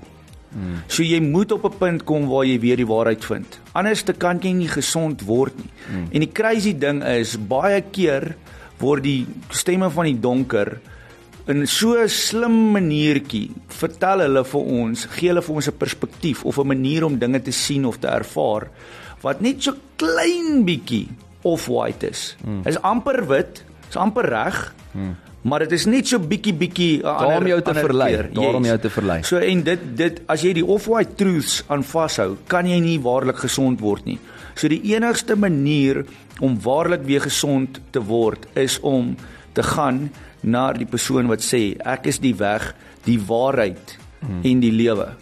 Mm. 0.51 0.79
So 0.91 1.03
jy 1.03 1.21
moet 1.21 1.53
op 1.53 1.65
'n 1.65 1.79
punt 1.79 2.05
kom 2.05 2.27
waar 2.29 2.45
jy 2.45 2.59
weer 2.61 2.77
die 2.77 2.87
waarheid 2.87 3.25
vind. 3.25 3.61
Anders 3.73 4.03
te 4.03 4.13
kan 4.13 4.41
jy 4.43 4.53
nie 4.53 4.69
gesond 4.69 5.23
word 5.23 5.57
nie. 5.57 5.71
Mm. 5.91 6.07
En 6.13 6.21
die 6.21 6.33
crazy 6.33 6.79
ding 6.79 7.05
is 7.05 7.37
baie 7.37 7.83
keer 7.83 8.37
word 8.79 9.03
die 9.03 9.27
stemme 9.51 9.91
van 9.91 10.05
die 10.05 10.21
donker 10.21 10.81
in 11.47 11.67
so 11.67 11.97
'n 11.99 12.09
slim 12.09 12.73
maniertjie 12.73 13.51
vertel 13.69 14.21
hulle 14.21 14.45
vir 14.45 14.61
ons, 14.61 15.07
gee 15.07 15.29
hulle 15.29 15.43
vir 15.43 15.55
ons 15.55 15.69
'n 15.69 15.79
perspektief 15.79 16.45
of 16.45 16.59
'n 16.59 16.67
manier 16.67 17.05
om 17.05 17.19
dinge 17.19 17.43
te 17.43 17.53
sien 17.53 17.85
of 17.85 17.99
te 17.99 18.09
ervaar 18.09 18.69
wat 19.23 19.41
net 19.41 19.63
so 19.63 19.75
klein 19.97 20.65
bietjie 20.65 21.09
off-white 21.43 22.09
is. 22.09 22.37
Hmm. 22.45 22.61
Is 22.65 22.79
amper 22.83 23.27
wit, 23.27 23.65
is 23.89 23.97
amper 23.97 24.29
reg. 24.29 24.75
Hmm. 24.93 25.17
Maar 25.43 25.65
dit 25.65 25.73
is 25.73 25.87
net 25.89 26.11
so 26.11 26.21
bietjie 26.21 26.53
bietjie 26.53 26.99
'n 26.99 27.03
Daarom 27.03 27.47
jou 27.47 27.61
te 27.63 27.75
verlei, 27.75 28.13
kleur. 28.13 28.29
daarom 28.33 28.65
jou 28.65 28.79
te 28.79 28.91
verlei. 28.91 29.23
So 29.25 29.37
en 29.39 29.63
dit 29.63 29.81
dit 29.97 30.21
as 30.27 30.43
jy 30.43 30.53
die 30.53 30.67
off-white 30.67 31.15
truths 31.15 31.65
aan 31.67 31.83
vashou, 31.83 32.37
kan 32.47 32.67
jy 32.67 32.79
nie 32.81 33.01
waarlik 33.01 33.37
gesond 33.37 33.81
word 33.81 34.05
nie. 34.05 34.19
So 34.55 34.69
die 34.69 34.95
enigste 34.95 35.37
manier 35.37 36.05
om 36.41 36.61
waarlik 36.61 37.03
weer 37.03 37.21
gesond 37.21 37.81
te 37.91 38.01
word 38.01 38.47
is 38.55 38.81
om 38.81 39.17
te 39.53 39.63
gaan 39.63 40.11
na 40.43 40.73
die 40.73 40.87
persoon 40.87 41.27
wat 41.27 41.41
sê 41.41 41.77
ek 41.85 42.07
is 42.07 42.19
die 42.19 42.35
weg, 42.35 42.75
die 43.05 43.19
waarheid 43.19 43.99
hmm. 44.21 44.41
en 44.45 44.61
die 44.61 44.73
lewe. 44.73 45.17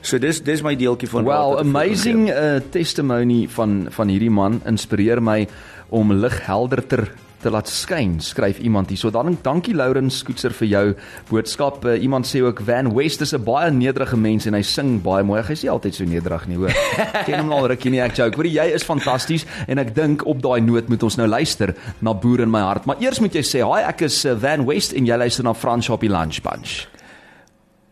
So 0.00 0.18
dis 0.18 0.40
dis 0.40 0.62
my 0.62 0.74
deeltjie 0.74 1.08
van 1.08 1.24
vir 1.24 1.58
amazing 1.60 2.30
uh, 2.30 2.60
testimony 2.72 3.48
van 3.48 3.88
van 3.90 4.08
hierdie 4.08 4.32
man 4.32 4.62
inspireer 4.64 5.20
my 5.20 5.46
om 5.90 6.12
lig 6.12 6.46
helderder 6.46 7.10
te 7.40 7.50
laat 7.50 7.68
skyn, 7.68 8.18
skryf 8.20 8.58
iemand 8.58 8.90
hier. 8.92 8.98
So 9.00 9.10
dan 9.10 9.38
dankie 9.42 9.74
Lourens 9.76 10.20
Koetser 10.26 10.52
vir 10.56 10.68
jou 10.68 10.84
boodskap. 11.30 11.84
Uh, 11.84 11.96
iemand 12.02 12.28
sê 12.28 12.42
ook 12.44 12.60
Van 12.66 12.92
West 12.94 13.20
is 13.24 13.32
'n 13.34 13.42
baie 13.44 13.70
nederige 13.70 14.16
mens 14.16 14.46
en 14.46 14.54
hy 14.54 14.62
sing 14.62 15.02
baie 15.02 15.24
mooi. 15.24 15.42
Hy 15.42 15.52
is 15.52 15.62
nie 15.62 15.70
altyd 15.70 15.94
so 15.94 16.04
nederig 16.04 16.46
nie, 16.48 16.56
hoor. 16.56 16.74
Ken 17.26 17.40
hom 17.40 17.52
al 17.52 17.68
rukkie 17.68 17.90
nie, 17.90 18.00
ek 18.00 18.16
joke. 18.16 18.36
Hoor 18.36 18.46
jy 18.46 18.66
is 18.74 18.84
fantasties 18.84 19.46
en 19.66 19.78
ek 19.78 19.94
dink 19.94 20.26
op 20.26 20.42
daai 20.42 20.60
noot 20.60 20.88
moet 20.88 21.02
ons 21.02 21.16
nou 21.16 21.26
luister 21.26 21.74
na 22.00 22.12
Boer 22.14 22.40
in 22.40 22.50
my 22.50 22.60
hart. 22.60 22.86
Maar 22.86 23.00
eers 23.00 23.20
moet 23.20 23.34
jy 23.34 23.42
sê, 23.42 23.64
"Hi, 23.64 23.88
ek 23.88 24.02
is 24.02 24.24
uh, 24.24 24.34
Van 24.34 24.66
West 24.66 24.92
en 24.92 25.06
jy 25.06 25.16
luister 25.16 25.44
na 25.44 25.54
Frans 25.54 25.88
op 25.88 26.00
die 26.00 26.10
Lunch 26.10 26.42
Bunch." 26.42 26.86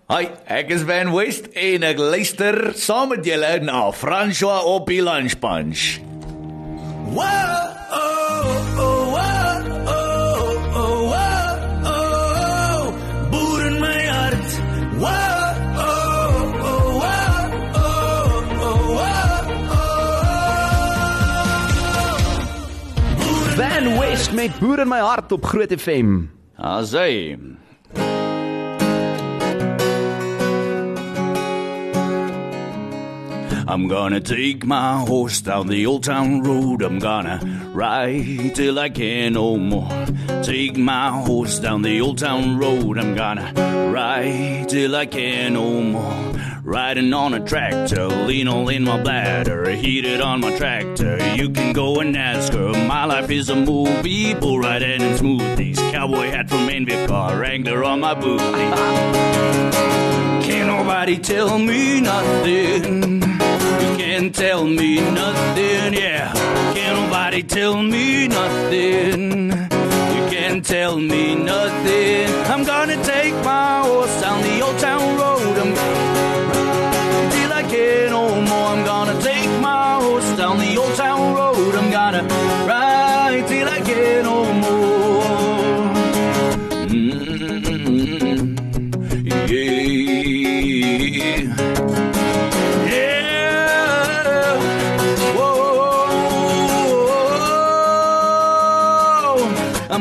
Hi, 0.08 0.24
ek 0.46 0.70
is 0.70 0.82
Van 0.82 1.12
West 1.12 1.50
en 1.52 1.82
ek 1.82 1.98
luister 1.98 2.72
saam 2.74 3.11
met 3.12 3.24
julle 3.24 3.61
na 3.61 3.90
François 3.92 4.64
op 4.64 4.87
die 4.88 5.02
Lunch 5.02 5.37
Punch. 5.38 6.00
Whoa, 7.12 7.76
oh, 7.92 8.17
Van 23.59 23.99
West 23.99 24.33
met 24.33 24.59
Boer 24.59 24.79
in 24.79 24.88
my 24.88 24.99
hart 24.99 25.33
op 25.33 25.44
Groot 25.44 25.75
FM. 25.81 26.21
Asai. 26.57 27.38
I'm 33.66 33.88
gonna 33.88 34.21
take 34.21 34.64
my 34.64 35.05
horse 35.07 35.42
down 35.42 35.66
the 35.66 35.87
old 35.87 36.05
town 36.05 36.42
road. 36.42 36.83
I'm 36.83 37.01
gonna 37.01 37.40
ride 37.75 38.55
till 38.55 38.79
I 38.79 38.90
can 38.90 39.33
no 39.33 39.57
more. 39.57 40.07
Take 40.42 40.77
my 40.77 41.09
horse 41.09 41.61
down 41.61 41.83
the 41.83 42.01
old 42.01 42.18
town 42.18 42.59
road. 42.59 42.97
I'm 42.97 43.16
gonna 43.16 43.53
ride 43.92 44.68
till 44.68 44.94
I 44.94 45.07
can 45.07 45.55
no 45.55 45.83
more. 45.83 46.47
Riding 46.68 47.14
on 47.14 47.33
a 47.33 47.40
tractor, 47.40 48.09
lean 48.09 48.46
in 48.46 48.85
my 48.85 49.02
bladder, 49.02 49.70
heated 49.70 50.20
on 50.20 50.42
my 50.42 50.54
tractor. 50.59 51.16
You 51.35 51.48
can 51.48 51.72
go 51.72 52.00
and 52.00 52.14
ask 52.14 52.52
her. 52.52 52.74
My 52.87 53.07
life 53.07 53.31
is 53.31 53.48
a 53.48 53.57
movie, 53.57 54.35
bull 54.35 54.59
riding 54.59 55.00
in 55.00 55.16
smoothies. 55.16 55.78
Cowboy 55.90 56.28
hat 56.28 56.50
from 56.50 56.68
Envy 56.68 57.07
car, 57.07 57.38
Wrangler 57.38 57.83
on 57.85 58.00
my 58.00 58.12
booty. 58.12 58.42
Can't 60.46 60.66
nobody 60.66 61.16
tell 61.16 61.59
me 61.59 62.02
nothing. 62.02 63.22
You 63.22 63.96
can't 63.96 64.35
tell 64.35 64.66
me 64.66 65.00
nothing, 65.00 65.94
yeah. 65.94 66.31
Can't 66.74 67.00
nobody 67.00 67.42
tell 67.44 67.83
me 67.83 68.28
nothing. 68.28 69.52
You 69.52 70.22
can't 70.28 70.62
tell 70.62 70.98
me 70.98 71.35
nothing. 71.35 72.28
I'm 72.52 72.62
gonna 72.64 73.02
take 73.02 73.33
my 73.42 73.81
horse 73.87 74.20
down 74.20 74.42
the 74.42 74.61
old 74.61 74.78
town 74.78 75.16
road. 75.18 75.38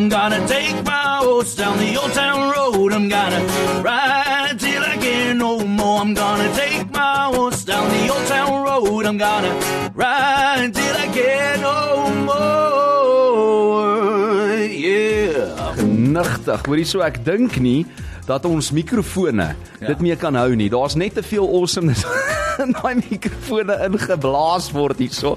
I'm 0.08 0.12
gonna 0.12 0.48
take 0.48 0.86
my 0.86 1.20
horse 1.22 1.54
down 1.54 1.78
the 1.80 1.98
old 1.98 2.14
town 2.14 2.50
road. 2.56 2.94
I'm 2.94 3.10
gonna 3.10 3.44
ride 3.84 4.58
till 4.58 4.82
I 4.82 4.96
can 4.96 5.38
no 5.38 5.60
more. 5.60 6.00
I'm 6.00 6.14
gonna 6.14 6.50
take 6.56 6.90
my 6.92 7.26
horse 7.26 7.66
down 7.66 7.90
the 7.90 8.08
old 8.08 8.26
town 8.26 8.64
road. 8.64 9.06
I'm 9.06 9.18
gonna 9.18 9.52
ride 9.94 10.74
till 10.74 10.96
I 10.96 11.08
can 11.12 11.60
no 11.60 12.10
more. 12.24 13.84
Yeah. 14.64 15.76
Nigtig. 15.76 16.66
Hoorie 16.66 16.86
so 16.86 17.02
ek 17.04 17.20
dink 17.26 17.60
nie 17.60 17.84
dat 18.28 18.46
ons 18.46 18.72
mikrofone 18.76 19.54
ja. 19.56 19.88
dit 19.88 20.04
mee 20.04 20.16
kan 20.20 20.36
hou 20.36 20.52
nie. 20.60 20.68
Daar's 20.72 20.98
net 21.00 21.16
te 21.16 21.24
veel 21.24 21.48
awesomeness 21.48 22.04
in 22.64 22.74
daai 22.76 22.98
mikrofone 23.00 23.78
ingeblaas 23.86 24.70
word 24.76 25.00
hierso. 25.02 25.36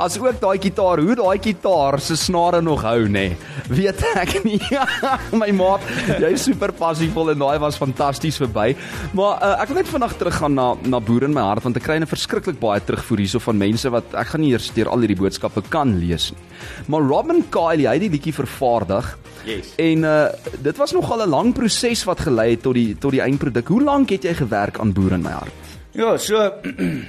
As 0.00 0.18
ook 0.18 0.40
daai 0.42 0.56
gitaar, 0.62 1.02
hoe 1.04 1.16
daai 1.18 1.38
gitaar 1.42 2.00
se 2.00 2.16
snare 2.18 2.62
nog 2.64 2.82
hou 2.86 3.06
nê. 3.12 3.32
Weet 3.70 4.02
ek 4.16 4.38
nie. 4.46 4.58
My 5.40 5.52
maat, 5.54 5.86
jy's 6.22 6.48
super 6.48 6.72
passievol 6.76 7.34
en 7.34 7.42
daai 7.44 7.58
was 7.62 7.78
fantasties 7.80 8.40
verby. 8.42 8.72
Maar 9.16 9.38
uh, 9.38 9.54
ek 9.62 9.70
wil 9.70 9.82
net 9.82 9.92
vandag 9.92 10.16
teruggaan 10.18 10.58
na 10.58 10.72
na 10.82 11.00
boer 11.02 11.28
in 11.28 11.34
my 11.36 11.44
hart 11.46 11.64
want 11.66 11.76
ek 11.78 11.84
kry 11.86 12.00
'n 12.00 12.08
verskriklik 12.10 12.58
baie 12.60 12.80
terugvoer 12.82 13.22
hierso 13.22 13.42
van 13.44 13.60
mense 13.60 13.90
wat 13.92 14.16
ek 14.18 14.34
gaan 14.34 14.42
nie 14.42 14.52
eers 14.54 14.72
deur 14.74 14.90
al 14.90 15.04
hierdie 15.04 15.20
boodskappe 15.20 15.62
kan 15.70 15.94
lees 16.00 16.32
nie. 16.32 16.42
Maar 16.90 17.06
Robin 17.06 17.44
Kyle, 17.52 17.86
hy 17.86 17.94
het 17.94 18.06
die 18.06 18.14
liedjie 18.16 18.34
vervaardig. 18.34 19.06
Yes. 19.44 19.74
En 19.76 19.98
uh 19.98 20.26
dit 20.62 20.76
was 20.76 20.92
nogal 20.92 21.26
'n 21.26 21.28
lang 21.28 21.52
proses 21.54 22.04
wat 22.04 22.20
gelei 22.20 22.50
het 22.50 22.62
tot 22.62 22.74
die 22.74 22.98
tot 22.98 23.10
die 23.10 23.20
eindproduk. 23.20 23.68
Hoe 23.68 23.82
lank 23.82 24.10
het 24.10 24.22
jy 24.22 24.34
gewerk 24.34 24.78
aan 24.78 24.92
Boer 24.92 25.12
in 25.12 25.22
my 25.22 25.30
hart? 25.30 25.52
Ja, 25.92 26.16
so 26.16 26.36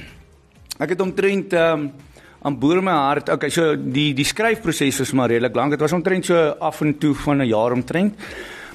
ek 0.84 0.89
het 0.89 1.02
omtrent 1.02 1.54
ehm 1.54 1.80
um, 1.80 1.91
aan 2.43 2.58
boer 2.60 2.78
in 2.78 2.84
my 2.84 2.91
hart. 2.91 3.30
Okay, 3.30 3.50
so 3.50 3.76
die 3.76 4.12
die 4.13 4.28
skryfproses 4.28 5.00
was 5.00 5.13
maar 5.15 5.32
redelik 5.32 5.56
lank. 5.56 5.72
Dit 5.72 5.80
was 5.80 5.96
omtrent 5.96 6.26
so 6.26 6.36
af 6.60 6.82
en 6.82 6.98
toe 6.98 7.13
van 7.15 7.38
'n 7.41 7.48
jaar 7.48 7.72
omtrent. 7.72 8.13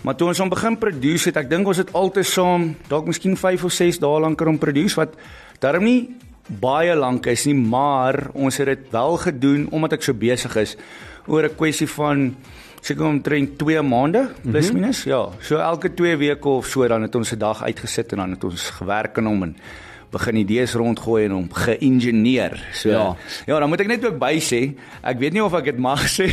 Maar 0.03 0.14
toe 0.14 0.29
ons 0.29 0.38
hom 0.38 0.49
begin 0.49 0.79
produce 0.79 1.29
het, 1.29 1.37
ek 1.37 1.51
dink 1.51 1.66
ons 1.66 1.77
het 1.77 1.92
altesaam 1.92 2.77
dalk 2.88 3.07
miskien 3.07 3.37
5 3.37 3.64
of 3.64 3.73
6 3.73 3.99
dae 3.99 4.21
lank 4.21 4.40
om 4.40 4.59
produce 4.59 4.97
wat 4.97 5.14
darm 5.59 5.85
nie 5.85 6.09
baie 6.49 6.94
lank 6.94 7.27
is 7.27 7.44
nie, 7.44 7.55
maar 7.55 8.31
ons 8.33 8.57
het 8.57 8.66
dit 8.66 8.90
wel 8.90 9.16
gedoen 9.16 9.66
omdat 9.71 9.99
ek 9.99 10.03
so 10.03 10.14
besig 10.14 10.57
is 10.57 10.77
oor 11.27 11.44
'n 11.44 11.57
kwessie 11.57 11.88
van 11.88 12.37
seker 12.80 13.04
omtrent 13.06 13.58
2 13.58 13.82
maande 13.82 14.28
plus 14.42 14.70
Mhm. 14.70 14.80
minus. 14.80 15.04
Ja, 15.04 15.28
so 15.40 15.56
elke 15.58 15.94
2 15.94 16.16
weke 16.16 16.48
of 16.48 16.66
so 16.66 16.86
dan 16.88 17.02
het 17.02 17.14
ons 17.14 17.32
'n 17.32 17.38
dag 17.38 17.62
uitgesit 17.62 18.12
en 18.12 18.18
dan 18.18 18.30
het 18.30 18.44
ons 18.44 18.70
gewerk 18.70 19.18
aan 19.18 19.26
hom 19.26 19.42
en 19.42 19.56
begin 20.10 20.36
idees 20.36 20.72
rondgooi 20.74 21.24
en 21.24 21.30
hom 21.30 21.48
geïngineer. 21.52 22.56
So 22.72 22.88
Ja. 22.88 23.16
ja, 23.46 23.58
dan 23.58 23.68
moet 23.68 23.80
ek 23.80 23.86
net 23.86 24.06
ook 24.06 24.18
by 24.18 24.38
sê, 24.40 24.74
ek 25.02 25.18
weet 25.18 25.32
nie 25.32 25.42
of 25.44 25.52
ek 25.54 25.64
dit 25.64 25.78
mag 25.78 26.00
sê 26.18 26.30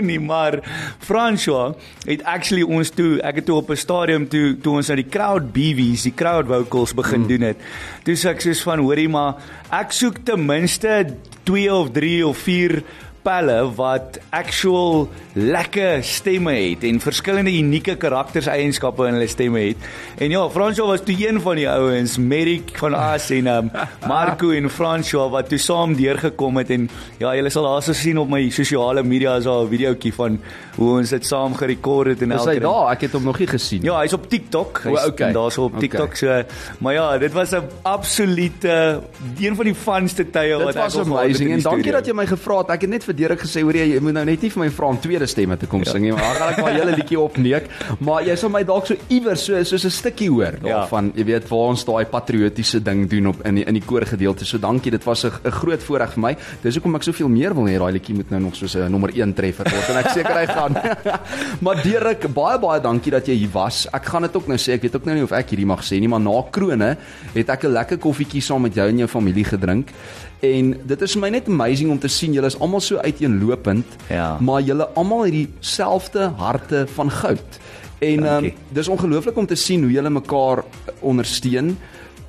nie, 0.00 0.18
maar 0.18 0.60
François 0.98 1.74
het 2.06 2.22
actually 2.24 2.62
ons 2.62 2.90
toe, 2.90 3.20
ek 3.20 3.34
het 3.42 3.44
toe 3.46 3.56
op 3.56 3.70
'n 3.70 3.76
stadium 3.76 4.28
toe 4.28 4.56
toe 4.62 4.76
ons 4.76 4.88
nou 4.88 4.96
die 4.96 5.08
crowd 5.10 5.52
BVs, 5.52 6.02
die 6.02 6.14
crowd 6.14 6.46
vocals 6.46 6.94
begin 6.94 7.20
mm. 7.20 7.28
doen 7.28 7.40
het. 7.42 7.56
Toe 8.04 8.14
sê 8.14 8.30
ek 8.30 8.40
soos 8.40 8.62
van 8.62 8.78
hoorie 8.78 9.08
maar 9.08 9.34
ek 9.70 9.92
soek 9.92 10.24
ten 10.24 10.46
minste 10.46 11.06
2 11.44 11.68
of 11.74 11.90
3 11.92 12.26
of 12.26 12.36
4 12.38 12.82
pelle 13.28 13.56
wat 13.76 14.18
actual 14.32 15.08
lekker 15.38 16.02
stemme 16.06 16.54
het 16.56 16.84
en 16.88 17.00
verskillende 17.02 17.52
unieke 17.52 17.96
karakterseienskappe 18.00 19.06
in 19.08 19.18
hulle 19.18 19.28
stemme 19.30 19.60
het. 19.68 19.88
En 20.18 20.32
ja, 20.32 20.44
François 20.50 20.88
was 20.94 21.04
toe 21.06 21.16
een 21.20 21.40
van 21.44 21.60
die 21.60 21.68
ouens, 21.70 22.16
Merrick 22.18 22.72
van 22.80 22.96
As 22.96 23.28
en 23.34 23.50
um, 23.52 23.70
Marco 24.10 24.50
en 24.56 24.70
François 24.72 25.28
wat 25.34 25.50
toe 25.52 25.60
saam 25.62 25.94
deurgekom 25.98 26.62
het 26.62 26.72
en 26.74 26.88
ja, 27.20 27.34
julle 27.36 27.52
sal 27.52 27.68
daarso 27.68 27.96
sien 27.96 28.18
op 28.18 28.32
my 28.32 28.48
sosiale 28.54 29.04
media 29.04 29.36
is 29.38 29.44
daar 29.44 29.66
'n 29.66 29.72
videoetjie 29.74 30.14
van 30.14 30.40
hoe 30.78 30.90
ons 30.98 31.10
dit 31.10 31.26
saam 31.26 31.54
gerekord 31.58 32.14
het 32.14 32.22
en 32.22 32.32
elke 32.32 32.48
hy 32.48 32.58
ding. 32.58 32.64
daar? 32.64 32.92
Ek 32.94 33.00
het 33.06 33.12
hom 33.12 33.24
nog 33.26 33.38
nie 33.38 33.48
gesien. 33.50 33.82
Ja, 33.82 33.98
hy's 34.00 34.14
op 34.14 34.28
TikTok. 34.30 34.82
Hy's 34.86 35.06
okay. 35.10 35.32
daarso 35.34 35.64
op 35.64 35.78
TikTok. 35.78 36.14
So, 36.16 36.42
maar 36.78 36.94
ja, 36.94 37.18
dit 37.18 37.32
was 37.32 37.50
'n 37.50 37.66
absolute 37.82 39.02
een 39.38 39.56
van 39.56 39.64
die 39.64 39.74
funste 39.74 40.30
tye 40.30 40.54
wat 40.58 40.74
ek 40.74 40.82
was 40.82 40.98
amazing 40.98 41.50
in 41.50 41.56
en 41.56 41.62
dankie 41.62 41.92
dat 41.92 42.06
jy 42.06 42.14
my 42.14 42.26
gevra 42.26 42.58
het. 42.62 42.70
Ek 42.78 42.86
het 42.86 42.90
net 42.90 43.04
vir 43.04 43.17
Derek 43.18 43.40
gesê 43.42 43.62
hoor 43.66 43.74
jy, 43.74 43.84
jy 43.94 44.00
moet 44.04 44.14
nou 44.14 44.24
net 44.28 44.42
nie 44.44 44.50
vir 44.54 44.62
my 44.62 44.68
vra 44.70 44.90
om 44.92 44.98
tweede 45.02 45.26
stemme 45.26 45.56
te 45.58 45.66
kom 45.70 45.82
ja. 45.84 45.90
sing 45.92 46.04
nie, 46.06 46.12
maar 46.14 46.22
dan 46.22 46.36
gaan 46.38 46.52
ek 46.54 46.60
maar 46.62 46.76
julle 46.78 46.94
liedjie 46.96 47.18
opneek. 47.20 47.68
Maar 48.00 48.22
jy 48.28 48.36
sal 48.38 48.52
my 48.54 48.62
dalk 48.68 48.86
so 48.86 48.94
iewers 49.08 49.44
so 49.48 49.62
soos 49.64 49.84
'n 49.84 49.90
stukkie 49.90 50.30
hoor 50.30 50.58
Ja. 50.62 50.86
daarvan, 50.86 51.12
jy 51.16 51.24
weet 51.24 51.48
waar 51.48 51.68
ons 51.74 51.84
daai 51.84 52.04
patriotiese 52.06 52.80
ding 52.82 53.08
doen 53.10 53.26
op 53.26 53.44
in 53.46 53.54
die, 53.54 53.64
in 53.64 53.74
die 53.74 53.82
koorgedeelte. 53.84 54.44
So 54.44 54.58
dankie, 54.58 54.90
dit 54.90 55.04
was 55.04 55.24
'n 55.24 55.50
groot 55.50 55.82
voorreg 55.82 56.12
vir 56.14 56.20
my. 56.20 56.36
Dis 56.62 56.74
hoekom 56.76 56.94
ek 56.94 57.02
soveel 57.02 57.28
meer 57.28 57.54
wil 57.54 57.66
hê 57.66 57.78
daai 57.78 57.92
liedjie 57.92 58.14
moet 58.14 58.30
nou 58.30 58.40
nog 58.40 58.54
soos 58.56 58.74
'n 58.76 58.90
nommer 58.90 59.10
1 59.14 59.34
treffer 59.34 59.66
word 59.70 59.88
en 59.88 59.96
ek 59.96 60.08
seker 60.10 60.34
hy 60.34 60.46
gaan. 60.46 60.74
maar 61.64 61.82
Derek, 61.82 62.32
baie 62.32 62.58
baie 62.58 62.80
dankie 62.80 63.10
dat 63.10 63.26
jy 63.26 63.34
hier 63.34 63.50
was. 63.52 63.86
Ek 63.92 64.04
gaan 64.06 64.22
dit 64.22 64.36
ook 64.36 64.46
nou 64.48 64.56
sê, 64.58 64.72
ek 64.74 64.82
weet 64.82 64.96
ook 64.96 65.04
nou 65.06 65.14
nie 65.14 65.24
of 65.24 65.32
ek 65.32 65.50
hierdie 65.50 65.66
mag 65.66 65.82
sê 65.82 65.98
nie, 66.00 66.08
maar 66.08 66.20
na 66.20 66.42
krone 66.50 66.96
het 67.34 67.48
ek 67.48 67.64
'n 67.64 67.72
lekker 67.72 67.98
koffietjie 67.98 68.40
saam 68.42 68.62
met 68.62 68.74
jou 68.74 68.88
en 68.88 68.98
jou 68.98 69.08
familie 69.08 69.44
gedrink. 69.44 69.88
En 70.40 70.76
dit 70.86 71.00
is 71.02 71.12
vir 71.16 71.20
my 71.20 71.28
net 71.34 71.48
amazing 71.50 71.90
om 71.90 71.98
te 71.98 72.08
sien 72.08 72.32
julle 72.32 72.46
is 72.46 72.58
almal 72.62 72.80
so 72.80 72.96
uiteenlopend, 73.02 73.84
Ja. 74.08 74.36
maar 74.40 74.60
julle 74.62 74.86
almal 74.94 75.24
het 75.24 75.32
dieselfde 75.34 76.28
harte 76.36 76.86
van 76.94 77.10
goud. 77.10 77.58
En 77.98 78.26
um, 78.44 78.52
dis 78.70 78.88
ongelooflik 78.88 79.36
om 79.36 79.46
te 79.46 79.56
sien 79.58 79.82
hoe 79.82 79.90
julle 79.90 80.10
mekaar 80.10 80.62
ondersteun 81.00 81.76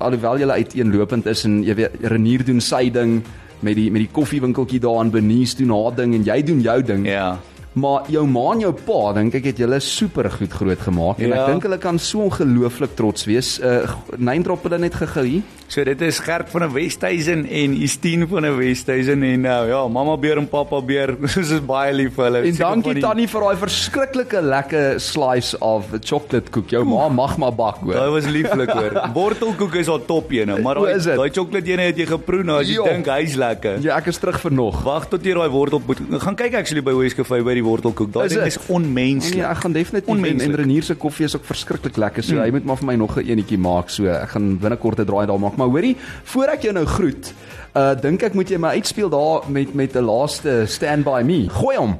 alhoewel 0.00 0.38
julle 0.38 0.52
uiteenlopend 0.52 1.26
is 1.26 1.44
en 1.44 1.58
jy 1.62 1.74
weet 1.76 1.90
Renier 2.08 2.42
doen 2.44 2.60
sy 2.60 2.86
ding 2.90 3.20
met 3.60 3.76
die 3.76 3.90
met 3.92 4.00
die 4.06 4.10
koffiewinkeltjie 4.16 4.80
daar 4.80 5.02
in 5.04 5.10
Benice 5.12 5.56
doen 5.60 5.70
haar 5.76 5.94
ding 5.94 6.14
en 6.16 6.24
jy 6.24 6.42
doen 6.42 6.60
jou 6.64 6.82
ding. 6.82 7.06
Ja. 7.06 7.38
Maar 7.72 8.08
jou 8.10 8.26
ma 8.26 8.46
en 8.54 8.60
jou 8.64 8.72
pa, 8.72 9.12
dink 9.12 9.34
ek 9.34 9.44
het 9.52 9.58
julle 9.62 9.78
super 9.80 10.30
goed 10.30 10.50
groot 10.52 10.80
gemaak 10.80 11.20
en 11.20 11.28
Ja. 11.28 11.42
ek 11.44 11.52
dink 11.52 11.62
hulle 11.68 11.78
kan 11.78 11.98
so 11.98 12.24
ongelooflik 12.26 12.96
trots 12.96 13.24
wees. 13.28 13.58
Uh 13.60 13.84
name 14.16 14.42
drop 14.42 14.62
hulle 14.64 14.78
net 14.78 14.94
gehou 14.94 15.24
hier. 15.26 15.42
So 15.70 15.84
dit 15.86 16.00
is 16.02 16.16
Gert 16.18 16.48
van 16.50 16.64
'n 16.66 16.72
Westhuizen 16.74 17.44
en 17.46 17.72
Istien 17.78 18.26
van 18.28 18.42
'n 18.44 18.56
Westhuizen 18.56 19.22
en 19.22 19.40
nou 19.40 19.68
ja, 19.68 19.88
mamma 19.88 20.16
beer 20.16 20.36
en 20.36 20.48
pappa 20.48 20.80
beer. 20.82 21.14
Ons 21.22 21.36
is 21.36 21.60
baie 21.64 21.92
lief 21.94 22.14
vir 22.14 22.24
hulle. 22.24 22.38
En 22.38 22.54
Seker 22.54 22.66
dankie 22.66 22.94
die- 22.94 23.02
Tannie 23.02 23.28
vir 23.28 23.40
daai 23.40 23.56
verskriklike 23.56 24.40
lekker 24.42 25.00
slice 25.00 25.58
of 25.60 25.84
chocolate 26.02 26.50
koek. 26.50 26.68
Jou 26.70 26.84
ma 26.84 27.08
mag 27.08 27.36
maar 27.38 27.54
bak 27.54 27.76
hoor. 27.84 28.10
was 28.10 28.26
lieflik 28.26 28.70
hoor. 28.70 28.98
Wortelkoek 29.20 29.74
is 29.74 29.86
al 29.88 30.04
top 30.04 30.32
ene, 30.32 30.58
maar 30.60 30.74
daai 30.74 30.98
dit? 30.98 31.34
chocolate 31.38 31.70
ene 31.70 31.82
het 31.82 31.96
jy 31.96 32.06
geproe 32.06 32.42
nou 32.42 32.58
as 32.60 32.66
jy 32.68 32.82
dink 32.84 33.06
hy's 33.06 33.36
lekker. 33.36 33.78
Ja, 33.80 33.96
ek 33.96 34.06
is 34.06 34.18
terug 34.18 34.40
vir 34.40 34.52
nog. 34.52 34.82
Wag 34.82 35.06
tot 35.08 35.22
jy 35.24 35.34
daai 35.38 35.48
wortelkoek 35.48 35.98
gaan 36.18 36.34
kyk 36.34 36.54
actually 36.54 36.82
by 36.82 36.92
West 36.98 37.14
Cafe 37.14 37.44
by 37.44 37.54
die 37.54 37.62
wortelkoek. 37.64 38.10
Daai 38.12 38.26
ding 38.28 38.42
dit? 38.42 38.46
is 38.46 38.58
onmenslik. 38.66 39.36
Nee, 39.38 39.46
ek 39.46 39.56
gaan 39.62 39.72
definitief 39.72 40.08
en, 40.10 40.16
Onmenslik. 40.16 40.50
en 40.50 40.56
Renier 40.56 40.82
se 40.82 40.94
koffie 40.94 41.24
is 41.30 41.36
ook 41.36 41.44
verskriklik 41.44 41.96
lekker. 41.96 42.22
So 42.24 42.42
hy 42.42 42.50
moet 42.50 42.64
maar 42.64 42.76
vir 42.76 42.86
my 42.86 42.96
nog 42.96 43.16
'n 43.16 43.22
enetjie 43.30 43.58
maak. 43.58 43.88
So 43.88 44.04
ek 44.10 44.30
gaan 44.34 44.58
binnekort 44.58 44.98
'n 44.98 45.04
draai 45.06 45.26
daar 45.26 45.38
maak. 45.38 45.58
Maar 45.60 45.68
hoorie, 45.68 45.96
voor 46.32 46.54
ek 46.56 46.64
jou 46.68 46.74
nou 46.74 46.86
groet, 46.88 47.34
uh 47.76 47.92
dink 48.00 48.24
ek 48.26 48.34
moet 48.34 48.50
jy 48.50 48.58
my 48.58 48.72
uitspeel 48.80 49.12
daar 49.12 49.46
met 49.48 49.74
met 49.74 49.94
'n 49.94 50.04
laaste 50.08 50.64
Stand 50.66 51.04
by 51.04 51.20
Me. 51.22 51.46
Gooi 51.48 51.76
hom. 51.76 51.98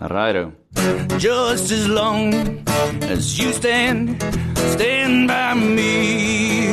Righto. 0.00 0.50
just 1.18 1.70
as 1.70 1.88
long 1.88 2.34
as 3.02 3.38
you 3.38 3.52
stand, 3.52 4.20
stand 4.74 5.28
by 5.28 5.54
me. 5.54 6.72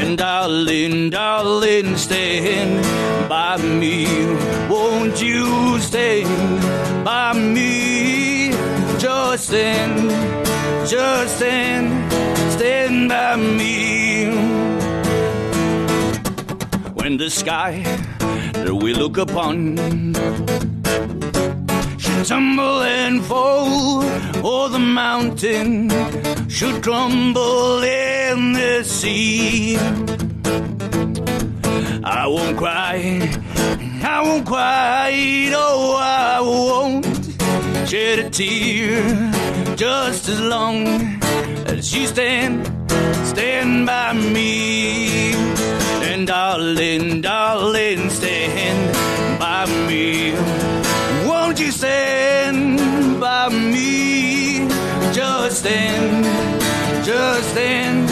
And 0.00 0.16
darling, 0.18 1.10
darling, 1.10 1.96
stand 1.96 2.82
by 3.28 3.56
me. 3.58 4.06
Won't 4.68 5.20
you 5.22 5.78
stand 5.80 7.04
by 7.04 7.32
me? 7.34 8.50
Just 8.98 9.48
stand, 9.48 10.10
just 10.88 11.36
stand, 11.36 12.12
stand 12.52 13.08
by 13.08 13.36
me. 13.36 14.09
When 17.00 17.16
the 17.16 17.30
sky 17.30 17.82
that 18.52 18.74
we 18.74 18.92
look 18.92 19.16
upon 19.16 19.54
should 21.98 22.26
tumble 22.26 22.82
and 22.82 23.24
fall, 23.24 24.04
or 24.44 24.68
the 24.68 24.78
mountain 24.78 25.88
should 26.48 26.82
crumble 26.82 27.82
in 27.82 28.52
the 28.52 28.84
sea. 28.84 29.78
I 32.04 32.26
won't 32.26 32.58
cry, 32.58 32.96
I 34.04 34.22
won't 34.22 34.46
cry, 34.46 35.48
no, 35.50 35.96
I 35.98 36.40
won't 36.42 37.06
shed 37.88 38.18
a 38.18 38.30
tear 38.30 39.74
just 39.74 40.28
as 40.28 40.40
long 40.40 40.86
as 41.66 41.94
you 41.94 42.06
stand, 42.06 42.66
stand 43.24 43.86
by 43.86 44.12
me. 44.12 45.59
And 46.02 46.26
darling, 46.26 47.20
darling, 47.20 48.10
stand 48.10 49.38
by 49.38 49.66
me. 49.86 50.32
Won't 51.28 51.60
you 51.60 51.70
stand 51.70 53.20
by 53.20 53.48
me? 53.48 54.66
Just 55.12 55.60
stand, 55.60 56.24
just 57.04 57.50
stand, 57.50 58.09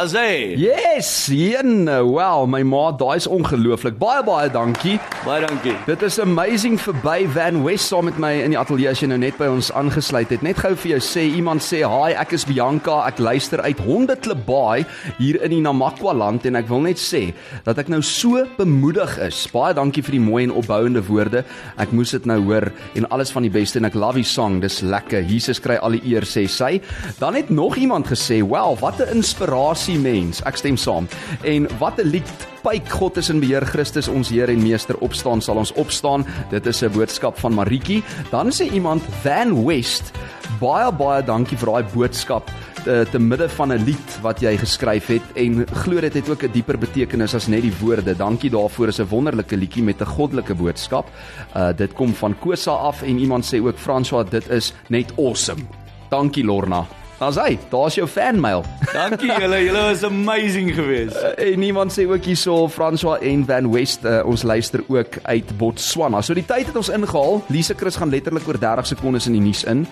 I 0.00 0.06
say, 0.08 0.54
Yes, 0.56 1.28
een. 1.28 1.84
Wow, 1.84 2.46
my 2.48 2.62
ma, 2.64 2.86
daai's 2.96 3.26
ongelooflik. 3.28 3.98
Baie 4.00 4.22
baie 4.24 4.48
dankie. 4.48 4.94
baie 5.26 5.42
dankie. 5.44 5.74
Dit 5.84 6.00
is 6.06 6.16
amazing 6.22 6.78
verby 6.80 7.26
Van 7.28 7.58
West 7.66 7.90
saam 7.90 8.06
met 8.08 8.16
my 8.16 8.30
in 8.40 8.54
die 8.54 8.58
ateljee 8.58 8.88
as 8.88 9.02
jy 9.02 9.10
nou 9.10 9.18
net 9.20 9.36
by 9.36 9.50
ons 9.52 9.68
aangesluit 9.76 10.32
het. 10.32 10.40
Net 10.46 10.62
gou 10.64 10.70
vir 10.72 10.94
jou 10.94 11.00
sê 11.04 11.26
iemand 11.36 11.60
sê, 11.60 11.82
"Hi, 11.84 12.14
ek 12.16 12.32
is 12.32 12.46
Bianca. 12.48 13.06
Ek 13.08 13.18
luister 13.18 13.60
uit 13.60 13.78
Hondeklubbaai 13.78 14.86
hier 15.18 15.42
in 15.42 15.50
die 15.50 15.60
Namakwa 15.60 16.14
land 16.14 16.46
en 16.46 16.56
ek 16.56 16.68
wil 16.68 16.80
net 16.80 16.96
sê 16.96 17.34
dat 17.64 17.78
ek 17.78 17.88
nou 17.88 18.00
so 18.00 18.46
bemoedig 18.56 19.18
is. 19.18 19.46
Baie 19.52 19.74
dankie 19.74 20.02
vir 20.02 20.12
die 20.12 20.20
mooi 20.30 20.44
en 20.44 20.52
opbouende 20.52 21.02
woorde. 21.06 21.44
Ek 21.76 21.92
moes 21.92 22.10
dit 22.10 22.24
nou 22.24 22.40
hoor 22.40 22.72
en 22.94 23.10
alles 23.10 23.30
van 23.32 23.42
die 23.42 23.50
beste 23.50 23.78
en 23.78 23.84
ek 23.84 23.94
love 23.94 24.14
die 24.14 24.24
song. 24.24 24.60
Dis 24.60 24.80
lekker. 24.80 25.22
Jesus 25.22 25.60
kry 25.60 25.76
al 25.76 25.90
die 25.90 26.14
eer 26.14 26.22
sê 26.22 26.48
sy. 26.48 26.80
Dan 27.18 27.34
het 27.34 27.50
nog 27.50 27.76
iemand 27.76 28.06
gesê, 28.06 28.40
"Wel, 28.48 28.78
wat 28.80 28.98
'n 29.00 29.16
inspirasie 29.16 29.89
mens." 29.98 30.42
Ek 30.42 30.56
stem 30.56 30.76
saam. 30.76 31.08
En 31.42 31.68
wat 31.78 31.98
'n 31.98 32.06
lied 32.06 32.48
Pyk 32.60 32.90
God 32.92 33.16
is 33.16 33.30
in 33.32 33.38
beheer 33.40 33.64
Christus 33.64 34.08
ons 34.08 34.28
Heer 34.28 34.50
en 34.52 34.60
Meester 34.60 34.98
opstaan 35.00 35.40
sal 35.40 35.56
ons 35.62 35.72
opstaan. 35.80 36.26
Dit 36.50 36.66
is 36.66 36.82
'n 36.82 36.92
boodskap 36.92 37.38
van 37.38 37.54
Maritjie. 37.54 38.02
Dan 38.30 38.52
sê 38.52 38.68
iemand 38.72 39.02
Van 39.22 39.64
West, 39.64 40.12
baie 40.60 40.92
baie 40.92 41.22
dankie 41.22 41.56
vir 41.56 41.66
daai 41.66 41.84
boodskap 41.94 42.50
te, 42.84 43.06
te 43.10 43.18
midde 43.18 43.48
van 43.48 43.72
'n 43.72 43.84
lied 43.84 44.18
wat 44.20 44.40
jy 44.40 44.56
geskryf 44.56 45.06
het 45.06 45.22
en 45.34 45.66
glo 45.66 46.00
dit 46.00 46.14
het 46.14 46.28
ook 46.28 46.42
'n 46.42 46.52
dieper 46.52 46.78
betekenis 46.78 47.34
as 47.34 47.48
net 47.48 47.62
die 47.62 47.72
woorde. 47.80 48.16
Dankie 48.16 48.50
daarvoor. 48.50 48.88
Is 48.88 49.00
'n 49.00 49.08
wonderlike 49.08 49.56
liedjie 49.56 49.82
met 49.82 50.00
'n 50.00 50.06
goddelike 50.06 50.54
boodskap. 50.54 51.08
Uh 51.56 51.72
dit 51.76 51.92
kom 51.94 52.14
van 52.14 52.38
Kosa 52.38 52.72
af 52.72 53.02
en 53.02 53.18
iemand 53.18 53.44
sê 53.44 53.58
ook 53.58 53.78
François, 53.78 54.28
dit 54.30 54.48
is 54.50 54.74
net 54.88 55.12
awesome. 55.16 55.62
Dankie 56.10 56.44
Lorna. 56.44 56.99
Daar's 57.20 57.36
hy. 57.36 57.58
Daar's 57.68 57.94
jou 57.98 58.06
fanmail. 58.08 58.62
Dankie 58.94 59.28
julle, 59.28 59.58
julle 59.60 59.80
was 59.90 60.02
amazing 60.08 60.70
geweest. 60.74 61.16
En 61.36 61.62
iemand 61.62 61.92
sê 61.92 62.06
ook 62.08 62.24
hierso 62.24 62.68
François 62.72 63.20
en 63.20 63.42
Van 63.44 63.68
West 63.70 64.06
uh, 64.08 64.22
ons 64.24 64.42
luister 64.42 64.80
ook 64.88 65.18
uit 65.22 65.50
Botswana. 65.60 66.22
So 66.24 66.34
die 66.34 66.46
tyd 66.48 66.70
het 66.70 66.78
ons 66.80 66.88
ingehaal. 66.88 67.42
Lise 67.52 67.76
Chris 67.76 68.00
gaan 68.00 68.08
letterlik 68.08 68.48
oor 68.48 68.56
30 68.58 68.88
sekondes 68.94 69.28
in 69.28 69.36
die 69.36 69.42
nuus 69.44 69.66
in. 69.68 69.84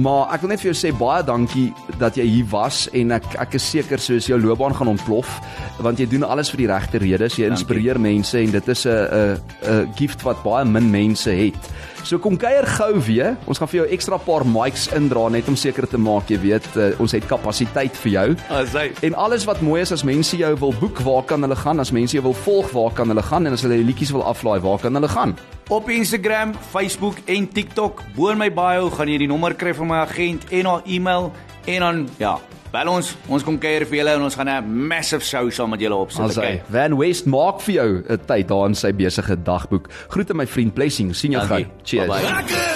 Maar 0.00 0.32
ek 0.32 0.46
wil 0.46 0.54
net 0.54 0.64
vir 0.64 0.70
jou 0.70 0.78
sê 0.80 0.94
baie 0.96 1.20
dankie 1.28 1.66
dat 2.00 2.16
jy 2.16 2.24
hier 2.30 2.48
was 2.48 2.86
en 2.96 3.12
ek 3.18 3.28
ek 3.44 3.60
is 3.60 3.68
seker 3.76 4.00
soos 4.00 4.30
jou 4.32 4.40
loopbaan 4.40 4.78
gaan 4.80 4.94
ontplof 4.94 5.36
want 5.84 6.00
jy 6.00 6.08
doen 6.08 6.24
alles 6.24 6.48
vir 6.54 6.64
die 6.64 6.70
regte 6.72 7.04
redes. 7.04 7.36
Jy 7.36 7.52
inspireer 7.52 8.00
mense 8.00 8.40
en 8.40 8.56
dit 8.56 8.72
is 8.72 8.86
'n 8.86 8.88
'n 8.88 9.36
'n 9.68 9.92
gift 10.00 10.24
wat 10.24 10.40
baie 10.42 10.64
min 10.64 10.90
mense 10.90 11.28
het. 11.28 11.60
So 12.04 12.18
kom 12.18 12.36
kuier 12.40 12.66
gou 12.66 12.92
weer. 13.06 13.36
Ons 13.46 13.60
gaan 13.60 13.70
vir 13.70 13.82
jou 13.82 13.86
ekstra 13.96 14.18
paar 14.18 14.46
mics 14.48 14.88
indra 14.96 15.28
net 15.32 15.48
om 15.48 15.56
seker 15.58 15.86
te 15.90 16.00
maak 16.00 16.30
jy 16.30 16.40
weet 16.42 16.66
uh, 16.76 16.90
ons 17.02 17.14
het 17.16 17.26
kapasiteit 17.30 17.96
vir 18.04 18.12
jou. 18.16 18.26
As 18.48 18.74
hy 18.78 18.88
En 19.06 19.14
alles 19.14 19.46
wat 19.48 19.62
mooi 19.64 19.80
is 19.82 19.92
as 19.94 20.04
mense 20.04 20.36
jou 20.36 20.50
wil 20.60 20.74
boek, 20.80 21.00
waar 21.06 21.24
kan 21.28 21.42
hulle 21.46 21.56
gaan? 21.56 21.80
As 21.80 21.92
mense 21.94 22.16
jou 22.16 22.24
wil 22.26 22.36
volg, 22.44 22.72
waar 22.74 22.92
kan 22.96 23.08
hulle 23.08 23.24
gaan? 23.24 23.46
En 23.46 23.56
as 23.56 23.64
hulle 23.64 23.80
die 23.80 23.86
liedjies 23.86 24.12
wil 24.16 24.26
aflaai, 24.26 24.58
waar 24.64 24.78
kan 24.82 24.94
hulle 24.98 25.08
gaan? 25.08 25.36
op 25.70 25.88
Instagram, 25.88 26.54
Facebook 26.70 27.16
en 27.24 27.48
TikTok, 27.48 28.02
bo 28.16 28.32
in 28.32 28.40
my 28.40 28.48
bio 28.50 28.88
gaan 28.90 29.10
jy 29.10 29.20
die 29.22 29.28
nommer 29.30 29.54
kry 29.54 29.70
van 29.78 29.86
my 29.86 30.00
agent 30.02 30.48
en 30.50 30.66
haar 30.66 30.82
e-mail 30.82 31.28
en 31.70 31.84
dan 31.84 32.00
ja, 32.18 32.32
bel 32.72 32.88
ons. 32.88 33.16
Ons 33.28 33.44
kom 33.46 33.58
kuier 33.58 33.86
vir 33.86 34.00
julle 34.00 34.16
en 34.18 34.22
ons 34.22 34.34
gaan 34.34 34.48
'n 34.48 34.88
massive 34.88 35.24
show 35.24 35.50
saam 35.50 35.70
met 35.70 35.80
julle 35.80 35.94
opsit. 35.96 36.20
As 36.20 36.36
hy 36.36 36.60
Van 36.70 36.96
West 36.96 37.26
maak 37.26 37.60
vir 37.60 37.74
jou 37.74 38.04
'n 38.08 38.20
tyd 38.26 38.48
daar 38.48 38.66
in 38.66 38.74
sy 38.74 38.92
besige 38.92 39.36
dagboek. 39.36 39.88
Groete 40.08 40.34
my 40.34 40.46
vriend 40.46 40.74
Blessing, 40.74 41.14
sien 41.14 41.32
jou 41.32 41.46
gou. 41.46 41.64
Cheers. 41.84 42.10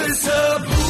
Is 0.07 0.27
'n 0.27 0.84